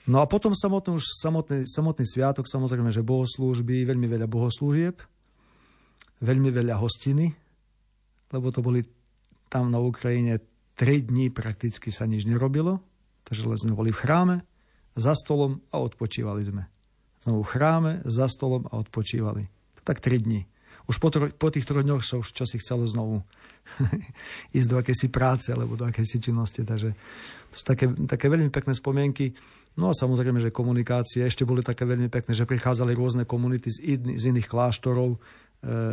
No 0.08 0.20
a 0.20 0.28
potom 0.28 0.52
samotný, 0.52 1.00
už 1.00 1.08
samotný, 1.24 1.64
samotný 1.64 2.04
sviatok, 2.04 2.44
samozrejme, 2.44 2.92
že 2.92 3.00
bohoslúžby, 3.00 3.88
veľmi 3.88 4.04
veľa 4.04 4.28
bohoslúžieb, 4.28 4.96
veľmi 6.20 6.52
veľa 6.52 6.76
hostiny, 6.76 7.32
lebo 8.32 8.52
to 8.52 8.60
boli 8.60 8.84
tam 9.48 9.72
na 9.72 9.80
Ukrajine 9.80 10.40
tri 10.78 11.02
dní 11.02 11.32
prakticky 11.32 11.90
sa 11.90 12.06
nič 12.06 12.28
nerobilo, 12.28 12.78
takže 13.26 13.44
sme 13.44 13.74
boli 13.74 13.90
v 13.90 14.00
chráme, 14.00 14.36
za 14.98 15.14
stolom 15.14 15.62
a 15.70 15.78
odpočívali 15.82 16.42
sme. 16.42 16.66
Znovu 17.22 17.42
v 17.46 17.52
chráme, 17.54 17.92
za 18.06 18.26
stolom 18.30 18.66
a 18.70 18.78
odpočívali. 18.78 19.46
To 19.78 19.80
tak 19.82 19.98
tri 19.98 20.18
dní. 20.22 20.46
Už 20.88 20.96
po, 20.96 21.12
tro, 21.12 21.28
po 21.28 21.48
tých 21.52 21.68
troch 21.68 21.84
dňoch 21.84 22.00
sa 22.00 22.16
už 22.16 22.32
čo 22.32 22.48
chcelo 22.48 22.88
znovu 22.88 23.20
ísť 24.56 24.68
do 24.72 24.76
akejsi 24.80 25.08
práce 25.12 25.52
alebo 25.52 25.76
do 25.76 25.84
akejsi 25.84 26.18
činnosti. 26.18 26.64
Takže 26.64 26.96
to 27.52 27.54
sú 27.54 27.64
také, 27.68 27.86
také 28.08 28.32
veľmi 28.32 28.48
pekné 28.48 28.72
spomienky. 28.72 29.36
No 29.78 29.92
a 29.92 29.94
samozrejme, 29.94 30.42
že 30.42 30.50
komunikácie 30.50 31.22
ešte 31.22 31.46
boli 31.46 31.62
také 31.62 31.86
veľmi 31.86 32.10
pekné, 32.10 32.34
že 32.34 32.48
prichádzali 32.48 32.96
rôzne 32.98 33.22
komunity 33.28 33.70
z, 33.70 33.78
in, 33.84 34.18
z 34.18 34.34
iných 34.34 34.50
kláštorov, 34.50 35.20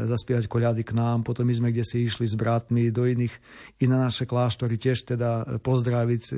zaspievať 0.05 0.45
koľady 0.45 0.85
k 0.85 0.93
nám. 0.93 1.25
Potom 1.25 1.49
my 1.49 1.53
sme 1.57 1.69
kde 1.73 1.81
si 1.81 2.05
išli 2.05 2.29
s 2.29 2.37
bratmi 2.37 2.93
do 2.93 3.09
iných, 3.09 3.33
iné 3.81 3.95
naše 3.97 4.29
kláštory 4.29 4.77
tiež 4.77 5.09
teda 5.09 5.61
pozdraviť 5.65 6.21
e, 6.29 6.33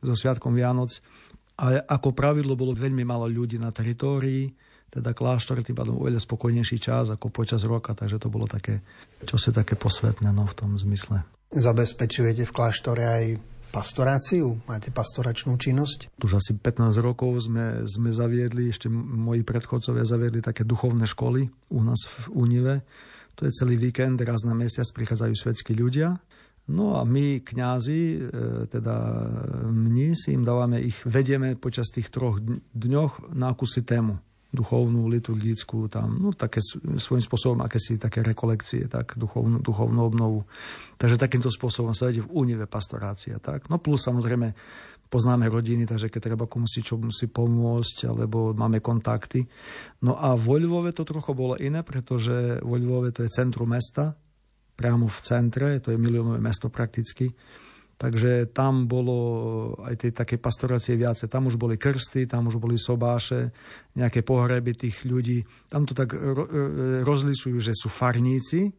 so 0.00 0.14
Sviatkom 0.16 0.56
Vianoc. 0.56 1.04
Ale 1.54 1.84
ako 1.84 2.16
pravidlo 2.16 2.56
bolo 2.58 2.74
veľmi 2.74 3.04
málo 3.06 3.30
ľudí 3.30 3.60
na 3.60 3.70
teritórii, 3.70 4.50
teda 4.90 5.14
kláštor 5.14 5.62
tým 5.62 5.76
pádom 5.76 6.00
oveľa 6.00 6.22
spokojnejší 6.22 6.78
čas 6.82 7.10
ako 7.10 7.30
počas 7.30 7.62
roka, 7.62 7.94
takže 7.94 8.18
to 8.18 8.32
bolo 8.32 8.48
také, 8.50 8.82
čo 9.22 9.38
si 9.38 9.54
také 9.54 9.78
posvetné 9.78 10.34
no, 10.34 10.46
v 10.50 10.54
tom 10.54 10.74
zmysle. 10.74 11.22
Zabezpečujete 11.54 12.42
v 12.42 12.54
kláštore 12.54 13.02
aj 13.06 13.24
pastoráciu? 13.74 14.62
Máte 14.70 14.94
pastoračnú 14.94 15.58
činnosť? 15.58 16.14
Už 16.22 16.38
asi 16.38 16.54
15 16.54 16.94
rokov 17.02 17.50
sme, 17.50 17.82
sme 17.90 18.14
zaviedli, 18.14 18.70
ešte 18.70 18.86
moji 18.94 19.42
predchodcovia 19.42 20.06
zaviedli 20.06 20.38
také 20.38 20.62
duchovné 20.62 21.10
školy 21.10 21.50
u 21.74 21.80
nás 21.82 22.06
v 22.06 22.24
Unive. 22.38 22.74
To 23.34 23.50
je 23.50 23.50
celý 23.50 23.74
víkend, 23.74 24.22
raz 24.22 24.46
na 24.46 24.54
mesiac 24.54 24.86
prichádzajú 24.86 25.34
svetskí 25.34 25.74
ľudia. 25.74 26.22
No 26.70 26.96
a 26.96 27.02
my, 27.02 27.42
kňazi, 27.42 28.02
e, 28.14 28.18
teda 28.70 28.94
mní, 29.68 30.14
si 30.16 30.32
im 30.32 30.46
dávame 30.46 30.80
ich, 30.80 30.96
vedieme 31.04 31.58
počas 31.58 31.90
tých 31.90 32.08
troch 32.08 32.40
dňoch 32.72 33.34
na 33.34 33.52
akúsi 33.52 33.82
tému 33.82 34.16
duchovnú, 34.54 35.10
liturgickú, 35.10 35.90
tam, 35.90 36.22
no 36.22 36.30
také 36.30 36.62
svojím 36.96 37.26
spôsobom, 37.26 37.58
akési 37.66 37.98
také 37.98 38.22
rekolekcie, 38.22 38.86
tak 38.86 39.18
duchovnú, 39.18 39.58
duchovnú 39.58 40.00
obnovu. 40.00 40.46
Takže 40.94 41.18
takýmto 41.18 41.50
spôsobom 41.50 41.90
sa 41.90 42.06
vedie 42.06 42.22
v 42.22 42.30
únive 42.30 42.70
pastorácia. 42.70 43.42
Tak. 43.42 43.66
No 43.66 43.82
plus 43.82 44.06
samozrejme 44.06 44.54
poznáme 45.10 45.50
rodiny, 45.50 45.84
takže 45.84 46.10
keď 46.10 46.20
treba 46.32 46.46
komu 46.46 46.70
si 46.70 46.80
čo 46.80 46.98
musí 46.98 47.26
pomôcť, 47.26 48.10
alebo 48.10 48.54
máme 48.54 48.78
kontakty. 48.78 49.42
No 50.06 50.14
a 50.14 50.38
vo 50.38 50.56
Lvove 50.56 50.94
to 50.94 51.02
trochu 51.02 51.34
bolo 51.34 51.58
iné, 51.58 51.82
pretože 51.82 52.62
vo 52.62 52.78
Lvove 52.78 53.10
to 53.10 53.26
je 53.26 53.34
centrum 53.34 53.70
mesta, 53.70 54.14
priamo 54.74 55.06
v 55.06 55.18
centre, 55.22 55.78
to 55.78 55.94
je 55.94 55.98
miliónové 55.98 56.42
mesto 56.42 56.70
prakticky. 56.70 57.30
Takže 57.94 58.50
tam 58.50 58.90
bolo 58.90 59.18
aj 59.86 59.94
tej 60.02 60.12
také 60.12 60.34
pastorácie 60.36 60.98
viacej. 60.98 61.30
Tam 61.30 61.46
už 61.46 61.54
boli 61.54 61.78
krsty, 61.78 62.26
tam 62.26 62.50
už 62.50 62.58
boli 62.58 62.74
sobáše, 62.74 63.54
nejaké 63.94 64.26
pohreby 64.26 64.74
tých 64.74 65.06
ľudí. 65.06 65.46
Tam 65.70 65.86
to 65.86 65.94
tak 65.94 66.10
rozlišujú, 67.06 67.56
že 67.62 67.72
sú 67.72 67.86
farníci 67.86 68.74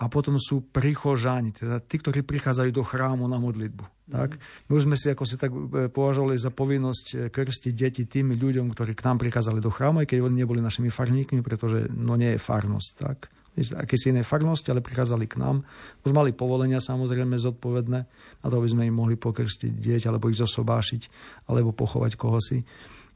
a 0.00 0.08
potom 0.08 0.40
sú 0.40 0.64
prichožani, 0.72 1.52
teda 1.52 1.76
tí, 1.84 2.00
ktorí 2.00 2.24
prichádzajú 2.24 2.70
do 2.72 2.80
chrámu 2.80 3.28
na 3.28 3.36
modlitbu. 3.36 3.84
Mm. 3.84 4.12
Tak? 4.16 4.30
My 4.66 4.72
už 4.80 4.88
sme 4.88 4.96
si 4.96 5.12
ako 5.12 5.24
si 5.28 5.36
tak 5.36 5.52
považovali 5.92 6.40
za 6.40 6.48
povinnosť 6.48 7.28
krstiť 7.28 7.74
deti 7.76 8.02
tým 8.08 8.32
ľuďom, 8.32 8.72
ktorí 8.72 8.96
k 8.96 9.04
nám 9.04 9.20
prichádzali 9.20 9.60
do 9.60 9.68
chrámu, 9.68 10.00
aj 10.00 10.08
keď 10.08 10.18
oni 10.24 10.40
neboli 10.40 10.64
našimi 10.64 10.88
farníkmi, 10.88 11.44
pretože 11.44 11.92
no 11.92 12.16
nie 12.16 12.32
je 12.34 12.40
farnosť. 12.40 12.90
Tak? 12.96 13.18
Akési 13.56 14.14
inej 14.14 14.26
farnosti, 14.26 14.70
ale 14.70 14.84
prichádzali 14.84 15.26
k 15.26 15.40
nám. 15.42 15.66
Už 16.06 16.14
mali 16.14 16.30
povolenia 16.30 16.78
samozrejme 16.78 17.36
zodpovedné, 17.36 18.00
na 18.40 18.46
to, 18.46 18.54
aby 18.56 18.68
sme 18.70 18.86
im 18.86 18.94
mohli 18.94 19.18
pokrstiť 19.18 19.72
dieť, 19.74 20.02
alebo 20.08 20.30
ich 20.30 20.38
zosobášiť, 20.38 21.02
alebo 21.50 21.74
pochovať 21.74 22.12
kohosi. 22.14 22.58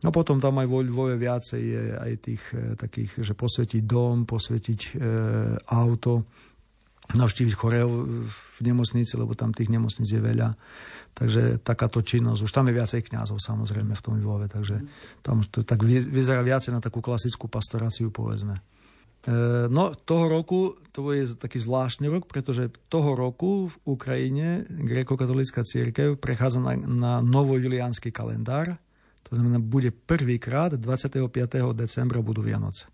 No 0.05 0.13
potom 0.13 0.37
tam 0.37 0.61
aj 0.61 0.69
vo 0.69 1.09
viacej 1.09 1.63
je 1.65 1.83
aj 1.97 2.13
tých 2.21 2.43
e, 2.53 2.77
takých, 2.77 3.25
že 3.25 3.33
posvetiť 3.33 3.83
dom, 3.89 4.29
posvetiť 4.29 4.81
e, 4.85 4.91
auto, 5.73 6.29
navštíviť 7.17 7.55
choreo 7.57 8.05
v 8.29 8.59
nemocnici, 8.65 9.17
lebo 9.17 9.33
tam 9.33 9.53
tých 9.53 9.73
nemocnic 9.73 10.09
je 10.09 10.21
veľa. 10.21 10.57
Takže 11.15 11.63
takáto 11.65 12.05
činnosť, 12.05 12.41
už 12.43 12.53
tam 12.53 12.69
je 12.69 12.75
viacej 12.77 13.01
kňazov 13.07 13.39
samozrejme 13.41 13.97
v 13.97 14.03
tom 14.03 14.19
Lvove, 14.19 14.51
takže 14.51 14.83
tam 15.25 15.41
to 15.47 15.63
tak 15.63 15.81
vyzerá 15.85 16.43
viacej 16.43 16.75
na 16.75 16.81
takú 16.83 16.99
klasickú 16.99 17.47
pastoráciu, 17.49 18.13
povedzme. 18.13 18.61
E, 19.25 19.33
no, 19.73 19.97
toho 19.97 20.29
roku, 20.29 20.77
to 20.93 21.09
je 21.17 21.33
taký 21.33 21.57
zvláštny 21.57 22.13
rok, 22.13 22.29
pretože 22.29 22.69
toho 22.93 23.17
roku 23.17 23.73
v 23.73 23.77
Ukrajine 23.89 24.69
grekokatolická 24.69 25.65
církev 25.65 26.21
prechádza 26.21 26.61
na, 26.61 26.77
na 26.77 27.13
novojuliánsky 27.25 28.13
kalendár. 28.13 28.77
To 29.25 29.33
znamená, 29.33 29.57
bude 29.65 29.89
prvýkrát 29.89 30.77
25. 30.77 31.25
decembra 31.73 32.21
budú 32.21 32.45
Vianoce. 32.45 32.93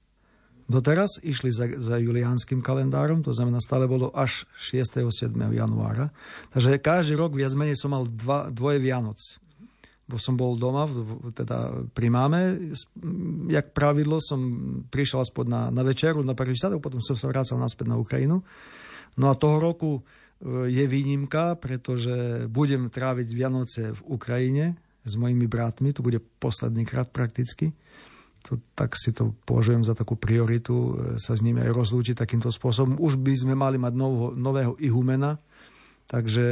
Doteraz 0.70 1.18
išli 1.26 1.50
za, 1.50 1.66
za 1.82 1.98
juliánskym 1.98 2.62
kalendárom, 2.62 3.26
to 3.26 3.34
znamená, 3.34 3.58
stále 3.58 3.90
bolo 3.90 4.14
až 4.14 4.46
6. 4.54 5.02
7. 5.10 5.34
januára. 5.34 6.14
Takže 6.54 6.78
každý 6.78 7.18
rok 7.18 7.34
viac 7.34 7.50
menej 7.58 7.74
som 7.74 7.90
mal 7.90 8.06
dva, 8.06 8.54
dvoje 8.54 8.78
Vianoc 8.78 9.18
som 10.16 10.34
bol 10.34 10.56
doma, 10.56 10.88
teda 11.36 11.86
pri 11.92 12.08
máme, 12.08 12.72
jak 13.46 13.70
pravidlo 13.76 14.18
som 14.18 14.40
prišiel 14.88 15.22
aspoň 15.22 15.44
na, 15.46 15.62
na 15.70 15.82
večeru, 15.84 16.24
na 16.24 16.34
prvý 16.34 16.56
sadok, 16.56 16.80
potom 16.80 16.98
som 17.04 17.14
sa 17.14 17.28
vracal 17.28 17.61
naspäť 17.61 17.86
na 17.92 18.00
Ukrajinu. 18.00 18.42
No 19.18 19.26
a 19.28 19.38
toho 19.38 19.61
roku 19.61 20.00
e, 20.00 20.02
je 20.70 20.84
výnimka, 20.86 21.58
pretože 21.61 22.46
budem 22.48 22.88
tráviť 22.88 23.28
Vianoce 23.34 23.92
v 23.92 24.00
Ukrajine 24.11 24.78
s 25.04 25.14
mojimi 25.18 25.44
bratmi, 25.50 25.92
to 25.92 26.00
bude 26.00 26.22
posledný 26.38 26.86
krát 26.88 27.12
prakticky. 27.12 27.74
To, 28.48 28.56
tak 28.72 28.96
si 28.96 29.12
to 29.12 29.36
považujem 29.44 29.84
za 29.84 29.92
takú 29.92 30.16
prioritu, 30.16 30.74
e, 30.74 30.92
sa 31.20 31.36
s 31.36 31.44
nimi 31.44 31.61
aj 31.61 31.76
rozlúčiť 31.76 32.16
takýmto 32.16 32.48
spôsobom. 32.48 32.96
Už 32.96 33.20
by 33.20 33.34
sme 33.36 33.54
mali 33.58 33.76
mať 33.76 33.92
nového, 33.92 34.28
nového 34.32 34.72
ihumena, 34.80 35.36
takže 36.08 36.46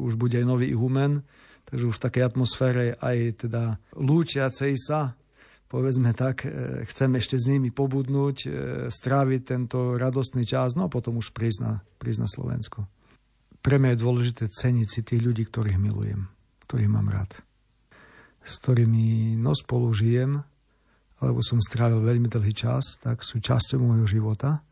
už 0.00 0.16
bude 0.16 0.40
aj 0.40 0.46
nový 0.48 0.72
humen, 0.72 1.20
takže 1.66 1.84
už 1.90 1.96
v 1.98 2.04
takej 2.06 2.22
atmosfére 2.24 2.94
aj 3.02 3.46
teda 3.46 3.76
lúčiacej 3.98 4.74
sa, 4.78 5.18
povedzme 5.66 6.14
tak, 6.14 6.46
e, 6.46 6.86
chcem 6.86 7.10
ešte 7.18 7.36
s 7.36 7.50
nimi 7.50 7.74
pobudnúť, 7.74 8.36
e, 8.46 8.48
stráviť 8.88 9.40
tento 9.42 9.98
radostný 9.98 10.46
čas, 10.46 10.78
no 10.78 10.86
a 10.86 10.92
potom 10.92 11.18
už 11.18 11.34
prísť 11.34 11.58
na, 11.62 11.72
prísť 11.98 12.20
na 12.22 12.28
Slovensko. 12.30 12.86
Pre 13.60 13.76
mňa 13.82 13.98
je 13.98 14.02
dôležité 14.02 14.44
ceniť 14.46 14.88
si 14.88 15.00
tých 15.02 15.26
ľudí, 15.26 15.42
ktorých 15.50 15.78
milujem, 15.82 16.30
ktorých 16.70 16.90
mám 16.90 17.10
rád, 17.10 17.34
s 18.46 18.62
ktorými 18.62 19.34
no 19.42 19.50
spolu 19.58 19.90
žijem, 19.90 20.46
alebo 21.18 21.42
som 21.42 21.58
strávil 21.58 21.98
veľmi 21.98 22.30
dlhý 22.30 22.54
čas, 22.54 23.00
tak 23.02 23.26
sú 23.26 23.42
časťou 23.42 23.82
môjho 23.82 24.06
života. 24.06 24.62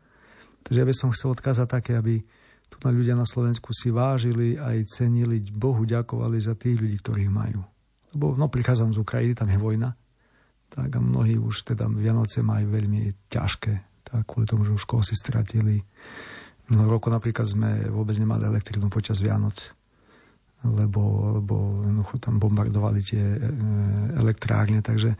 Takže 0.63 0.77
ja 0.79 0.87
by 0.87 0.95
som 0.95 1.09
chcel 1.11 1.33
odkázať 1.33 1.67
také, 1.67 1.97
aby 1.97 2.21
tu 2.69 2.75
na 2.81 2.91
ľudia 2.91 3.15
na 3.15 3.27
Slovensku 3.27 3.71
si 3.71 3.93
vážili 3.93 4.57
aj 4.57 4.89
cenili, 4.89 5.41
Bohu 5.41 5.85
ďakovali 5.85 6.37
za 6.41 6.57
tých 6.57 6.81
ľudí, 6.81 6.97
ktorých 7.01 7.31
majú. 7.31 7.61
Lebo 8.15 8.35
no, 8.35 8.47
prichádzam 8.47 8.95
z 8.95 9.01
Ukrajiny, 9.01 9.33
tam 9.35 9.51
je 9.51 9.59
vojna, 9.59 9.93
tak 10.71 10.89
a 10.95 10.99
mnohí 10.99 11.37
už 11.37 11.75
teda 11.75 11.85
Vianoce 11.91 12.41
majú 12.41 12.71
veľmi 12.71 13.29
ťažké, 13.29 13.73
tak 14.07 14.25
kvôli 14.27 14.45
tomu, 14.49 14.65
že 14.65 14.75
už 14.75 14.83
koho 14.87 15.03
si 15.05 15.13
stratili. 15.13 15.83
Minulý 16.71 16.97
roku 16.97 17.13
napríklad 17.13 17.45
sme 17.45 17.89
vôbec 17.93 18.17
nemali 18.17 18.47
elektrinu 18.47 18.89
počas 18.89 19.21
Vianoc, 19.21 19.55
lebo, 20.65 21.37
lebo 21.37 21.55
tam 22.17 22.41
bombardovali 22.41 22.99
tie 23.05 23.21
e, 23.21 23.39
elektrárne, 24.17 24.81
takže 24.81 25.13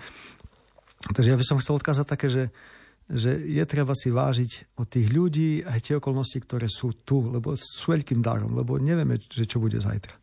Takže 1.05 1.29
ja 1.35 1.37
by 1.37 1.45
som 1.45 1.59
chcel 1.61 1.77
odkázať 1.77 2.05
také, 2.07 2.27
že, 2.31 2.43
že 3.05 3.37
je 3.37 3.61
treba 3.69 3.93
si 3.93 4.09
vážiť 4.09 4.77
od 4.81 4.87
tých 4.89 5.13
ľudí 5.13 5.61
aj 5.61 5.79
tie 5.85 5.95
okolnosti, 6.01 6.41
ktoré 6.41 6.65
sú 6.65 7.05
tu, 7.05 7.29
lebo 7.29 7.53
sú 7.53 7.93
veľkým 7.93 8.21
darom, 8.21 8.57
lebo 8.57 8.81
nevieme, 8.81 9.21
že 9.21 9.45
čo 9.45 9.61
bude 9.61 9.77
zajtra. 9.77 10.17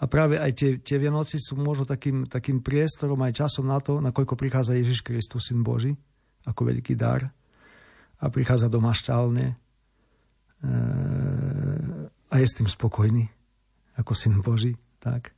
A 0.00 0.08
práve 0.08 0.40
aj 0.40 0.52
tie, 0.56 0.70
tie 0.80 0.96
Vianoci 0.96 1.36
sú 1.36 1.60
možno 1.60 1.84
takým, 1.84 2.24
takým 2.24 2.64
priestorom 2.64 3.20
aj 3.20 3.44
časom 3.44 3.68
na 3.68 3.80
to, 3.80 4.00
nakoľko 4.00 4.32
prichádza 4.32 4.76
Ježiš 4.76 5.04
Kristus, 5.04 5.48
Syn 5.48 5.60
Boží, 5.60 5.92
ako 6.48 6.72
veľký 6.72 6.96
dar 6.96 7.28
a 8.20 8.24
prichádza 8.28 8.72
do 8.72 8.80
mašťálne 8.80 9.46
e, 9.48 9.54
a 12.28 12.34
je 12.36 12.46
s 12.48 12.56
tým 12.56 12.68
spokojný, 12.68 13.28
ako 13.96 14.12
Syn 14.16 14.40
Boží. 14.40 14.76
Tak 15.00 15.32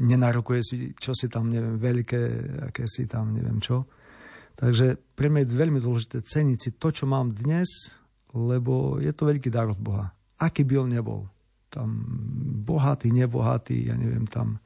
nenárokuje 0.00 0.60
si, 0.64 0.76
čo 0.96 1.12
si 1.16 1.28
tam, 1.28 1.52
neviem, 1.52 1.76
veľké, 1.76 2.22
aké 2.72 2.84
si 2.88 3.04
tam, 3.04 3.32
neviem 3.32 3.60
čo. 3.60 3.88
Takže 4.54 4.98
pre 5.18 5.30
mňa 5.30 5.44
je 5.44 5.58
veľmi 5.58 5.80
dôležité 5.82 6.22
ceniť 6.22 6.58
si 6.58 6.70
to, 6.78 6.94
čo 6.94 7.10
mám 7.10 7.34
dnes, 7.34 7.90
lebo 8.34 9.02
je 9.02 9.10
to 9.14 9.26
veľký 9.26 9.50
dar 9.50 9.70
od 9.70 9.78
Boha. 9.78 10.14
Aký 10.38 10.66
by 10.66 10.74
on 10.82 10.90
nebol. 10.90 11.20
Tam 11.70 11.90
bohatý, 12.62 13.10
nebohatý, 13.10 13.90
ja 13.90 13.98
neviem 13.98 14.30
tam. 14.30 14.62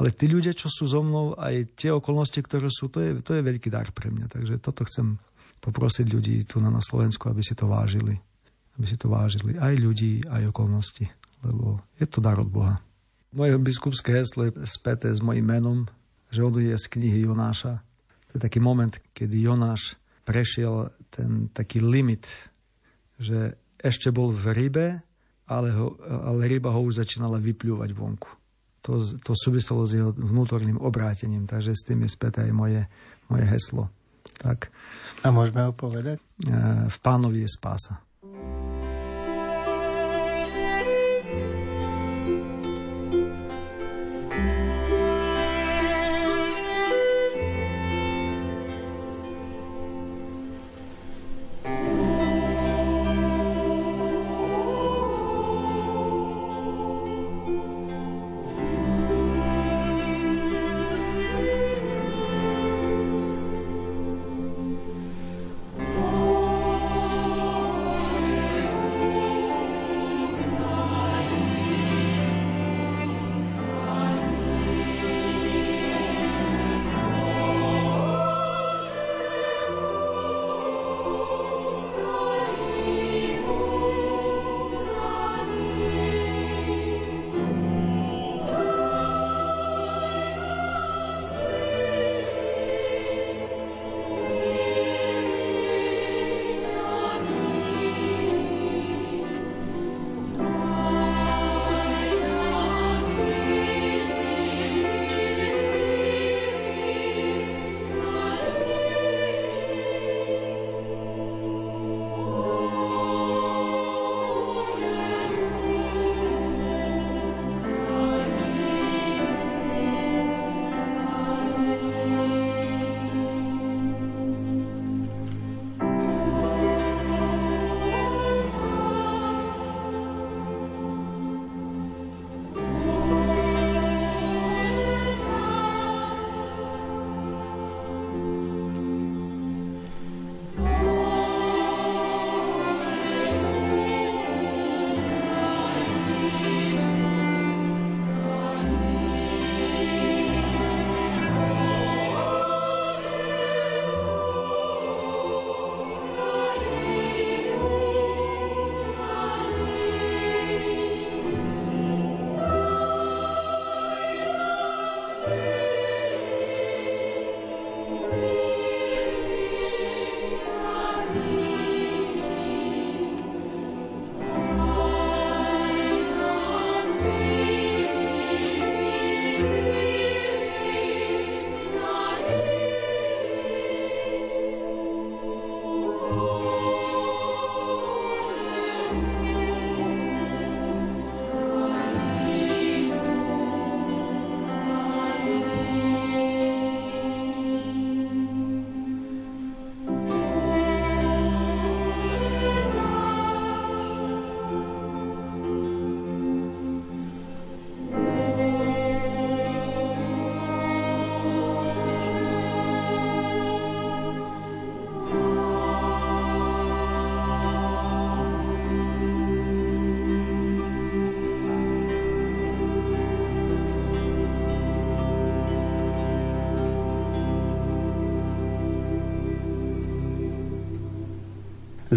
Ale 0.00 0.16
tí 0.16 0.28
ľudia, 0.28 0.56
čo 0.56 0.72
sú 0.72 0.88
so 0.88 1.04
mnou, 1.04 1.36
aj 1.36 1.76
tie 1.76 1.92
okolnosti, 1.92 2.40
ktoré 2.40 2.72
sú, 2.72 2.88
to 2.88 3.04
je, 3.04 3.20
to 3.20 3.36
je 3.36 3.44
veľký 3.44 3.68
dar 3.68 3.92
pre 3.92 4.08
mňa. 4.08 4.32
Takže 4.32 4.60
toto 4.60 4.84
chcem 4.88 5.20
poprosiť 5.60 6.06
ľudí 6.08 6.36
tu 6.48 6.60
na, 6.64 6.72
na 6.72 6.80
Slovensku, 6.80 7.28
aby 7.28 7.44
si 7.44 7.52
to 7.52 7.68
vážili. 7.68 8.16
Aby 8.80 8.86
si 8.88 8.96
to 8.96 9.12
vážili. 9.12 9.60
Aj 9.60 9.76
ľudí, 9.76 10.24
aj 10.24 10.48
okolnosti. 10.48 11.04
Lebo 11.44 11.84
je 12.00 12.06
to 12.08 12.24
dar 12.24 12.40
od 12.40 12.48
Boha. 12.48 12.80
Moje 13.36 13.60
biskupské 13.60 14.16
heslo 14.16 14.48
je 14.48 14.56
späté 14.64 15.12
s 15.12 15.20
mojim 15.20 15.44
menom, 15.44 15.84
že 16.32 16.40
on 16.40 16.56
je 16.56 16.72
z 16.72 16.86
knihy 16.96 17.28
Jonáša. 17.28 17.84
To 18.28 18.36
je 18.36 18.40
taký 18.40 18.60
moment, 18.60 18.92
kedy 19.16 19.36
Jonáš 19.40 19.96
prešiel 20.28 20.92
ten 21.08 21.48
taký 21.56 21.80
limit, 21.80 22.28
že 23.16 23.56
ešte 23.80 24.12
bol 24.12 24.28
v 24.28 24.44
rybe, 24.52 24.86
ale, 25.48 25.68
ho, 25.72 25.96
ale 26.04 26.44
ryba 26.44 26.68
ho 26.68 26.84
už 26.84 27.00
začínala 27.00 27.40
vypľúvať 27.40 27.90
vonku. 27.96 28.30
To, 28.84 29.00
to 29.00 29.32
súviselo 29.32 29.88
s 29.88 29.96
jeho 29.96 30.12
vnútorným 30.12 30.76
obrátením, 30.80 31.48
takže 31.48 31.72
s 31.72 31.84
tým 31.88 32.04
je 32.04 32.10
späté 32.12 32.44
aj 32.44 32.52
moje, 32.52 32.82
moje 33.32 33.44
heslo. 33.48 33.88
Tak. 34.38 34.68
A 35.24 35.32
môžeme 35.32 35.64
ho 35.64 35.72
povedať? 35.72 36.20
V 36.88 36.98
pánovi 37.00 37.48
je 37.48 37.50
spása. 37.50 37.96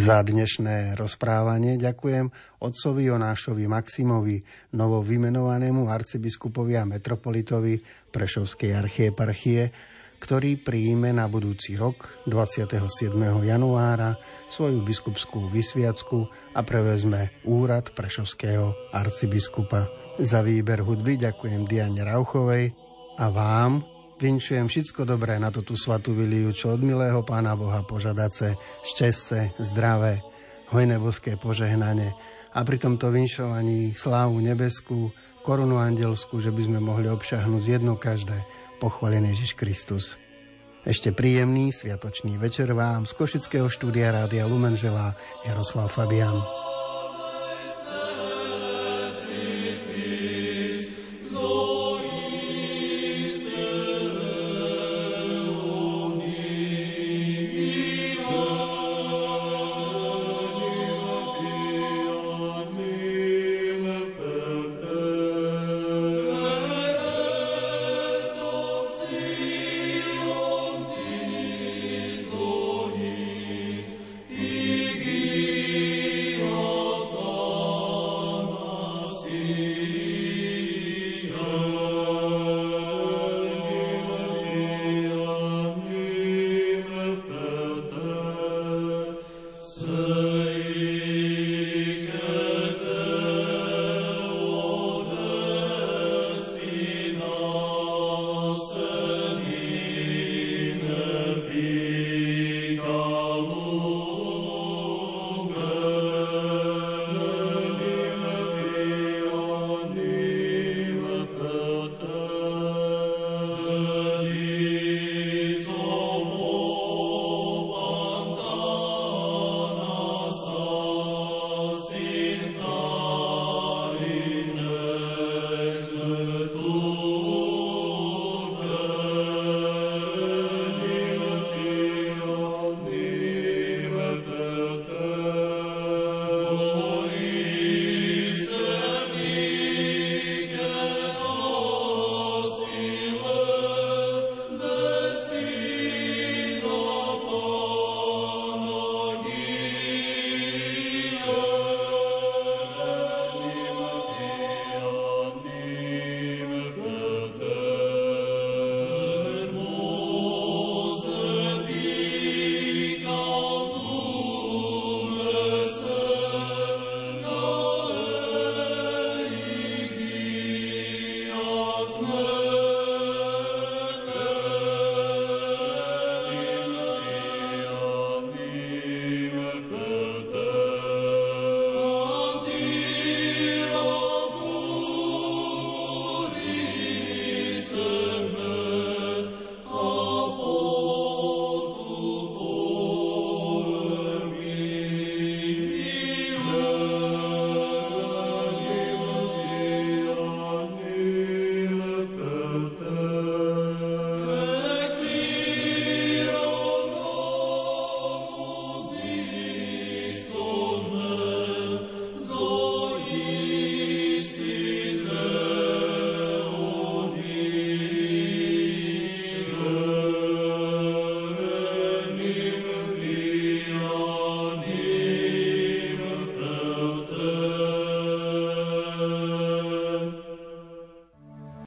Za 0.01 0.25
dnešné 0.25 0.97
rozprávanie 0.97 1.77
ďakujem 1.77 2.33
otcovi 2.57 3.13
Jonášovi 3.13 3.69
Maximovi, 3.69 4.41
novo 4.73 5.05
vymenovanému 5.05 5.85
arcibiskupovi 5.93 6.73
a 6.73 6.89
metropolitovi 6.89 7.77
Prešovskej 8.09 8.73
archieparchie, 8.81 9.69
ktorý 10.17 10.57
príjme 10.57 11.13
na 11.13 11.29
budúci 11.29 11.77
rok 11.77 12.25
27. 12.25 13.13
januára 13.45 14.17
svoju 14.49 14.81
biskupskú 14.81 15.45
vysviacku 15.53 16.25
a 16.57 16.65
prevezme 16.65 17.37
úrad 17.45 17.93
Prešovského 17.93 18.73
arcibiskupa. 18.89 19.85
Za 20.17 20.41
výber 20.41 20.81
hudby 20.81 21.21
ďakujem 21.21 21.69
Diane 21.69 22.01
Rauchovej 22.01 22.73
a 23.21 23.29
vám, 23.29 23.85
Vinčujem 24.21 24.69
všetko 24.69 25.01
dobré 25.01 25.41
na 25.41 25.49
tú 25.49 25.73
svatú 25.73 26.13
Viliu, 26.13 26.53
čo 26.53 26.77
od 26.77 26.85
milého 26.85 27.25
Pána 27.25 27.57
Boha 27.57 27.81
požadace, 27.81 28.53
šťastce, 28.85 29.57
zdravé, 29.57 30.21
hojné 30.69 31.01
boské 31.01 31.41
požehnanie 31.41 32.13
a 32.53 32.61
pri 32.61 32.77
tomto 32.77 33.09
vinšovaní 33.09 33.97
slávu 33.97 34.37
nebeskú, 34.37 35.09
korunu 35.41 35.81
andelskú, 35.81 36.37
že 36.37 36.53
by 36.53 36.61
sme 36.69 36.79
mohli 36.85 37.09
obšahnuť 37.09 37.63
jedno 37.65 37.97
každé, 37.97 38.45
pochválený 38.77 39.33
Ježiš 39.33 39.57
Kristus. 39.57 40.21
Ešte 40.85 41.09
príjemný 41.09 41.73
sviatočný 41.73 42.37
večer 42.37 42.77
vám 42.77 43.09
z 43.09 43.17
Košického 43.17 43.73
štúdia 43.73 44.13
Rádia 44.13 44.45
Lumen 44.45 44.77
želá 44.77 45.17
Jaroslav 45.49 45.89
Fabian. 45.89 46.45